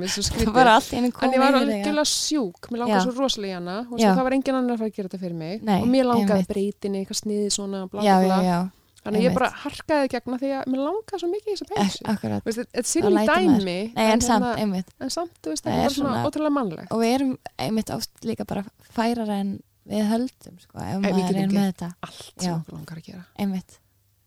mér 0.00 0.08
finnst 0.08 0.30
svo 0.30 0.38
það 0.44 0.54
var 0.56 0.70
allt 0.74 0.92
En 0.96 1.04
ég 1.04 1.12
var 1.42 1.52
já. 1.52 1.58
algjörlega 1.60 2.06
sjúk, 2.08 2.70
mér 2.72 2.78
langaði 2.84 2.96
Já. 2.96 3.02
svo 3.04 3.12
rosalega 3.18 3.52
í 3.52 3.58
hana 3.58 3.74
og 3.90 3.98
Já. 4.00 4.10
það 4.14 4.22
var 4.28 4.36
engin 4.38 4.56
annar 4.60 4.74
að 4.74 4.80
fara 4.80 4.88
að 4.90 4.96
gera 4.96 5.08
þetta 5.12 5.20
fyrir 5.26 5.36
mig 5.42 5.66
Nei, 5.68 5.76
og 5.82 5.90
mér 5.92 6.08
langaði 6.08 6.46
breytinni, 6.48 7.02
eitthvað 7.04 7.20
sniði 7.20 7.50
svona 7.52 7.82
bla, 7.92 8.00
Já, 8.06 8.16
bla, 8.16 8.24
já, 8.24 8.32
bla. 8.32 8.40
já, 8.48 8.58
þannig 9.04 9.20
að 9.20 9.26
ég 9.28 9.36
bara 9.36 9.50
harkaði 9.60 10.08
gegna 10.14 10.38
því 10.40 10.52
að 10.56 10.72
mér 10.72 10.82
langaði 10.86 11.20
svo 11.20 11.28
mikið 11.34 11.52
í 11.52 11.58
þessa 11.58 11.68
Ek- 11.68 11.76
peysu 11.84 12.64
þetta 12.72 13.04
er 13.04 13.12
maður. 13.18 13.28
dæmi 13.60 13.76
en 14.08 14.24
samt, 14.24 14.48
en 15.04 15.10
samt, 15.12 15.36
Það 15.44 15.84
er 15.84 15.92
svona 15.98 16.24
ótrúlega 16.24 16.54
mannlegt 16.56 16.88
Og 16.96 17.04
við 17.04 17.12
erum 17.18 17.34
einmitt 17.60 17.92
oft 17.92 18.24
líka 18.24 18.48
bara 18.48 18.64
færar 18.96 19.28
en 19.36 19.58
við 19.90 20.04
höldum, 20.10 20.58
sko, 20.62 20.78
ef 20.80 20.94
við 20.94 21.04
maður 21.04 21.20
getum 21.28 21.40
er 21.44 21.54
með 21.54 21.66
þetta. 21.70 21.88
allt 22.08 22.34
Já. 22.34 22.42
sem 22.44 22.54
okkur 22.58 22.76
langar 22.78 23.00
að 23.00 23.08
gera 23.08 23.24
Einmitt, 23.44 23.78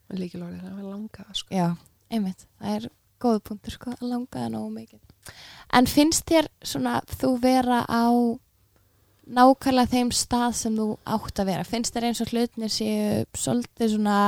en 0.10 0.22
líkilorðið 0.22 0.66
það 0.66 0.80
að 0.82 0.90
langa 0.92 1.26
sko. 1.34 1.54
já, 1.56 1.68
einmitt. 2.14 2.48
Það 2.62 2.76
er 2.78 2.90
góð 3.20 3.40
punktur, 3.50 3.74
sko, 3.78 3.94
að 3.98 4.10
langa 4.12 4.28
það 4.38 4.52
nógu 4.54 4.74
mikið. 4.76 5.00
En 5.74 5.90
finnst 5.90 6.28
þér 6.30 6.48
svona 6.64 7.00
þú 7.18 7.32
vera 7.42 7.80
á 7.90 8.06
nákvæmlega 9.28 9.92
þeim 9.92 10.12
stað 10.16 10.54
sem 10.56 10.76
þú 10.78 10.86
átt 11.04 11.42
að 11.42 11.50
vera? 11.50 11.64
Finnst 11.68 11.96
þér 11.96 12.06
eins 12.08 12.22
og 12.24 12.30
hlutnir 12.32 12.72
séu 12.72 13.26
svolítið 13.36 13.96
svona 13.98 14.20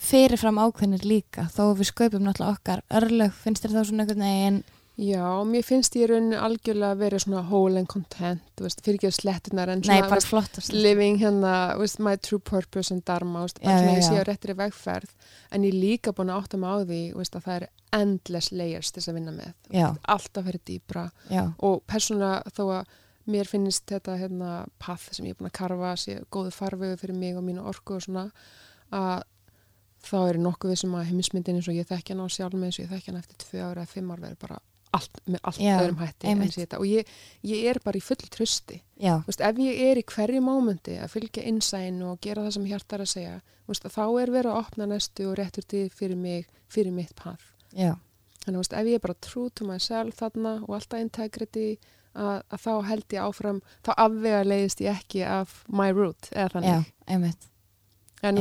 fyrirfram 0.00 0.60
ákveðnir 0.62 1.02
líka 1.04 1.48
þó 1.52 1.74
við 1.76 1.90
sköpum 1.90 2.22
náttúrulega 2.24 2.54
okkar 2.56 2.82
örlög 3.00 3.34
finnst 3.36 3.64
þér 3.66 3.74
þá 3.74 3.80
svona 3.88 4.04
einhvern 4.06 4.24
veginn 4.24 4.60
Já, 5.00 5.24
mér 5.48 5.64
finnst 5.64 5.94
ég 5.96 6.04
í 6.04 6.08
rauninni 6.10 6.36
algjörlega 6.36 6.92
að 6.92 7.02
vera 7.06 7.18
svona 7.22 7.40
whole 7.48 7.80
and 7.80 7.88
content, 7.88 8.42
veist, 8.60 8.82
fyrir 8.84 8.98
ekki 8.98 9.08
að 9.08 9.14
slettunar 9.16 9.70
en 9.72 9.80
nei, 9.80 9.86
svona, 9.86 10.08
þú 10.10 10.16
veist, 10.18 10.28
flottast. 10.28 10.74
living 10.76 11.20
hérna, 11.22 11.52
veist, 11.80 12.00
my 12.04 12.18
true 12.20 12.40
purpose 12.50 12.92
and 12.92 13.06
dharma, 13.08 13.46
veist, 13.46 13.62
bara 13.64 13.78
svona 13.80 13.94
ég 13.96 14.04
sé 14.04 14.20
á 14.20 14.24
réttri 14.28 14.56
vegferð, 14.58 15.14
en 15.56 15.64
ég 15.64 15.72
líka 15.72 16.12
búin 16.12 16.32
að 16.34 16.42
átta 16.42 16.60
mig 16.60 16.68
á 16.68 16.76
því, 16.84 17.00
veist, 17.16 17.38
að 17.38 17.46
það 17.46 17.56
er 17.56 17.66
endless 17.96 18.52
layers 18.52 18.92
þess 18.92 19.08
að 19.08 19.18
vinna 19.20 19.36
með, 19.38 19.54
já, 19.72 19.86
alltaf 20.16 20.48
fyrir 20.50 20.64
dýbra 20.68 21.06
já, 21.32 21.42
og 21.64 21.80
persónulega 21.88 22.54
þó 22.58 22.64
að 22.82 22.94
mér 23.30 23.48
finnst 23.48 23.88
þetta 23.88 24.20
hérna 24.20 24.54
path 24.82 25.14
sem 25.14 25.28
ég 25.30 25.34
er 25.36 25.40
búin 25.40 25.48
að 25.48 25.58
karfa 25.62 25.96
sé 26.00 26.20
góðu 26.32 26.52
farvegu 26.54 27.00
fyrir 27.00 27.16
mig 27.16 27.38
og 27.38 27.46
mínu 27.46 27.64
orku 27.72 27.96
og 27.96 28.04
svona 28.04 28.28
að 28.92 29.22
þá 30.04 30.16
er 30.22 30.38
nokkuð 30.40 30.72
við 30.72 30.80
sem 30.82 30.96
að 30.96 31.08
heimismyndin 31.10 31.60
eins 31.60 31.68
og 31.68 31.76
ég 31.76 31.88
þekki 31.88 32.14
hana 32.14 32.26
á 32.26 32.28
sjálf 32.32 32.56
með 32.56 32.70
eins 32.70 32.78
og 32.78 32.84
ég 32.86 32.92
þekki 32.94 33.12
hana 33.12 33.22
eftir 33.22 33.40
tvö 33.44 33.62
ára 33.66 33.84
eða 33.84 33.92
fimm 33.92 34.12
ára 34.14 34.24
verður 34.24 34.40
bara 34.46 34.60
allt, 34.96 35.20
með 35.26 35.40
allt 35.46 35.62
Já, 35.62 35.74
öðrum 35.78 36.00
hætti 36.00 36.78
og 36.78 36.86
ég, 36.88 37.08
ég 37.46 37.68
er 37.70 37.80
bara 37.84 38.00
í 38.00 38.02
full 38.04 38.20
trösti 38.32 38.80
já, 38.98 39.20
veist, 39.26 39.42
ef 39.44 39.60
ég 39.62 39.80
er 39.90 40.00
í 40.00 40.04
hverju 40.06 40.42
mómenti 40.44 40.96
að 41.00 41.14
fylgja 41.14 41.46
innsæðinu 41.50 42.12
og 42.12 42.20
gera 42.24 42.46
það 42.46 42.56
sem 42.56 42.68
hjartar 42.70 43.04
að 43.04 43.12
segja 43.14 43.36
veist, 43.70 43.86
þá 43.86 44.04
er 44.22 44.34
verið 44.34 44.52
að 44.52 44.60
opna 44.64 44.88
næstu 44.90 45.28
og 45.30 45.38
réttur 45.38 45.66
til 45.70 45.86
fyrir 45.94 46.18
mig, 46.18 46.48
fyrir 46.70 46.94
mitt 46.94 47.14
path. 47.18 47.52
Já, 47.70 47.94
þannig 48.44 48.64
veist, 48.64 48.76
ef 48.76 48.90
ég 48.90 48.98
er 48.98 49.04
bara 49.06 49.18
true 49.22 49.54
to 49.54 49.68
myself 49.68 50.18
þarna 50.18 50.56
og 50.66 50.76
alltaf 50.78 51.02
integrity 51.04 51.68
að, 52.14 52.42
að 52.50 52.64
þá 52.64 52.72
held 52.88 53.14
ég 53.14 53.28
áfram 53.28 53.62
þá 53.86 53.92
afvega 53.96 54.42
leiðist 54.46 54.82
ég 54.84 54.98
ekki 54.98 55.22
af 55.26 55.60
my 55.70 55.90
route 55.94 56.32
eða 56.34 56.48
já, 56.48 56.52
þannig 56.56 56.92
einmitt, 57.06 57.49
en. 58.22 58.38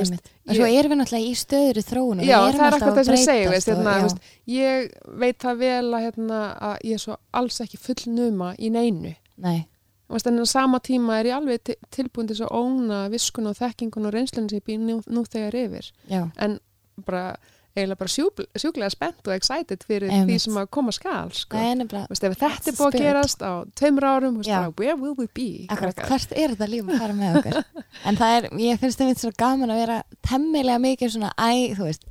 Og 0.49 0.55
svo 0.55 0.65
erum 0.67 0.91
við 0.91 0.97
náttúrulega 0.99 1.29
í 1.29 1.35
stöður 1.39 1.77
í 1.79 1.83
þróun 1.87 2.21
já, 2.25 2.37
það 2.51 2.65
er 2.67 2.77
akkur 2.77 2.95
það 2.97 3.05
sem 3.09 3.15
ég 3.15 3.25
segi 3.25 3.49
veist, 3.53 3.67
hérna, 3.71 3.93
veist, 4.03 4.17
ég 4.47 4.89
veit 5.23 5.37
það 5.43 5.57
vel 5.63 5.93
að, 5.93 6.01
hérna, 6.07 6.39
að 6.69 6.77
ég 6.89 6.93
er 6.97 7.03
svo 7.05 7.17
alls 7.39 7.59
ekki 7.63 7.77
fullnuma 7.79 8.53
í 8.59 8.69
neinu. 8.75 9.13
Nei, 9.37 9.59
veist, 10.09 10.27
en 10.27 10.41
á 10.41 10.45
sama 10.49 10.79
tíma 10.83 11.19
er 11.21 11.25
ég 11.31 11.37
alveg 11.37 11.63
til- 11.63 11.77
tilbúin 11.95 12.27
til 12.27 12.41
að 12.43 12.51
óna 12.59 13.05
viskun 13.13 13.47
og 13.47 13.55
þekkingun 13.61 14.05
og 14.09 14.13
reynslunum 14.13 14.49
sem 14.49 14.59
ég 14.59 14.65
býr 14.67 14.79
nú, 14.83 14.99
nú 15.07 15.23
þegar 15.23 15.55
yfir. 15.63 15.91
Já, 16.09 16.25
en 16.37 16.59
bara 17.05 17.37
eiginlega 17.79 17.99
bara 18.01 18.13
sjúbl, 18.13 18.45
sjúklega 18.59 18.89
spennt 18.93 19.27
og 19.29 19.33
excited 19.35 19.83
fyrir 19.87 20.09
því 20.11 20.19
Einmitt. 20.21 20.43
sem 20.45 20.59
að 20.61 20.69
koma 20.75 20.91
skal 20.95 21.31
sko. 21.35 21.57
veist, 21.57 22.23
ef 22.27 22.37
þetta 22.39 22.69
er 22.71 22.77
búið 22.77 22.93
að 22.93 22.99
gerast 23.05 23.41
á 23.41 23.51
tveimur 23.79 24.07
árum, 24.09 24.37
veist, 24.39 24.49
bara, 24.51 24.73
where 24.77 24.95
will 24.99 25.15
we 25.17 25.27
be? 25.33 25.65
Akkurat, 25.69 25.95
hvert 26.09 26.31
er 26.35 26.53
þetta 26.55 26.69
líf 26.69 26.85
að 26.91 26.99
fara 27.03 27.17
með 27.17 27.39
okkur 27.41 27.59
en 28.11 28.19
það 28.21 28.37
er, 28.37 28.49
ég 28.67 28.79
finnst 28.83 29.01
það 29.03 29.17
svo 29.23 29.31
gaman 29.39 29.73
að 29.73 29.81
vera 29.85 29.99
temmilega 30.29 30.79
mikið 30.85 31.13
svona 31.17 31.33
æ, 31.39 31.73
þú 31.79 31.87
veist, 31.89 32.05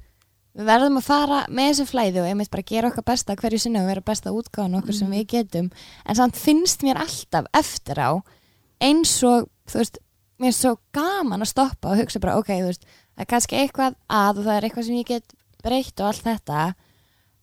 við 0.58 0.66
verðum 0.72 0.96
að 0.98 1.06
fara 1.06 1.40
með 1.54 1.68
þessu 1.70 1.84
flæði 1.92 2.18
og 2.24 2.26
einmitt 2.32 2.50
bara 2.50 2.66
gera 2.66 2.88
okkar 2.90 3.04
besta 3.06 3.36
hverju 3.38 3.60
sinni 3.62 3.78
og 3.78 3.86
vera 3.92 4.02
besta 4.02 4.32
útgáðan 4.34 4.78
okkur 4.80 4.96
sem 4.96 5.06
Mhm. 5.06 5.14
við 5.20 5.26
getum 5.36 5.68
en 6.04 6.18
samt 6.18 6.34
finnst 6.36 6.82
mér 6.82 6.98
alltaf 6.98 7.46
eftir 7.54 8.00
á 8.02 8.10
eins 8.82 9.12
og, 9.22 9.46
þú 9.70 9.78
veist 9.82 9.98
mér 10.38 10.52
er 10.52 10.56
svo 10.58 10.72
gaman 10.94 11.42
að 11.42 11.50
stoppa 11.52 11.92
og 11.92 11.98
hugsa 11.98 12.20
bara, 12.22 12.36
ok, 12.38 12.50
þú 12.62 12.66
veist 12.70 12.84
það 12.86 13.22
er 13.24 13.30
kannski 13.32 13.56
eitthvað 13.58 13.94
að 14.08 14.38
og 14.38 14.44
það 14.46 14.56
er 14.56 14.66
eitthvað 14.68 14.86
sem 14.88 14.98
ég 14.98 15.06
get 15.08 15.32
breytt 15.64 16.00
og 16.00 16.10
allt 16.12 16.26
þetta. 16.28 16.66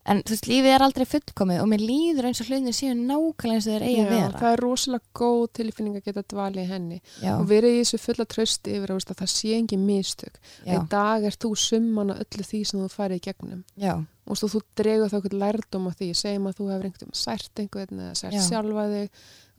En 0.06 0.20
þú 0.22 0.36
veist, 0.36 0.46
lífið 0.46 0.70
er 0.70 0.84
aldrei 0.86 1.04
fullkomið 1.10 1.62
og 1.64 1.70
mér 1.72 1.82
líður 1.82 2.28
eins 2.30 2.40
og 2.44 2.50
hlutin 2.52 2.76
séu 2.78 2.92
nákvæmlega 2.94 3.56
eins 3.56 3.66
og 3.66 3.72
þeir 3.74 3.86
eigi 3.88 4.02
að 4.04 4.06
Já, 4.06 4.12
vera. 4.12 4.42
það 4.44 4.52
er 4.52 4.62
rosalega 4.62 5.14
góð 5.18 5.46
tilfinning 5.58 5.96
að 5.98 6.04
geta 6.06 6.24
dvalið 6.30 6.68
henni 6.70 7.00
já, 7.24 7.32
og 7.40 7.48
verið 7.50 7.74
í 7.74 7.80
þessu 7.80 8.00
fulla 8.04 8.26
trösti 8.30 8.76
yfir 8.78 8.94
að, 8.94 9.08
það 9.18 9.32
sé 9.34 9.56
engin 9.58 9.88
mistök. 9.88 10.38
já, 10.62 10.76
Í 10.78 10.84
dag 10.94 11.26
er 11.26 11.40
þú 11.42 11.52
summan 11.58 12.14
að 12.14 12.22
öllu 12.28 12.46
því 12.52 12.62
sem 12.70 12.84
þú 12.86 12.92
farið 12.94 13.18
í 13.18 13.26
gegnum. 13.26 13.64
Já, 13.82 13.96
og 14.30 14.38
þú, 14.44 14.62
dregur 14.78 15.10
þá 15.10 15.18
eitthvað 15.18 15.40
lærdóm 15.42 15.90
á 15.90 15.92
því. 15.98 16.12
Segjum 16.22 16.48
að 16.52 16.58
þú 16.62 16.70
hefur 16.70 16.86
einhvern 16.92 17.10
veginn 17.10 17.22
sært 17.26 17.64
einhvern 17.66 18.06
eða 18.06 18.14
sært 18.22 18.38
Já. 18.38 18.46
sjálfa 18.46 18.86
þig 18.94 19.10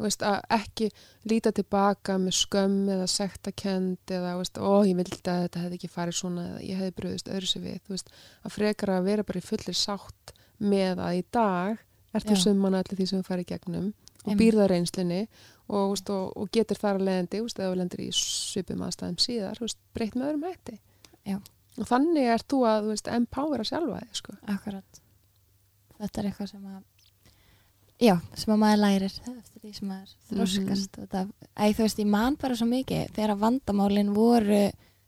veist, 0.05 0.23
að 0.27 0.39
ekki 0.57 0.89
líta 1.31 1.53
tilbaka 1.57 2.19
með 2.21 2.37
skömm 2.41 2.91
eða 2.93 3.07
sektakend 3.11 4.13
eða 4.13 4.37
veist, 4.41 4.61
ó 4.61 4.85
ég 4.85 4.97
vildi 4.99 5.21
að 5.33 5.43
þetta 5.47 5.63
hefði 5.65 5.79
ekki 5.81 5.93
farið 5.93 6.19
svona 6.21 6.47
eða 6.51 6.63
ég 6.67 6.81
hefði 6.81 6.97
bröðist 7.01 7.31
öðru 7.33 7.51
sér 7.51 7.65
við. 7.65 7.79
Þú 7.87 7.97
veist, 7.97 8.15
að 8.43 8.57
frekar 8.57 8.95
að 8.97 9.09
vera 9.11 9.27
bara 9.27 9.43
í 9.43 9.47
fullir 9.47 9.79
sátt 9.79 10.35
með 10.59 11.03
að 11.05 11.21
í 11.21 11.23
dag 11.37 11.85
ert 12.17 12.29
þú 12.31 12.37
að 12.37 12.79
öllu 12.81 12.97
því 12.97 13.07
sem 13.11 13.21
þú 13.21 13.29
farið 13.29 13.51
gegnum 13.53 13.93
og 14.27 14.39
býrða 14.41 14.67
reynslinni 14.71 15.21
og, 15.69 15.97
og, 15.97 16.33
og 16.37 16.51
getur 16.55 16.79
þar 16.81 17.01
að 17.01 17.07
leiðandi 17.09 17.43
veist, 17.45 17.61
eða 17.61 17.73
þú 17.73 17.79
lendir 17.81 18.03
í 18.03 18.09
svipum 18.17 18.85
aðstæðum 18.87 19.21
síðar 19.23 19.61
veist, 19.63 19.79
breytt 19.95 20.17
með 20.17 20.31
öðrum 20.31 20.47
hætti. 20.49 20.79
Já. 21.27 21.39
og 21.77 21.89
þannig 21.91 22.31
ert 22.33 22.49
þú 22.51 22.63
að 22.71 22.85
þú 22.85 22.93
veist, 22.95 23.11
empowera 23.13 23.67
sjálfa 23.67 24.03
þig 24.03 24.21
sko. 24.21 24.37
akkurat. 24.55 25.01
Þetta 25.97 26.21
er 26.21 26.29
eitthvað 26.31 26.53
sem 26.53 26.69
að 26.71 26.83
já, 28.01 28.17
sem 28.35 28.55
að 28.55 28.63
maður 28.63 28.83
lærir 28.83 29.07
eftir 29.07 29.61
því 29.61 29.73
sem 29.75 29.89
maður 29.89 30.11
þroskast 30.31 30.99
mm 30.99 31.07
-hmm. 31.13 31.31
æ, 31.57 31.65
þú 31.73 31.83
veist, 31.83 31.99
ég 31.99 32.07
man 32.07 32.37
bara 32.37 32.57
svo 32.57 32.67
mikið 32.67 33.15
þegar 33.15 33.35
að 33.35 33.43
vandamálin 33.45 34.15
voru 34.15 34.65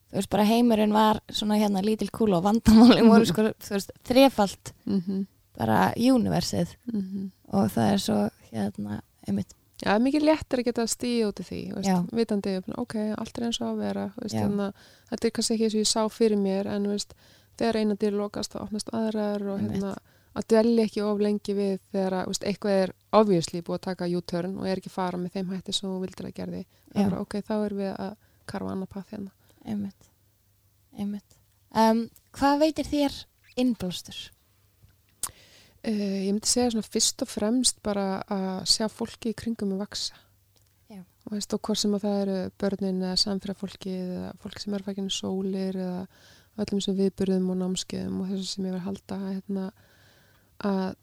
þú 0.08 0.16
veist, 0.16 0.30
bara 0.30 0.48
heimurinn 0.48 0.92
var 0.92 1.20
svona 1.28 1.58
hérna 1.60 1.82
lítil 1.84 2.10
kúl 2.10 2.32
og 2.36 2.44
vandamálin 2.46 3.10
voru 3.10 3.26
sko, 3.30 3.50
þú 3.60 3.74
veist, 3.76 3.92
þrefalt 4.04 4.72
mm 4.86 5.00
-hmm. 5.00 5.26
bara 5.56 5.92
universið. 5.96 6.76
Mm 6.92 7.30
og 7.48 7.70
það 7.72 7.92
er 7.92 7.98
svo 7.98 8.30
hérna, 8.52 9.00
einmitt, 9.26 9.54
Já, 9.78 9.92
það 9.92 9.94
er 9.94 10.02
mikið 10.02 10.24
léttir 10.26 10.58
að 10.58 10.64
geta 10.64 10.84
stíð 10.90 11.26
út 11.28 11.40
í 11.40 11.44
því, 11.46 11.60
veist, 11.76 12.12
vitandi, 12.18 12.54
ok, 12.82 12.94
allt 13.14 13.38
er 13.38 13.44
eins 13.46 13.60
og 13.60 13.68
að 13.68 13.82
vera, 13.84 14.06
veist, 14.16 14.34
hérna, 14.34 14.72
þetta 15.10 15.28
er 15.28 15.32
kannski 15.36 15.54
ekki 15.54 15.64
eins 15.64 15.76
og 15.76 15.84
ég 15.84 15.90
sá 15.92 16.08
fyrir 16.10 16.40
mér, 16.42 16.66
en 16.66 16.88
veist, 16.90 17.14
þegar 17.60 17.76
eina 17.76 17.94
dyr 17.94 18.16
lokast, 18.18 18.52
þá 18.52 18.58
opnast 18.64 18.90
aðrar 18.92 19.44
og 19.46 19.60
hérna, 19.60 19.92
að 20.36 20.46
dvelja 20.52 20.84
ekki 20.84 21.02
of 21.04 21.22
lengi 21.22 21.54
við 21.56 21.74
þegar 21.92 22.16
að, 22.20 22.30
veist, 22.30 22.46
eitthvað 22.46 22.80
er 22.82 22.94
obviously 23.16 23.62
búið 23.64 23.78
að 23.78 23.86
taka 23.88 24.10
U-turn 24.18 24.56
og 24.58 24.68
er 24.68 24.80
ekki 24.80 24.92
fara 24.92 25.20
með 25.20 25.38
þeim 25.38 25.52
hætti 25.54 25.74
sem 25.74 25.88
þú 25.88 25.98
vildir 26.04 26.28
að 26.28 26.36
gerði. 26.36 26.62
Er 26.94 27.10
bara, 27.10 27.24
ok, 27.24 27.40
þá 27.46 27.54
er 27.58 27.76
við 27.78 27.92
að 27.94 28.14
karfa 28.48 28.72
annað 28.74 28.92
pað 28.94 29.12
hérna. 29.12 29.32
einmitt 29.68 30.08
einmitt 30.98 31.38
um, 31.76 32.04
hvað 32.36 32.62
veitir 32.64 32.88
þér 32.88 33.18
innblástur? 33.60 34.20
Uh, 35.86 36.24
ég 36.26 36.32
myndi 36.32 36.50
segja 36.50 36.72
svona 36.74 36.88
fyrst 36.88 37.22
og 37.24 37.30
fremst 37.30 37.82
bara 37.86 38.06
að 38.28 38.64
sjá 38.72 38.88
fólki 38.90 39.32
í 39.32 39.36
kringum 39.38 39.76
að 39.76 39.84
vaksa. 39.84 40.16
Já. 40.90 41.02
Og 41.28 41.36
veist, 41.36 41.54
og 41.54 41.62
hvort 41.62 41.80
sem 41.80 41.94
að 41.94 42.06
það 42.06 42.22
eru 42.22 42.38
börnin 42.60 43.04
eða 43.04 43.20
samfélagfólki 43.22 43.94
eða 43.94 44.32
fólk 44.42 44.62
sem 44.62 44.74
er 44.74 44.86
fækinu 44.86 45.14
sólir 45.14 45.78
eða 45.78 46.02
öllum 46.58 46.82
sem 46.82 46.96
viðburðum 46.98 47.52
og 47.52 47.60
námskeiðum 47.60 48.24
og 48.24 48.32
þessu 48.32 48.48
sem 48.50 48.66
ég 48.66 48.74
verð 48.74 48.82
að 48.82 48.88
halda 48.88 49.18
hérna, 49.28 49.68
að 50.64 50.96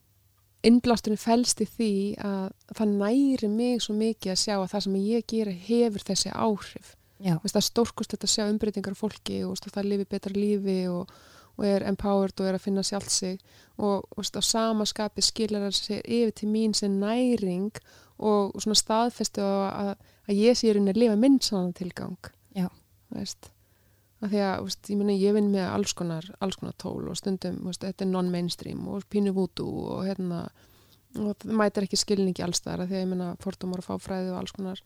innblásturinn 0.66 1.22
fælst 1.22 1.62
í 1.62 1.68
því 1.70 1.94
að 2.26 2.46
það 2.78 2.94
næri 3.00 3.50
mig 3.52 3.84
svo 3.86 3.96
mikið 3.98 4.34
að 4.34 4.42
sjá 4.42 4.56
að 4.58 4.70
það 4.74 4.86
sem 4.86 4.98
ég 5.04 5.28
gera 5.30 5.56
hefur 5.68 6.06
þessi 6.10 6.34
áhrif. 6.34 6.96
Það 7.22 7.60
er 7.60 7.66
stórkust 7.66 8.18
að 8.18 8.32
sjá 8.32 8.44
umbreytingar 8.50 8.98
á 8.98 9.00
fólki 9.00 9.40
og 9.46 9.54
veist, 9.54 9.70
það 9.72 9.90
lifi 9.92 10.08
betra 10.10 10.34
lífi 10.36 10.78
og, 10.92 11.14
og 11.56 11.68
er 11.70 11.86
empowered 11.88 12.42
og 12.42 12.50
er 12.50 12.58
að 12.58 12.66
finna 12.66 12.84
sjálf 12.84 13.12
sig. 13.14 13.40
Og 13.78 14.04
veist, 14.18 14.36
á 14.36 14.42
sama 14.44 14.88
skapi 14.90 15.24
skilar 15.24 15.68
það 15.68 15.78
sér 15.80 16.04
yfir 16.04 16.36
til 16.42 16.52
mín 16.52 16.76
sem 16.76 17.00
næring 17.00 17.72
og, 18.18 18.52
og 18.56 18.62
svona 18.62 18.80
staðfestu 18.82 19.46
að, 19.46 19.66
að, 19.86 20.14
að 20.28 20.42
ég 20.42 20.58
sé 20.58 20.70
í 20.70 20.76
rauninni 20.76 20.96
að 20.96 21.04
lifa 21.06 21.20
minn 21.22 21.42
svona 21.44 21.76
tilgang. 21.78 22.32
Já. 22.56 22.70
veist 23.14 23.55
af 24.26 24.32
því 24.34 24.42
að 24.46 24.64
veist, 24.68 24.90
ég, 24.92 24.98
meni, 25.00 25.16
ég 25.22 25.36
vinn 25.38 25.52
með 25.54 25.68
alls 25.72 25.94
konar, 25.98 26.28
alls 26.44 26.58
konar 26.62 26.76
tól 26.82 27.08
og 27.12 27.18
stundum 27.20 27.60
veist, 27.68 27.84
þetta 27.86 28.06
er 28.06 28.12
non-mainstream 28.12 28.88
og 28.92 29.06
pínu 29.12 29.34
vútu 29.38 29.66
og 29.66 30.06
hérna 30.08 30.48
og 31.16 31.32
það 31.40 31.54
mætir 31.62 31.86
ekki 31.88 31.98
skilningi 32.02 32.44
alls 32.44 32.60
þar 32.66 32.82
af 32.84 32.90
því 32.90 32.98
að 32.98 33.04
ég 33.06 33.12
menna 33.14 33.30
fordómar 33.40 33.80
og 33.80 33.88
fáfræði 33.88 34.34
og 34.34 34.40
alls 34.42 34.52
konar 34.52 34.82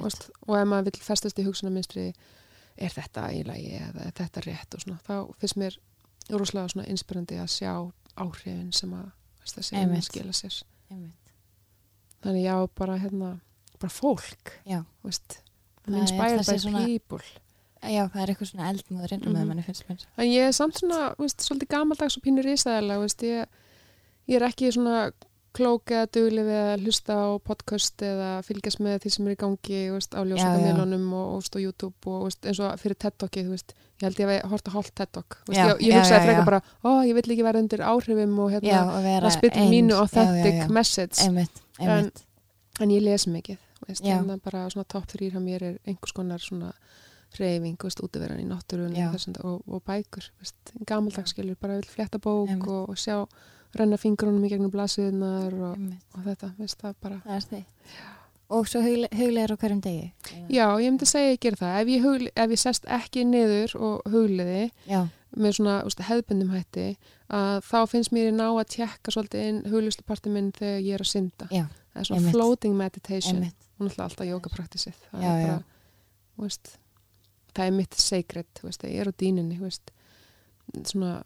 Veist, 0.00 0.30
og 0.48 0.54
ef 0.56 0.68
maður 0.70 0.88
vil 0.88 1.02
festast 1.04 1.38
í 1.42 1.44
hugsunarminstri 1.44 2.06
er 2.80 2.90
þetta 2.94 3.26
í 3.36 3.42
lagi 3.46 3.74
eða 3.76 4.06
er 4.08 4.14
þetta 4.16 4.44
rétt 4.46 4.74
og 4.78 4.80
svona, 4.86 5.00
þá 5.04 5.14
finnst 5.42 5.58
mér 5.60 5.76
rosalega 6.32 6.72
svona 6.72 6.88
inspirandi 6.88 7.36
að 7.42 7.50
sjá 7.52 7.72
áhrifin 8.16 8.72
sem 8.72 8.94
að 8.96 9.10
þessi 9.44 9.76
Einmitt. 9.76 10.06
skila 10.08 10.32
sér. 10.32 10.56
Einmitt, 10.90 11.34
þannig 12.24 12.46
já, 12.46 12.56
bara 12.80 12.96
hérna 13.02 13.34
bara 13.78 13.92
fólk, 13.92 14.54
Það 15.84 15.94
er 15.98 16.00
inspired 16.00 16.46
by 16.48 16.58
svona- 16.62 16.84
people 16.86 17.20
Já, 17.90 18.08
það 18.08 18.22
er 18.22 18.32
eitthvað 18.34 18.50
svona 18.52 18.70
eldmóður 18.72 19.12
innum 19.18 19.32
með 19.34 19.40
Mhm. 19.40 19.48
manni 19.48 19.62
finnst 19.66 19.84
mér. 19.88 20.06
en 20.18 20.26
ég 20.26 20.48
er 20.48 20.52
samt 20.52 20.74
svona, 20.80 21.14
veist, 21.18 21.38
svolítið 21.44 21.68
gamaldags 21.68 22.16
og 22.16 22.22
pínur 22.22 22.44
ísæðilega, 22.54 23.00
veist, 23.00 23.22
ég 23.22 23.46
ég 24.28 24.36
er 24.40 24.48
ekki 24.48 24.72
svona 24.72 25.12
klók 25.54 25.86
eða 25.86 26.08
dugli 26.10 26.42
við 26.42 26.60
að 26.74 26.80
hlusta 26.82 27.14
á 27.14 27.38
podcast 27.38 27.96
eða 28.02 28.42
fylgjast 28.42 28.80
með 28.82 28.96
því 29.04 29.10
sem 29.14 29.26
er 29.28 29.34
í 29.36 29.38
gangi 29.38 29.90
veist, 29.94 30.10
á 30.16 30.20
ljósakamiðlunum 30.26 31.12
og, 31.14 31.26
og, 31.36 31.44
og 31.54 31.60
YouTube 31.62 31.94
og 32.10 32.24
veist, 32.24 32.40
eins 32.44 32.58
og 32.58 32.72
fyrir 32.80 32.96
TED-talkið 32.98 33.50
veist, 33.52 33.74
ég 34.00 34.08
held 34.08 34.18
ég 34.18 34.32
að 34.42 34.48
horta 34.50 34.70
hálft 34.74 34.94
TED-talk 34.98 35.36
veist, 35.46 35.58
Já, 35.60 35.68
ég, 35.68 35.80
ég 35.86 35.92
já, 35.94 36.00
hugsaði 36.00 36.18
já, 36.18 36.24
frekar 36.26 36.42
já. 36.42 36.44
bara, 36.44 36.60
ó, 36.82 36.90
ég 37.06 37.14
vill 37.14 37.30
ekki 37.36 37.44
vera 37.46 37.58
undir 37.62 37.78
áhrifum 37.86 38.38
og 38.42 38.50
Já, 38.50 38.58
hérna, 38.58 38.96
og 38.96 39.02
vera 39.04 39.26
að 39.30 39.36
spytta 39.38 39.60
eins. 39.62 39.70
mínu 39.70 39.90
Já, 39.94 40.00
authentic 40.02 40.54
já, 40.54 40.64
já. 40.66 40.68
message 40.74 41.22
Einmitt, 41.22 41.60
einmitt. 41.78 42.24
en 42.80 42.88
ég 42.90 43.02
les 43.06 43.26
mikið 43.26 43.58
veist, 43.86 44.02
Já. 44.02 44.18
hérna 44.18 44.40
bara 44.42 44.66
svona 44.70 44.88
top 44.88 45.06
3 45.06 45.30
hjá 45.30 45.38
mér 45.38 45.62
er 45.62 45.78
einhvers 45.86 46.12
konar 46.12 46.38
svona 46.42 46.72
reyfing, 47.40 47.76
útiveran 48.04 48.40
í 48.40 48.46
náttúrun 48.48 48.94
Já. 48.96 49.08
og, 49.44 49.62
og, 49.66 49.82
bækur, 49.86 50.30
veist, 50.40 50.74
gamaldagsskilur 50.86 51.56
bara 51.60 51.76
vil 51.80 51.88
fletta 51.90 52.18
bók 52.18 52.50
og, 52.68 52.88
og 52.90 52.96
sjá 53.00 53.24
renna 53.74 53.96
fingrunum 53.98 54.44
í 54.46 54.50
gegnum 54.52 54.70
blasiðunar 54.70 55.54
og, 55.54 55.80
og 56.14 56.20
þetta, 56.28 56.52
veist, 56.58 56.78
það 56.82 56.94
bara 57.02 57.20
Það 57.24 57.34
er 57.40 57.48
því. 57.50 57.62
Og 58.54 58.68
svo 58.68 58.80
hugle- 58.84 59.08
huglegar 59.16 59.54
á 59.54 59.56
hverjum 59.56 59.80
degi. 59.82 60.12
Já, 60.52 60.66
ég 60.78 60.90
myndi 60.92 61.06
segja 61.08 61.30
að 61.30 61.34
ég 61.34 61.40
gera 61.42 61.56
það. 61.62 61.76
Ef 61.80 61.88
ég, 61.88 62.02
hugli, 62.04 62.30
ef 62.36 62.50
ég 62.54 62.60
sest 62.60 62.84
ekki 62.92 63.24
niður 63.26 63.74
og 63.80 64.02
hugliði 64.12 64.66
Já, 64.86 65.00
með 65.34 65.56
svona 65.56 65.78
úst, 65.88 66.02
hefðbundum 66.06 66.52
hætti 66.54 66.84
að 67.34 67.64
þá 67.66 67.78
finnst 67.90 68.12
mér 68.14 68.28
ég 68.28 68.36
ná 68.36 68.44
að 68.52 68.68
tjekka 68.76 69.14
svolítið 69.16 69.48
inn 69.48 69.62
huglisluparti 69.72 70.30
minn 70.30 70.52
þegar 70.54 70.84
ég 70.84 70.94
er 70.98 71.02
að 71.06 71.10
synda. 71.10 71.48
Já, 71.50 71.64
það 71.94 72.04
er 72.04 72.08
svona 72.10 72.34
floating 72.36 72.76
meditation. 72.78 73.42
Og 73.74 73.88
náttúrulega 73.88 74.06
alltaf 74.06 74.28
jókapraktisið 74.28 75.00
það 75.10 75.24
Já, 75.24 75.30
er 75.32 75.40
já. 75.40 75.48
bara, 75.48 75.64
veist 76.44 76.76
það 77.54 77.70
er 77.70 77.76
mitt 77.78 77.98
sacred, 77.98 78.62
veist, 78.62 78.84
ég 78.88 79.02
er 79.02 79.10
á 79.10 79.14
dýninni 79.24 79.58
veist, 79.60 79.92
svona 80.84 81.22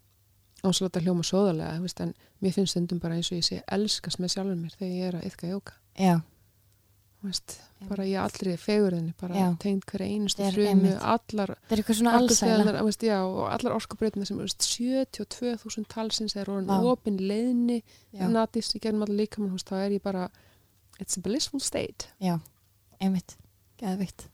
ásláta 0.65 1.01
hljóma 1.03 1.23
sóðarlega, 1.23 1.77
þú 1.77 1.85
veist 1.87 2.01
en 2.03 2.15
mér 2.43 2.55
finnst 2.55 2.75
stundum 2.75 2.99
bara 3.03 3.19
eins 3.19 3.31
og 3.31 3.39
ég 3.39 3.47
sé 3.47 3.61
elskast 3.71 4.19
með 4.19 4.35
sjálfur 4.35 4.59
mér 4.59 4.75
þegar 4.75 4.97
ég 4.97 5.07
er 5.07 5.17
að 5.19 5.29
yfka 5.29 5.53
jóka 5.53 5.79
bara 7.89 8.05
ég 8.07 8.19
allri 8.21 8.53
fegurðinni, 8.59 9.13
bara 9.19 9.39
tegnd 9.59 9.83
hverja 9.87 10.07
einustu 10.07 10.43
er 10.43 10.55
frumu, 10.55 10.93
allar 11.03 11.51
er 11.51 11.81
og 13.27 13.41
allar 13.51 13.75
orkubreytina 13.75 14.27
sem 14.27 14.39
þú 14.39 14.45
veist, 14.47 14.67
72.000 14.67 15.89
talsins 15.91 16.37
er 16.39 16.51
orðin 16.51 16.71
leiðni 17.19 17.81
Já, 18.15 18.27
natist 18.31 18.75
í 18.75 18.83
allar 18.83 19.11
líkamann, 19.11 19.51
þú 19.51 19.59
veist, 19.59 19.71
þá 19.71 19.83
er 19.83 19.97
ég 19.97 20.05
bara 20.05 20.29
it's 20.99 21.17
a 21.17 21.23
blissful 21.23 21.59
state. 21.59 22.07
Já, 22.23 22.37
einmitt. 22.99 23.35
Geðvikt. 23.79 24.27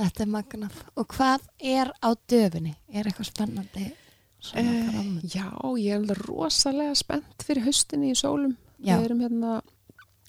Þetta 0.00 0.24
er 0.24 0.30
magnaf. 0.32 0.78
Og 0.96 1.08
hvað 1.12 1.44
er 1.72 1.90
á 2.00 2.10
döfunni? 2.30 2.72
Er 2.88 3.08
eitthvað 3.08 3.28
spennandi? 3.28 3.90
Eh? 4.56 4.68
Já, 5.28 5.50
ég 5.76 5.92
er 5.92 5.98
alveg 6.00 6.22
rosalega 6.24 6.94
spennt 6.96 7.44
fyrir 7.44 7.66
haustinni 7.66 8.14
í 8.14 8.18
sólum. 8.18 8.54
Já, 8.80 8.96
Við 8.96 9.10
erum 9.10 9.24
hérna, 9.26 9.56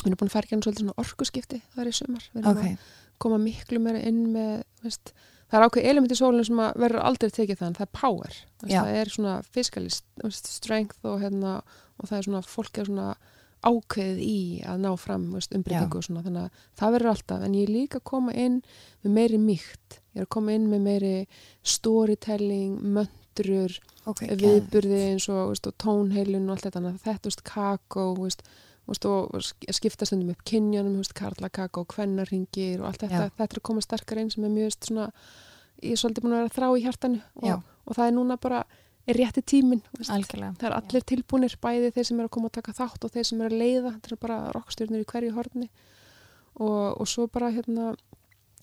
við 0.02 0.10
erum 0.10 0.20
búin 0.20 0.32
að 0.32 0.34
fara 0.34 0.50
ekki 0.50 0.60
svolítið 0.60 0.84
svona 0.84 0.98
orkuskipti 1.00 1.62
það 1.72 1.84
er 1.84 1.92
í 1.92 1.96
sumar. 1.96 2.26
Við 2.34 2.42
erum 2.42 2.58
ok. 2.58 2.66
að 2.68 3.22
koma 3.24 3.38
miklu 3.40 3.80
meira 3.84 4.02
inn 4.10 4.24
með, 4.34 4.66
veist, 4.84 5.14
það 5.48 5.60
er 5.60 5.68
ákveð 5.68 5.90
element 5.94 6.12
í 6.12 6.18
sólunum 6.20 6.48
sem 6.50 6.64
verður 6.84 7.06
aldrei 7.08 7.30
tekið 7.38 7.62
þann, 7.62 7.78
það 7.78 7.88
er 7.88 7.94
power. 8.02 8.40
Veist, 8.64 8.76
það 8.76 8.98
er 9.00 9.14
svona 9.16 9.36
fiskalist, 9.56 10.08
veist, 10.26 10.52
strength 10.52 11.08
og 11.08 11.22
hérna, 11.24 11.60
og 12.02 12.12
það 12.12 12.18
er 12.18 12.28
svona, 12.28 12.44
fólk 12.52 12.82
er 12.82 12.92
svona 12.92 13.08
ákveðið 13.62 14.20
í 14.26 14.38
að 14.66 14.80
ná 14.82 14.90
fram 14.98 15.28
umbreytingu 15.38 16.00
og 16.00 16.04
svona, 16.08 16.24
þannig 16.26 16.48
að 16.48 16.64
það 16.82 16.94
verður 16.96 17.12
alltaf, 17.12 17.44
en 17.46 17.54
ég 17.60 17.68
er 17.68 17.74
líka 17.76 18.00
að 18.02 18.08
koma 18.10 18.34
inn 18.34 18.62
með 19.04 19.12
meiri 19.18 19.38
mýkt, 19.38 20.00
ég 20.16 20.22
er 20.24 20.26
að 20.26 20.32
koma 20.38 20.56
inn 20.58 20.66
með 20.72 20.82
meiri 20.88 21.14
storytelling, 21.82 22.80
möndrur, 22.96 23.78
Ok, 24.10 24.24
viðburði 24.42 25.00
eins 25.12 25.28
og, 25.30 25.52
veist, 25.52 25.68
og 25.70 25.76
tónheilun 25.78 26.48
og 26.50 26.56
allt 26.56 26.64
þetta, 26.66 26.80
þannig 26.80 26.96
að 26.98 27.04
þetta, 27.06 27.30
veist, 27.30 27.44
kakó, 27.46 28.06
veist, 28.18 28.42
og 28.92 29.36
sk- 29.46 29.70
skipta 29.78 30.08
stundum 30.10 30.32
upp 30.34 30.42
kynjanum, 30.50 30.96
veist, 30.98 31.14
karla 31.18 31.50
kakó, 31.54 31.84
kvennarringir 31.94 32.82
og 32.82 32.88
allt 32.90 33.04
þetta, 33.06 33.28
Já. 33.28 33.36
þetta 33.38 33.58
er 33.58 33.62
að 33.62 33.68
koma 33.70 33.84
sterkar 33.86 34.22
inn 34.24 34.32
sem 34.34 34.48
er 34.48 34.56
mjög, 34.56 34.74
svona, 34.90 35.06
ég 35.86 35.94
er 35.94 36.02
svolítið 36.02 36.26
búin 36.26 36.34
að 36.34 36.42
vera 36.42 36.50
að 36.50 36.58
þrá 36.58 36.68
í 36.80 36.82
hjartanu. 36.88 37.22
Og, 37.36 37.46
og 37.86 37.96
það 38.00 38.08
er 38.10 38.18
núna 38.18 38.40
bara 38.42 38.64
er 39.08 39.18
rétti 39.18 39.42
algjörlega. 40.10 40.54
það 40.60 40.68
er 40.70 40.76
allir 40.78 41.04
tilbúnir, 41.10 41.56
bæði 41.62 41.92
þeir 41.96 42.06
sem 42.06 42.20
eru 42.20 42.28
að 42.30 42.36
koma 42.36 42.48
að 42.52 42.58
taka 42.60 42.72
þátt 42.78 43.04
og 43.06 43.12
þeir 43.12 43.26
sem 43.26 43.42
eru 43.42 43.56
að 43.56 43.62
leiða, 43.62 43.92
þetta 43.96 44.12
er 44.12 44.22
bara 44.22 44.52
rockstjörnur 44.56 45.02
í 45.02 45.06
hverju 45.12 45.34
horni. 45.36 45.70
Og, 46.62 47.02
og 47.02 47.08
svo 47.08 47.28
bara 47.28 47.50
hérna 47.52 47.96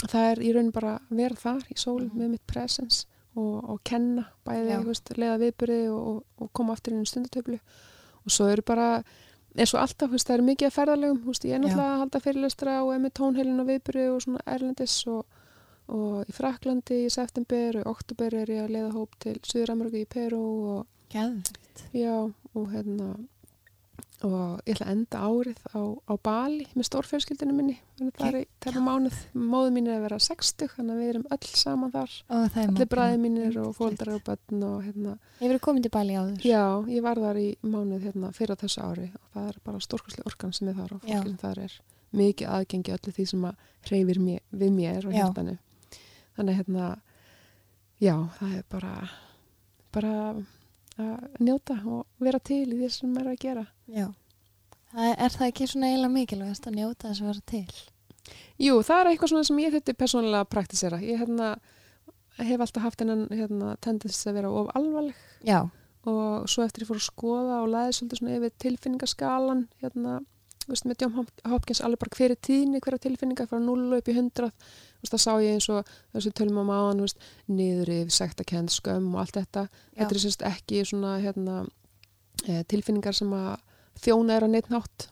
það 0.08 0.26
er 0.32 0.42
í 0.46 0.52
raun 0.54 0.70
bara 0.72 0.96
að 1.10 1.16
vera 1.22 1.34
þar 1.34 1.62
í 1.72 1.76
sól 1.76 2.02
Mhm. 2.04 2.18
með 2.18 2.28
mitt 2.30 2.46
presence 2.46 3.06
og, 3.36 3.64
og 3.70 3.80
kenna 3.84 4.26
bæði, 4.46 4.84
veist, 4.86 5.08
leiða 5.16 5.38
viðbyrði 5.42 5.88
og, 5.90 6.06
og, 6.08 6.22
og 6.38 6.52
koma 6.52 6.72
aftur 6.74 6.92
inn 6.94 7.02
í 7.02 7.08
stundatöflu. 7.10 7.58
Og 8.24 8.30
svo 8.30 8.46
eru 8.48 8.62
bara 8.62 9.02
eins 9.58 9.74
og 9.74 9.80
alltaf, 9.80 10.10
veist, 10.10 10.26
það 10.28 10.38
er 10.38 10.42
mikið 10.46 10.66
að 10.68 10.74
ferðalegum, 10.76 11.18
þú 11.24 11.32
veist, 11.32 11.44
ég 11.44 11.54
er 11.54 11.58
náttúrulega 11.64 11.94
að 11.94 11.98
halda 12.04 12.20
fyrirlestra 12.20 12.76
og 12.84 12.92
er 12.94 12.98
með 13.02 13.12
tónheilin 13.18 13.60
og 13.62 13.66
viðbyrði 13.66 14.06
og 14.14 14.22
svona 14.22 14.42
erlendis 14.46 15.06
og, 15.10 15.24
og 15.88 16.28
í 16.28 16.34
Fraklandi 16.36 17.02
í 17.06 17.10
september 17.12 17.78
og 17.80 17.86
í 17.86 17.88
oktober 17.94 18.34
er 18.42 18.52
ég 18.52 18.64
að 18.66 18.74
leiða 18.76 18.92
hóp 18.96 19.16
til 19.24 19.38
Suður-Ameríku 19.42 20.02
í 20.04 20.08
Peru 20.08 20.42
og. 20.76 20.86
Já, 21.96 22.14
og 22.54 22.70
hérna 22.74 23.14
og 24.26 24.58
ég 24.66 24.74
ætla 24.74 24.86
að 24.88 24.92
enda 24.96 25.18
árið 25.22 25.58
á, 25.78 25.80
á 26.10 26.14
Bali 26.26 26.64
með 26.74 26.86
stórfjölskyldinu 26.88 27.52
minni. 27.54 27.76
Það 28.18 28.72
er 28.72 28.80
mánuð. 28.82 29.18
Móðu 29.38 29.70
mín 29.76 29.86
er 29.86 30.00
að 30.00 30.06
vera 30.08 30.18
60 30.24 30.72
þannig 30.74 30.94
að 30.96 30.98
við 31.04 31.10
erum 31.12 31.26
öll 31.36 31.50
saman 31.60 31.92
þar. 31.94 32.16
Allir 32.64 32.90
bræði 32.90 33.20
mínir 33.22 33.60
og 33.62 33.76
fóldrar 33.78 34.16
og 34.18 34.24
börn 34.26 34.64
og 34.66 34.80
hérna, 34.88 35.12
Hefur 35.38 35.62
komið 35.68 35.86
til 35.86 35.94
Bali 35.94 36.18
áður? 36.18 36.42
já, 36.42 36.64
ég 36.90 37.06
var 37.06 37.22
þar 37.22 37.38
í 37.44 37.46
mánuð 37.62 38.08
hérna 38.08 38.32
fyrir 38.34 38.58
þessu 38.58 38.82
ári. 38.82 39.06
Og 39.14 39.38
það 39.38 39.48
er 39.52 39.62
bara 39.70 39.84
stórkastlega 39.86 40.32
orkan 40.32 40.52
sem 40.52 40.68
er 40.72 40.78
þar 40.82 40.96
og 40.98 41.06
fólkinn 41.06 41.38
þar 41.38 41.62
er 41.68 41.78
mikið 42.18 42.52
aðgengi 42.58 42.94
öllu 42.98 43.14
því 43.14 43.28
sem 43.30 43.46
að 43.46 43.64
hreyfir 43.86 44.18
mér, 44.18 44.42
við 44.50 44.74
mér 44.74 45.06
og 45.06 45.14
Já. 45.14 45.26
Þannig 46.38 46.60
hérna 46.62 46.86
já, 48.00 48.14
það 48.38 48.54
er 48.60 48.64
bara 48.72 48.94
bara 49.94 50.14
að 50.98 51.42
njóta 51.42 51.76
og 51.86 52.06
vera 52.22 52.38
til 52.42 52.64
í 52.66 52.78
því 52.78 52.88
sem 52.94 53.12
maður 53.14 53.28
er 53.30 53.36
að 53.36 53.44
gera 53.44 53.66
Já. 53.88 54.08
Það 54.88 55.04
er, 55.10 55.16
er 55.26 55.34
það 55.34 55.46
ekki 55.50 55.66
svona 55.68 55.88
eiginlega 55.90 56.14
mikilvægast 56.14 56.66
að 56.68 56.76
njóta 56.78 57.10
þess 57.10 57.22
að 57.22 57.28
vera 57.28 57.42
til? 57.52 57.80
Jú, 58.60 58.78
það 58.84 59.00
er 59.02 59.10
eitthvað 59.12 59.30
svona 59.32 59.48
sem 59.48 59.58
ég 59.62 59.74
þetta 59.74 59.94
persónulega 59.96 60.44
að 60.44 60.50
praktisera. 60.52 60.98
Ég 61.04 61.20
hérna, 61.20 61.50
hef 62.40 62.60
alltaf 62.64 62.84
haft 62.86 63.02
hennan 63.04 63.26
hérna, 63.32 63.74
tendens 63.84 64.20
að 64.28 64.38
vera 64.38 64.50
of 64.52 64.68
alvarleg 64.76 65.16
Já. 65.46 65.60
og 66.08 66.48
svo 66.50 66.64
eftir 66.64 66.84
ég 66.84 66.90
fór 66.90 67.00
að 67.00 67.06
skoða 67.08 67.60
og 67.62 67.70
laði 67.72 67.96
svolítið 67.98 68.20
svona 68.22 68.36
yfir 68.38 68.54
tilfinningaskalan 68.64 69.62
hérna, 69.82 70.18
þú 70.64 70.72
veist, 70.74 70.88
með 70.88 71.06
Hop- 71.16 71.44
Hopkins 71.52 71.80
alveg 71.84 72.02
bara 72.04 72.16
hver 72.18 72.34
er 72.34 72.40
tíðni, 72.48 72.80
hverja 72.84 73.02
tilfinninga 73.06 73.48
frá 73.48 73.60
0 73.60 73.98
upp 73.98 74.08
í 74.08 74.16
100, 74.16 74.48
þú 74.48 74.48
veist, 74.48 74.87
það 75.06 75.22
sá 75.22 75.32
ég 75.44 75.54
eins 75.56 75.68
og 75.70 75.92
þessu 76.16 76.32
tölum 76.34 76.60
á 76.62 76.64
máðan, 76.68 77.00
þú 77.00 77.06
veist, 77.06 77.28
niður 77.46 77.92
yfir 77.94 78.16
sektakend, 78.18 78.74
skömm 78.74 79.14
og 79.14 79.22
allt 79.22 79.38
þetta. 79.38 79.68
Já. 79.68 80.00
þetta 80.02 80.16
er 80.16 80.22
sérst 80.24 80.44
ekki 80.48 80.82
svona 80.88 81.14
hérna, 81.22 81.60
e, 82.46 82.62
tilfinningar 82.70 83.14
sem 83.14 83.30
að 83.36 83.56
þjóna 83.98 84.36
er 84.36 84.46
á 84.46 84.48
neitt 84.50 84.68
nátt, 84.70 85.08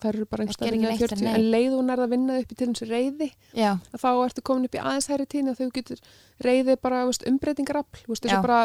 það 0.00 0.08
eru 0.10 0.26
bara 0.28 0.42
Það 0.42 0.42
einhverstað 0.44 0.66
gerir 0.66 0.76
ekki 0.76 0.90
neitt 0.90 1.00
40, 1.00 1.20
fyrir 1.20 1.38
en 1.38 1.46
leið 1.54 1.76
hún 1.76 1.92
er 1.94 2.02
að 2.04 2.10
vinna 2.12 2.34
upp 2.42 2.50
í 2.52 2.56
til 2.56 2.68
þessu 2.72 2.88
reyði 2.90 3.30
að 3.56 4.02
þá 4.02 4.10
ertu 4.26 4.44
komin 4.44 4.68
upp 4.68 4.76
í 4.76 4.82
aðeins 4.82 5.08
hæri 5.12 5.26
tíðni 5.32 5.52
og 5.54 5.56
þau 5.60 5.70
getur 5.78 6.02
reyði 6.44 6.76
bara 6.82 7.00
umbreytingarafl. 7.30 8.04
Þessu 8.06 8.42
bara 8.44 8.60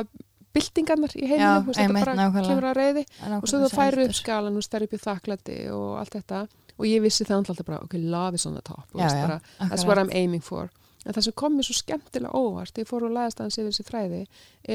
byltingarnar 0.55 1.13
í 1.15 1.27
heiminu 1.29 1.73
þetta 1.75 1.93
bara 1.95 2.43
kemur 2.43 2.67
að 2.71 2.77
reyði 2.79 3.03
og 3.37 3.47
svo 3.47 3.61
þú 3.63 3.69
færir 3.71 4.01
sem 4.01 4.09
upp 4.09 4.17
skalan 4.17 4.57
og 4.59 4.65
stær 4.65 4.85
upp 4.85 4.95
í 4.95 4.99
þakklæti 5.01 5.57
og 5.75 5.93
allt 6.01 6.17
þetta 6.17 6.41
og 6.81 6.89
ég 6.89 7.03
vissi 7.03 7.25
það 7.27 7.43
alltaf 7.43 7.67
bara, 7.67 7.79
ok, 7.85 7.95
love 8.01 8.37
is 8.39 8.47
on 8.49 8.57
the 8.57 8.63
top 8.65 8.89
Já, 8.97 9.05
já, 9.05 9.21
bara, 9.27 9.39
that's 9.69 9.85
what 9.85 10.01
I'm 10.01 10.11
aiming 10.17 10.41
for. 10.41 10.71
En 11.05 11.15
það 11.15 11.27
sem 11.27 11.37
kom 11.37 11.55
mér 11.57 11.65
svo 11.65 11.77
skemmtilega 11.77 12.33
óvart 12.37 12.77
ég 12.77 12.89
fór 12.89 13.07
og 13.07 13.15
laðist 13.15 13.39
aðeins 13.41 13.57
yfir 13.57 13.71
þessi 13.71 13.85
fræði 13.87 14.19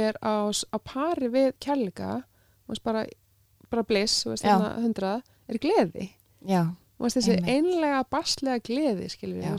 er 0.07 0.17
á, 0.23 0.51
á 0.51 0.79
pari 0.83 1.31
við 1.31 1.53
kærleika 1.63 2.11
veist, 2.67 2.83
bara, 2.87 3.05
bara 3.71 3.85
bliss 3.87 4.25
veist, 4.27 4.47
hundrað, 4.47 5.23
er 5.47 5.61
gleði. 5.63 6.09
Já. 6.47 6.65
þessi 7.13 7.37
einlega 7.45 8.01
baslega 8.11 8.63
gleði 8.65 9.11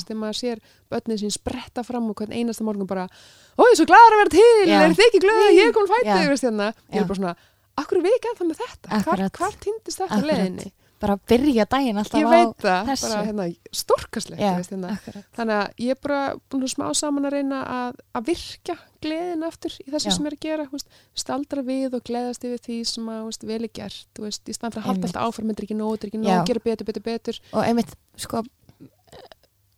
þegar 0.10 0.20
maður 0.24 0.40
sér 0.40 0.62
börnin 0.90 1.20
sín 1.22 1.34
spretta 1.34 1.84
fram 1.86 2.10
og 2.10 2.18
hvern 2.18 2.34
einasta 2.34 2.66
morgun 2.66 2.90
bara 2.90 3.06
ó, 3.06 3.62
ég 3.62 3.76
er 3.76 3.80
svo 3.80 3.88
gladur 3.88 4.18
að 4.18 4.24
vera 4.24 4.34
til, 4.34 4.64
Já. 4.66 4.80
er 4.82 4.98
þið 4.98 5.06
ekki 5.06 5.22
glöð 5.24 5.44
að 5.44 5.54
ég 5.54 5.70
er 5.70 5.76
komin 5.78 5.92
veist 6.34 6.48
hérna. 6.48 6.72
Ég 6.90 7.04
er 7.04 7.08
bara 7.12 7.20
svona, 7.22 7.36
akkur 7.78 8.02
er 8.02 8.08
við 8.08 8.18
ekki 8.18 8.32
ennþá 8.34 8.50
með 8.50 8.64
þetta? 8.64 9.02
Hvar, 9.38 9.60
týndist 9.64 10.02
þetta 10.02 10.20
á 10.20 10.78
Bara 10.98 11.14
byrja 11.30 11.66
daginn 11.70 12.00
alltaf 12.02 12.18
ég 12.18 12.26
á 12.26 12.32
veit 12.34 12.64
það, 12.64 12.88
þessu. 12.90 13.10
bara 13.12 13.26
hérna 13.28 13.46
stórkaslegt, 13.82 14.42
Já, 14.42 14.52
veist 14.58 14.72
hérna 14.74 14.96
þannig 15.38 15.56
að 15.58 15.84
ég 15.84 15.94
er 15.94 16.00
bara 16.02 16.22
búin 16.50 16.66
að 16.66 16.72
smá 16.74 16.86
saman 16.98 17.28
að 17.30 17.36
reyna 17.38 17.60
að, 17.70 18.00
að 18.18 18.26
virka 18.32 18.76
gleðin 19.06 19.46
aftur 19.46 19.76
í 19.84 19.88
þessu 19.94 20.10
Já. 20.10 20.16
sem 20.18 20.30
er 20.32 20.38
að 20.38 20.44
gera 20.48 20.66
veist, 20.72 20.90
staldra 21.14 21.62
við 21.68 22.00
og 22.00 22.06
gleðast 22.10 22.48
yfir 22.50 22.64
því 22.66 22.80
sem 22.90 23.12
að 23.14 23.24
veist, 23.30 23.46
vel 23.52 23.60
er 23.62 23.74
gert, 23.78 24.24
veist, 24.26 24.50
í 24.50 24.58
stand 24.58 24.74
fyrir 24.74 24.88
að 24.88 24.90
halda 24.90 25.12
alltaf 25.12 25.28
áfram, 25.30 25.54
er 25.54 25.68
ekki 25.68 25.78
nóg, 25.78 25.94
þetta 25.94 26.08
er 26.08 26.14
ekki 26.14 26.24
nóg, 26.24 26.34
Já. 26.34 26.46
gera 26.50 26.66
betur, 26.66 26.90
betur, 26.90 27.06
betur 27.12 27.42
Og 27.54 27.62
einmitt, 27.62 27.94
sko, 28.18 28.42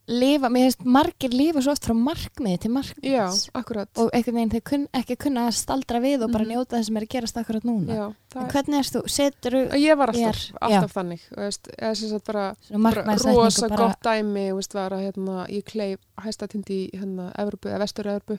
lifa, 0.10 0.50
mér 0.50 0.66
finnst 0.68 0.86
margir 0.86 1.34
lifa 1.38 1.62
svo 1.62 1.72
oft 1.76 1.86
frá 1.86 1.94
markmiði 1.94 2.60
til 2.64 2.72
markmiðs. 2.74 3.12
já, 3.14 3.26
akkurat 3.54 3.90
Og 4.02 4.10
einhvern 4.12 4.36
veginn 4.40 4.54
þau 4.56 4.62
kun, 4.70 4.88
ekki 5.00 5.18
kunna 5.22 5.48
að 5.48 5.58
staldra 5.60 6.02
við 6.02 6.24
og 6.26 6.32
bara 6.34 6.44
Mhm. 6.46 6.52
njóta 6.54 6.78
það 6.78 6.86
sem 6.86 6.98
er 6.98 7.04
að 7.06 7.10
gerast 7.14 7.38
akkurat 7.38 7.64
núna. 7.64 7.94
já, 7.96 8.16
En 8.36 8.48
hvernig 8.50 8.80
erst 8.80 8.94
þú? 8.96 9.02
Setur 9.10 9.52
þú 9.52 9.80
Ég 9.80 9.98
var 9.98 10.08
alltaf, 10.10 10.36
Þér, 10.36 10.54
alltaf 10.62 10.94
þannig 10.94 11.22
og 11.32 11.38
veist, 11.38 11.68
eða 11.78 11.96
sem 11.98 12.10
sagt 12.10 12.26
bara, 12.26 12.56
bara 12.72 13.18
rosa 13.34 13.68
bara, 13.70 13.88
gott 13.88 14.02
dæmi 14.04 14.54
veist, 14.56 14.74
var 14.74 14.90
að 14.92 15.06
hérna, 15.14 15.48
ég 15.50 15.64
kleif 15.66 16.00
hæstatindi 16.18 16.90
í 16.92 17.00
hérna, 17.00 17.32
Vestur-Evropu 17.80 18.38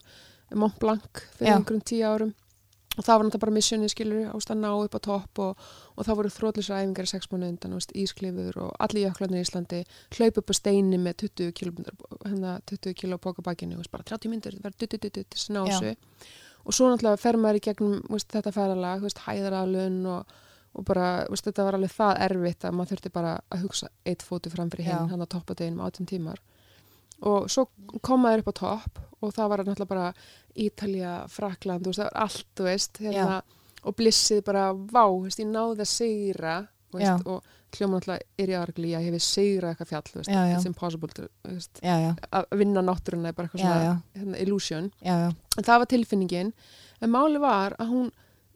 Mont 0.54 0.78
Blanc 0.80 1.22
fyrir 1.38 1.48
Já. 1.52 1.56
einhverjum 1.56 1.82
tíu 1.84 2.04
árum 2.04 2.34
og 2.98 3.06
það 3.06 3.14
var 3.14 3.24
náttúrulega 3.26 3.44
bara 3.44 3.54
missjoni 3.54 3.88
skilur 3.90 4.30
ást 4.34 4.50
að 4.50 4.62
ná 4.64 4.68
upp 4.72 4.96
á 4.98 5.00
topp 5.06 5.40
og, 5.44 5.64
og 5.94 6.06
það 6.06 6.18
voru 6.18 6.32
þrótlisar 6.34 6.80
æfingar 6.82 7.06
í 7.06 7.10
sex 7.12 7.30
mánu 7.30 7.48
undan, 7.52 7.76
veist, 7.78 7.94
ísklifur 7.94 8.58
og 8.64 8.72
allir 8.82 9.06
jöklarnir 9.06 9.40
í 9.40 9.46
Íslandi 9.46 9.80
hlaup 10.16 10.40
upp 10.42 10.50
á 10.50 10.54
steini 10.58 10.98
með 10.98 11.26
20 11.28 11.54
kilo, 11.60 11.86
20 12.26 12.96
kilo 12.98 13.20
póka 13.22 13.46
bakinu, 13.46 13.78
veist, 13.78 13.92
bara 13.94 14.06
30 14.10 14.32
myndur 14.32 14.58
verður 14.64 15.06
dutt, 15.06 15.38
snásu 15.38 15.94
og 16.66 16.76
svo 16.76 16.90
náttúrulega 16.90 17.22
fer 17.22 17.38
maður 17.40 17.60
í 17.60 17.64
gegnum 17.70 17.98
veist, 18.10 18.30
þetta 18.34 18.54
ferðalag, 18.58 19.06
hæðaralun 19.24 20.00
og, 20.10 20.36
og 20.74 20.86
bara, 20.90 21.10
veist, 21.30 21.46
þetta 21.46 21.68
var 21.68 21.78
alveg 21.78 21.94
það 21.94 22.24
erfitt 22.26 22.66
að 22.66 22.76
maður 22.76 22.96
þurfti 22.96 23.14
bara 23.14 23.36
að 23.54 23.68
hugsa 23.68 23.92
eitt 24.02 24.26
fótu 24.26 24.50
fram 24.52 24.72
fyrir 24.72 24.90
Já. 24.90 24.96
hinn, 24.98 25.14
hann 25.14 25.24
á 25.24 25.28
toppadeginum 25.30 25.86
18 25.86 26.10
tímar 26.10 26.42
og 27.22 27.48
svo 27.52 27.66
kom 28.02 28.22
maður 28.24 28.42
upp 28.44 28.52
á 28.52 28.60
topp 28.60 29.00
og 29.20 29.32
það 29.36 29.48
var 29.52 29.62
náttúrulega 29.64 29.90
bara 29.90 30.12
Ítalja, 30.60 31.14
Frakland, 31.30 31.84
þú 31.84 31.90
veist, 31.92 32.00
það 32.00 32.08
var 32.10 32.22
allt, 32.24 32.46
þú 32.56 32.64
veist, 32.66 33.00
hérna, 33.04 33.40
og 33.84 33.96
blissið 33.96 34.40
bara, 34.46 34.62
vá, 34.74 35.02
þú 35.06 35.22
veist, 35.26 35.40
ég 35.42 35.50
náði 35.50 35.84
að 35.84 35.90
sigra, 35.90 36.54
þú 36.90 37.00
Já. 37.00 37.10
veist, 37.12 37.26
og 37.26 37.76
hljóma 37.76 37.98
náttúrulega 38.00 38.24
er 38.42 38.50
ég 38.54 38.58
argli 38.60 38.88
að 38.96 39.04
ég 39.04 39.10
hefði 39.10 39.20
sigrað 39.26 39.70
eitthvað 39.74 39.90
fjall, 39.92 40.02
þú 40.10 40.18
veist, 40.20 40.30
Já, 40.32 40.40
já. 40.50 40.54
it's 40.56 40.66
impossible, 40.70 41.10
þú 41.14 41.28
veist, 41.54 41.82
já, 41.84 41.94
já, 42.02 42.10
að 42.40 42.56
vinna 42.64 42.82
náttúruna 42.82 43.28
er 43.30 43.36
bara 43.38 43.46
eitthvað 43.50 43.62
Já, 43.62 43.68
svona, 43.68 43.84
já. 43.84 43.92
hérna, 44.20 44.40
illusion, 44.46 44.90
já, 45.04 45.14
já, 45.26 45.30
en 45.60 45.68
það 45.68 45.78
var 45.84 45.90
tilfinningin, 45.94 46.52
en 47.00 47.14
máli 47.14 47.38
var 47.44 47.76
að 47.78 47.92
hún 47.94 48.10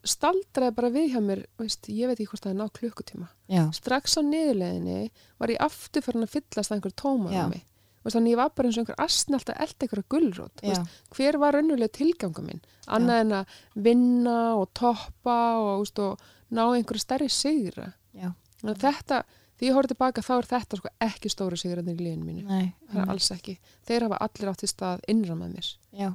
staldraði 0.05 0.75
bara 0.77 0.91
við 0.93 1.07
hjá 1.15 1.21
mér, 1.25 1.45
veist, 1.61 1.87
ég 1.89 2.11
veit 2.11 2.19
ekki 2.19 2.27
hvort 2.33 2.45
það 2.45 2.51
er 2.53 2.59
ná 2.59 2.67
klukkutíma, 2.81 3.29
já, 3.55 3.63
strax 3.77 4.19
á 4.19 4.21
niðurleðinni 4.27 4.99
var 5.41 5.53
ég 5.55 5.63
aftur 5.65 6.05
fyrir 6.05 6.27
að 6.27 6.35
fyllast 6.35 6.75
einhver 6.75 6.93
tóma 6.99 7.31
Já. 7.33 7.47
á 7.47 7.53
mig, 7.55 7.63
veist, 8.05 8.17
þannig 8.17 8.35
ég 8.35 8.41
var 8.41 8.53
bara 8.55 8.69
eins 8.69 8.79
og 8.79 8.85
einhver 8.85 9.01
asn 9.05 9.37
alltaf 9.39 9.61
elda 9.65 9.87
einhverja 9.87 10.09
gullrót, 10.15 10.63
já, 10.63 10.73
veist, 10.73 10.99
hver 11.17 11.39
var 11.43 11.57
raunulega 11.57 11.95
tilgangum 11.99 12.49
minn? 12.51 12.61
Annað 12.93 13.23
en 13.25 13.37
að 13.39 13.55
vinna 13.87 14.37
og 14.59 14.69
toppa 14.77 15.39
og, 15.61 15.85
veist, 15.85 16.03
og 16.05 16.55
ná 16.55 16.65
einhverju 16.67 17.05
stærri 17.05 17.31
sigra. 17.33 17.91
Já, 18.15 18.31
að 18.65 18.85
þetta, 18.85 19.23
því 19.59 19.71
ég 19.71 19.79
horfði 19.79 19.95
tilbaka 19.95 20.25
þá 20.25 20.35
er 20.37 20.51
þetta 20.53 20.81
sko 20.81 20.93
ekki 21.09 21.33
stóru 21.33 21.61
sigrarnir 21.61 21.99
í 21.99 22.09
lífinu 22.09 22.29
mínu. 22.29 22.45
Nei, 22.51 22.75
það 22.93 23.03
er 23.05 23.15
alls 23.17 23.31
ekki, 23.35 23.57
þeir 23.89 24.09
hafa 24.09 24.21
allir 24.29 24.53
átt 24.53 24.67
í 24.67 24.71
stað 24.71 25.07
innra 25.11 25.39
með 25.39 25.57
mér. 25.57 25.73
Já, 26.05 26.11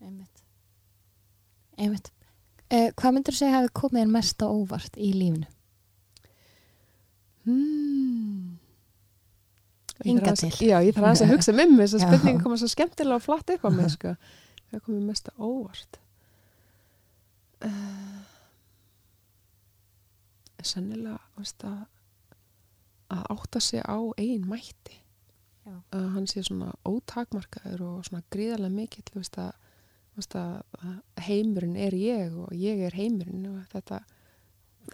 einmitt, 0.00 0.46
einmitt. 1.76 2.12
Uh, 2.66 2.88
hvað 2.98 3.12
myndur 3.14 3.34
þú 3.34 3.38
segja 3.44 3.60
hafi 3.60 3.76
komið 3.78 4.08
mest 4.10 4.42
á 4.42 4.50
óvart 4.50 4.96
í 4.98 5.12
lífinu? 5.14 5.46
hmm. 7.46 8.55
Aðeins- 10.04 10.42
til. 10.44 10.68
Já, 10.68 10.76
ég 10.84 10.96
þarf 10.96 11.08
aðeins 11.08 11.24
að 11.24 11.32
hugsa 11.32 11.52
mig 11.56 11.70
þess 11.78 11.96
að 11.96 12.04
spurningi 12.06 12.42
koma 12.42 12.58
svo 12.60 12.68
skemmtilega 12.72 13.16
og 13.16 13.24
flatt 13.24 13.52
upp 13.54 13.64
á 13.64 13.70
mig 13.72 13.90
sko. 13.94 14.16
það 14.70 14.82
komið 14.84 15.02
mest 15.06 15.28
að 15.30 15.44
óvart 15.46 15.98
uh, 17.64 18.22
Sennilega 20.66 21.20
veist, 21.36 21.62
að, 21.64 21.82
að 23.14 23.26
átta 23.36 23.60
sig 23.62 23.84
á 23.86 23.98
eigin 24.18 24.48
mætti 24.50 25.00
að 25.66 26.08
hann 26.14 26.26
sé 26.30 26.42
svona 26.46 26.72
ótakmarkaður 26.86 27.82
og 27.86 28.04
svona 28.06 28.24
gríðarlega 28.30 28.74
mikill 28.74 29.06
veist, 29.14 29.38
að, 29.38 29.52
veist, 30.18 30.36
að, 30.38 30.60
heimurinn 31.26 31.76
er 31.78 31.94
ég 31.98 32.36
og 32.36 32.52
ég 32.54 32.82
er 32.86 32.94
heimurinn 32.94 33.48
og 33.50 33.64
þetta 33.72 34.02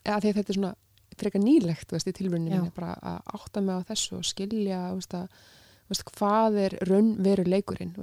að 0.09 0.29
þetta 0.29 0.47
er 0.47 0.57
svona 0.57 0.75
frekar 1.23 1.43
nýlegt 1.43 1.95
veist, 1.95 2.09
í 2.09 2.17
tilvörinu 2.17 2.51
Já. 2.51 2.59
minni 2.59 2.75
bara 2.77 2.95
að 3.01 3.35
átta 3.39 3.65
mig 3.65 3.79
á 3.79 3.89
þessu 3.93 4.19
og 4.21 4.29
skilja 4.29 4.81
veist, 4.97 5.17
að, 5.17 5.43
veist, 5.91 6.07
hvað 6.13 6.61
er 6.67 6.79
raunveru 6.89 7.47
leikurinn 7.49 7.95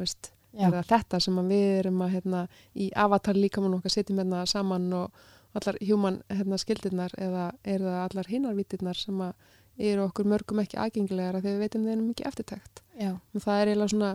er 0.79 0.87
þetta 0.89 1.19
sem 1.21 1.37
að 1.39 1.51
við 1.53 1.67
erum 1.83 2.01
að 2.01 2.15
hérna, 2.17 2.45
í 2.73 2.89
avatar 2.97 3.37
líkamann 3.37 3.77
okkar 3.77 3.93
setjum 3.93 4.21
hérna 4.21 4.45
saman 4.49 4.89
og 4.97 5.19
allar 5.57 5.77
human 5.81 6.19
hérna, 6.29 6.57
skildirnar 6.61 7.13
eða 7.17 7.51
er 7.63 7.85
það 7.85 8.01
allar 8.03 8.29
hinarvítirnar 8.29 8.97
sem 8.97 9.21
að 9.25 9.33
eru 9.79 10.03
okkur 10.09 10.27
mörgum 10.27 10.59
ekki 10.61 10.77
aðgengilegar 10.81 11.39
þegar 11.39 11.55
við 11.55 11.63
veitum 11.63 11.85
þeir 11.85 11.95
eru 11.95 12.07
mikið 12.09 12.29
eftirtækt 12.29 12.81
og 13.07 13.43
það 13.45 13.61
er 13.61 13.71
eiginlega 13.71 13.93
svona 13.93 14.11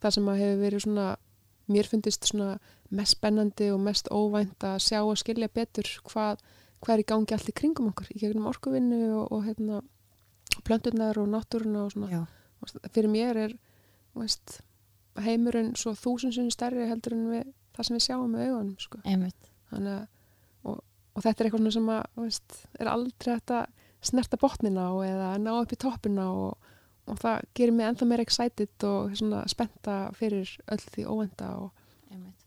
það 0.00 0.14
sem 0.16 0.30
að 0.30 0.40
hefur 0.40 0.62
verið 0.62 0.84
svona 0.86 1.06
mér 1.74 1.88
fundist 1.88 2.28
svona 2.28 2.48
mest 2.94 3.16
spennandi 3.18 3.70
og 3.72 3.80
mest 3.84 4.08
óvænt 4.12 4.66
að 4.66 4.78
sjá 4.84 5.00
og 5.02 5.18
skilja 5.20 5.48
betur 5.52 5.88
hvað, 6.08 6.42
hvað 6.84 6.94
er 6.94 7.02
í 7.02 7.08
gangi 7.10 7.36
allt 7.36 7.50
í 7.50 7.56
kringum 7.56 7.90
okkur 7.92 8.12
í 8.12 8.20
gegnum 8.20 8.48
orkuvinnu 8.50 9.02
og, 9.18 9.32
og 9.32 9.44
hérna, 9.48 9.80
plönturnar 10.64 11.18
og 11.20 11.30
náttúruna 11.32 11.86
og 11.86 11.94
svona 11.94 12.10
Já. 12.12 12.22
Og 12.64 12.90
fyrir 12.94 13.10
mér 13.12 13.40
er 13.42 13.54
veist, 14.16 14.60
heimurinn 15.20 15.74
svo 15.78 15.92
þúsundsunni 15.98 16.52
stærri 16.54 16.86
heldur 16.88 17.16
en 17.16 17.24
við, 17.28 17.48
það 17.76 17.88
sem 17.88 17.96
við 17.98 18.04
sjáum 18.06 18.30
með 18.32 18.46
augunum 18.48 18.76
sko. 18.80 19.00
Þannig 19.72 20.06
og, 20.64 20.78
og 20.80 21.26
þetta 21.26 21.34
er 21.42 21.48
eitthvað 21.50 21.74
sem 21.76 21.90
að 21.92 22.04
veist, 22.22 22.60
er 22.80 22.92
aldrei 22.92 23.34
að 23.36 23.66
snerta 24.04 24.40
botnina 24.40 24.88
á 24.88 24.94
eða 25.04 25.28
ná 25.40 25.52
upp 25.56 25.72
í 25.72 25.80
toppina 25.80 26.26
og, 26.32 26.72
og 27.08 27.20
það 27.20 27.46
gerir 27.56 27.76
mig 27.76 27.88
ennþá 27.88 28.08
meira 28.08 28.26
excited 28.26 28.88
og 28.88 29.14
svona 29.18 29.44
spenta 29.50 29.98
fyrir 30.18 30.50
öll 30.68 30.84
því 30.84 31.06
óvenda 31.08 31.54
og 31.62 31.70
Einmitt. 32.12 32.44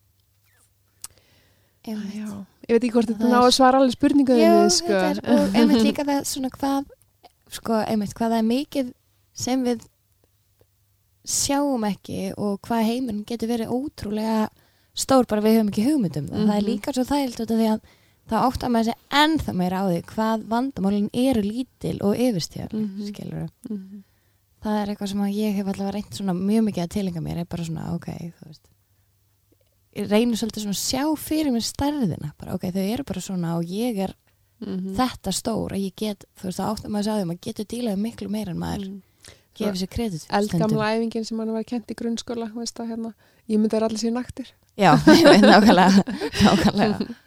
Einmitt. 1.88 2.16
já, 2.16 2.46
ég 2.68 2.76
veit 2.76 2.84
ekki 2.84 2.94
hvort 2.96 3.08
þetta 3.14 3.30
ná 3.32 3.40
að 3.42 3.52
svara 3.56 3.80
alveg 3.80 3.96
spurningu 3.96 4.36
þinni, 4.36 4.70
sko. 4.76 4.88
þetta 4.88 5.10
er, 5.10 5.22
og 5.38 5.56
einmitt 5.56 5.84
líka 5.86 6.04
það 6.10 6.24
svona 6.28 6.50
hvað, 6.52 6.90
sko, 7.50 7.74
einmitt, 7.88 8.14
hvað 8.18 8.34
það 8.34 8.38
er 8.42 8.48
mikið 8.52 8.94
sem 9.34 9.64
við 9.68 9.86
sjáum 11.28 11.84
ekki 11.88 12.32
og 12.40 12.60
hvað 12.68 12.86
heiminn 12.88 13.24
getur 13.28 13.50
verið 13.52 13.72
ótrúlega 13.76 14.48
stór 14.98 15.28
bara 15.30 15.44
við 15.44 15.58
höfum 15.60 15.72
ekki 15.72 15.86
hugmyndum 15.86 16.28
það. 16.32 16.44
Það 16.48 16.56
er 16.58 16.62
Mhm. 16.64 16.70
líka 16.72 16.94
svo 16.96 17.04
þægilt 17.06 17.42
út 17.44 17.52
af 17.52 17.58
því 17.60 17.68
að 17.74 17.82
það 18.28 18.46
áttar 18.48 18.70
maður 18.72 18.86
sig 18.86 18.96
ennþá 19.12 19.54
meira 19.56 19.78
á 19.80 19.86
því 19.88 20.00
hvað 20.12 20.46
vandamálinn 20.52 21.10
eru 21.14 21.42
lítil 21.42 21.98
og 22.02 22.16
yfirstjál, 22.16 22.72
Mhm. 22.74 23.08
skilur 23.08 23.50
Mhm. 23.70 24.04
það 24.64 24.82
er 24.82 24.88
eitthvað 24.96 25.08
sem 25.10 25.20
ég 25.20 25.56
hef 25.56 25.66
reynt 25.94 26.12
svona 26.16 26.34
mjög 26.34 26.64
mikið 26.68 26.84
að 26.84 26.90
tilenga 26.96 27.22
mér, 27.22 27.38
er 27.38 27.46
bara 27.46 27.64
svona, 27.64 27.94
ok, 27.94 28.06
þú 28.08 28.48
veist 28.48 28.66
reynir 30.06 30.38
svolítið 30.38 30.64
svona 30.68 30.78
að 30.78 30.84
sjá 30.86 31.04
fyrir 31.18 31.52
mér 31.52 31.66
stærðina, 31.66 32.32
bara 32.38 32.54
ok, 32.56 32.68
þau 32.76 32.86
eru 32.94 33.04
bara 33.04 33.22
svona 33.22 33.56
og 33.58 33.66
ég 33.66 33.98
er 34.08 34.16
Mhm. 34.60 34.96
þetta 34.98 35.32
stór 35.32 35.70
að 35.76 35.84
ég 35.86 35.94
get, 35.96 36.24
þú 36.40 36.44
veist, 36.48 36.58
það 36.60 36.72
áttum 36.74 36.96
að 36.98 37.04
segja 37.06 37.18
því 37.22 37.26
maður 37.30 37.42
getur 37.46 37.66
dílaði 37.66 38.00
miklu 38.02 38.30
meira 38.30 38.50
en 38.52 38.58
maður 38.58 38.88
Mhm. 38.88 39.02
gefur 39.56 39.78
sér 39.78 39.90
kredit 39.90 40.26
eldgamla 40.30 40.88
æfingin 40.98 41.26
sem 41.26 41.38
hann 41.38 41.52
var 41.54 41.64
kent 41.64 41.88
í 41.88 41.96
grunnskóla 41.96 42.52
veist 42.56 42.76
að 42.80 42.90
hérna, 42.90 43.14
ég 43.50 43.60
myndi 43.60 43.78
að 43.78 43.84
allir 43.86 44.00
sér 44.02 44.14
naktir 44.14 44.48
Já, 44.78 44.96
nákvæmlega 45.42 46.04
nákvæmlega 46.42 47.16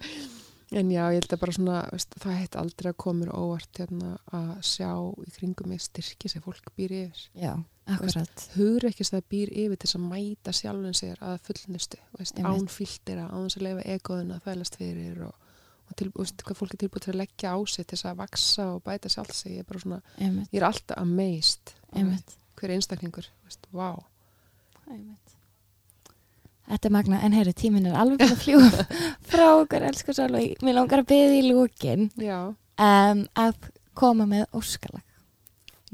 En 0.72 0.86
já, 0.88 1.02
ég 1.10 1.18
held 1.18 1.32
að 1.34 1.40
bara 1.40 1.52
svona, 1.52 1.90
veist, 1.90 2.10
það 2.22 2.36
heit 2.38 2.52
aldrei 2.56 2.92
að 2.92 2.96
koma 2.96 3.24
mér 3.24 3.32
óvart 3.34 3.74
hérna, 3.78 4.18
að 4.32 4.60
sjá 4.62 4.90
í 5.26 5.30
kringum 5.34 5.66
mig 5.66 5.80
styrki 5.82 6.28
sem 6.30 6.40
fólk 6.42 6.62
býr 6.78 6.90
yfir. 6.90 7.28
Já, 7.34 7.56
akkurat 7.56 7.79
Hugur 8.54 8.86
ekki 8.90 9.06
sem 9.06 9.16
það 9.18 9.28
býr 9.34 9.52
yfir 9.64 9.80
til 9.82 9.90
að 9.96 10.04
mæta 10.06 10.54
sjálfum 10.56 10.96
sér 10.96 11.22
að 11.24 11.38
fullnustu, 11.48 12.00
Einmitt. 12.42 12.66
án 13.30 13.46
þess 13.46 13.58
að 13.60 13.66
leifa 13.66 13.86
egoðuna 13.96 14.38
að 14.38 14.46
þælast 14.48 14.78
fyrir 14.80 15.24
og, 15.26 15.48
og 15.88 15.96
til, 15.98 16.10
veist, 16.16 16.44
hvað 16.46 16.60
fólk 16.60 16.76
er 16.76 16.82
tilbúið 16.84 17.06
til 17.06 17.14
að 17.14 17.20
leggja 17.22 17.54
á 17.54 17.58
sig 17.66 17.86
til 17.86 17.96
þess 17.96 18.10
að 18.12 18.20
vaksa 18.22 18.68
og 18.74 18.84
bæta 18.86 19.12
sjálf 19.12 19.34
sig. 19.34 19.56
Ég 19.56 19.64
er 19.64 19.68
bara 19.70 19.82
svona, 19.84 20.00
Einmitt, 20.18 20.52
ég 20.52 20.60
er 20.62 20.68
alltaf 20.70 21.02
amazed. 21.02 21.74
Hver 22.60 22.76
einstaklingur, 22.76 23.26
veist, 23.46 23.66
vá. 23.74 23.90
einmitt 24.90 25.36
Þetta 26.70 26.86
er 26.86 26.92
magna, 26.94 27.18
en 27.26 27.34
heyri, 27.34 27.52
tíminn 27.56 27.88
er 27.90 27.96
alveg 27.98 28.20
búin 28.20 28.34
að 28.36 28.42
fljúa 28.44 28.84
frá 29.32 29.46
okkur, 29.58 29.86
elsku 29.88 30.14
Sálveg 30.14 30.60
Mér 30.62 30.76
langar 30.78 31.02
að 31.02 31.08
byggja 31.10 31.38
í 31.40 31.40
lúkin 31.48 32.04
Já, 32.20 32.36
um, 32.54 33.22
að 33.34 33.70
koma 33.98 34.26
með 34.30 34.44
óskalag 34.54 35.02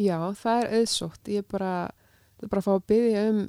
já, 0.00 0.18
það 0.40 0.62
er 0.62 0.74
auðsótt. 0.80 1.30
Ég 1.32 1.46
bara, 1.50 1.72
bara 2.44 2.62
að 2.62 2.66
fá 2.68 2.72
að 2.76 2.86
byggja 2.92 3.24
um 3.30 3.40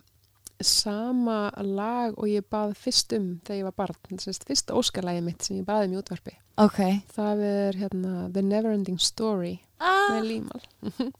sama 0.63 1.51
lag 1.61 2.17
og 2.17 2.25
ég 2.31 2.45
bað 2.49 2.73
fyrst 2.79 3.13
um 3.13 3.29
þegar 3.45 3.59
ég 3.59 3.67
var 3.67 3.77
barn. 3.83 4.17
Að 4.17 4.41
fyrsta 4.49 4.77
óskalagi 4.77 5.21
mitt 5.25 5.45
sem 5.45 5.59
ég 5.59 5.67
baði 5.67 5.89
um 5.89 5.95
í 5.95 6.01
útvarpi. 6.01 6.33
Ok 6.57 6.79
Það 7.13 7.43
er 7.45 7.77
hérna 7.77 8.13
The 8.33 8.41
Neverending 8.41 8.97
Story 9.01 9.59
ah. 9.77 10.15
með 10.15 10.23
Límal. 10.31 10.63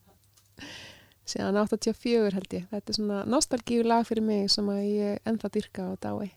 Síðan 1.28 1.60
84 1.60 2.34
held 2.34 2.54
ég. 2.56 2.66
Þetta 2.72 2.94
er 2.94 2.98
svona 2.98 3.22
nostalgíu 3.30 3.86
lag 3.86 4.08
fyrir 4.08 4.26
mig 4.26 4.50
sem 4.50 4.68
að 4.72 4.84
ég 4.88 5.28
ennþá 5.28 5.54
dyrka 5.54 5.90
og 5.92 6.00
dái. 6.02 6.32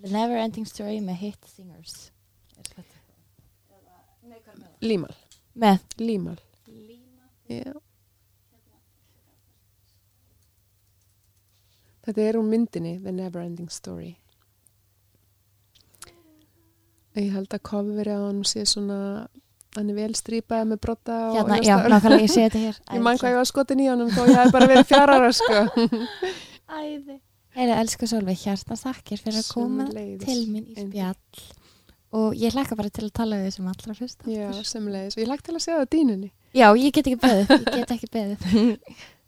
The 0.00 0.10
Never 0.10 0.40
Ending 0.40 0.66
Story 0.66 0.98
með 1.04 1.20
Hit 1.26 1.50
Singers 1.52 2.08
Límal. 4.80 5.12
Með 5.60 5.82
Límal. 6.00 6.38
Já. 7.50 7.74
Þetta 12.06 12.24
er 12.24 12.38
úr 12.40 12.46
myndinni 12.48 12.96
The 13.02 13.12
Neverending 13.12 13.70
Story. 13.72 14.14
Ég 17.18 17.32
held 17.34 17.52
að 17.52 17.64
coverið 17.66 18.16
á 18.16 18.20
hann 18.22 18.44
sé 18.46 18.62
svona 18.68 18.98
hann 19.76 19.90
er 19.90 19.96
vel 19.98 20.12
strípað 20.18 20.68
með 20.70 20.80
brotta 20.82 21.16
og 21.28 21.36
Hérna, 21.38 21.58
já, 21.62 21.76
nákvæmlega, 21.90 22.24
ég 22.24 22.32
sé 22.32 22.46
þetta 22.46 22.62
hér 22.64 22.78
Ég 22.96 23.02
man 23.06 23.18
hvað 23.20 23.34
ég 23.34 23.38
var 23.38 23.48
skotin 23.50 23.82
í 23.82 23.88
honum 23.90 24.10
þó 24.14 24.22
ég 24.26 24.38
hef 24.38 24.54
bara 24.54 24.68
verið 24.70 24.88
fjárara 24.90 25.30
sko. 25.34 25.60
Æði 26.80 27.18
Heiði, 27.50 27.74
elsku 27.74 28.06
Sólveig, 28.06 28.38
hjartna 28.44 28.76
þakkir 28.78 29.18
fyrir 29.24 29.40
að 29.42 29.48
koma 29.50 29.86
Sömuleiðis. 29.88 30.26
til 30.26 30.42
mín 30.50 30.68
í 30.70 30.76
spjall 30.78 31.46
og 32.20 32.34
ég 32.38 32.54
hlakka 32.54 32.78
bara 32.78 32.90
til 32.94 33.06
að 33.08 33.14
tala 33.18 33.38
við 33.40 33.48
þessum 33.50 33.70
allra 33.70 33.94
fyrst 33.98 34.22
Já, 34.30 34.46
semleiðis. 34.66 35.16
Og 35.18 35.22
ég 35.22 35.30
lagt 35.30 35.46
til 35.46 35.54
að 35.54 35.64
segja 35.64 35.78
það 35.80 35.86
á 35.86 35.92
dýnunni. 35.94 36.30
Já, 36.50 36.66
ég 36.74 36.90
get 36.94 37.06
ekki 37.06 37.20
beðið, 37.22 37.50
ég 37.54 37.66
get 37.78 37.92
ekki 37.94 38.08
beðið 38.10 38.78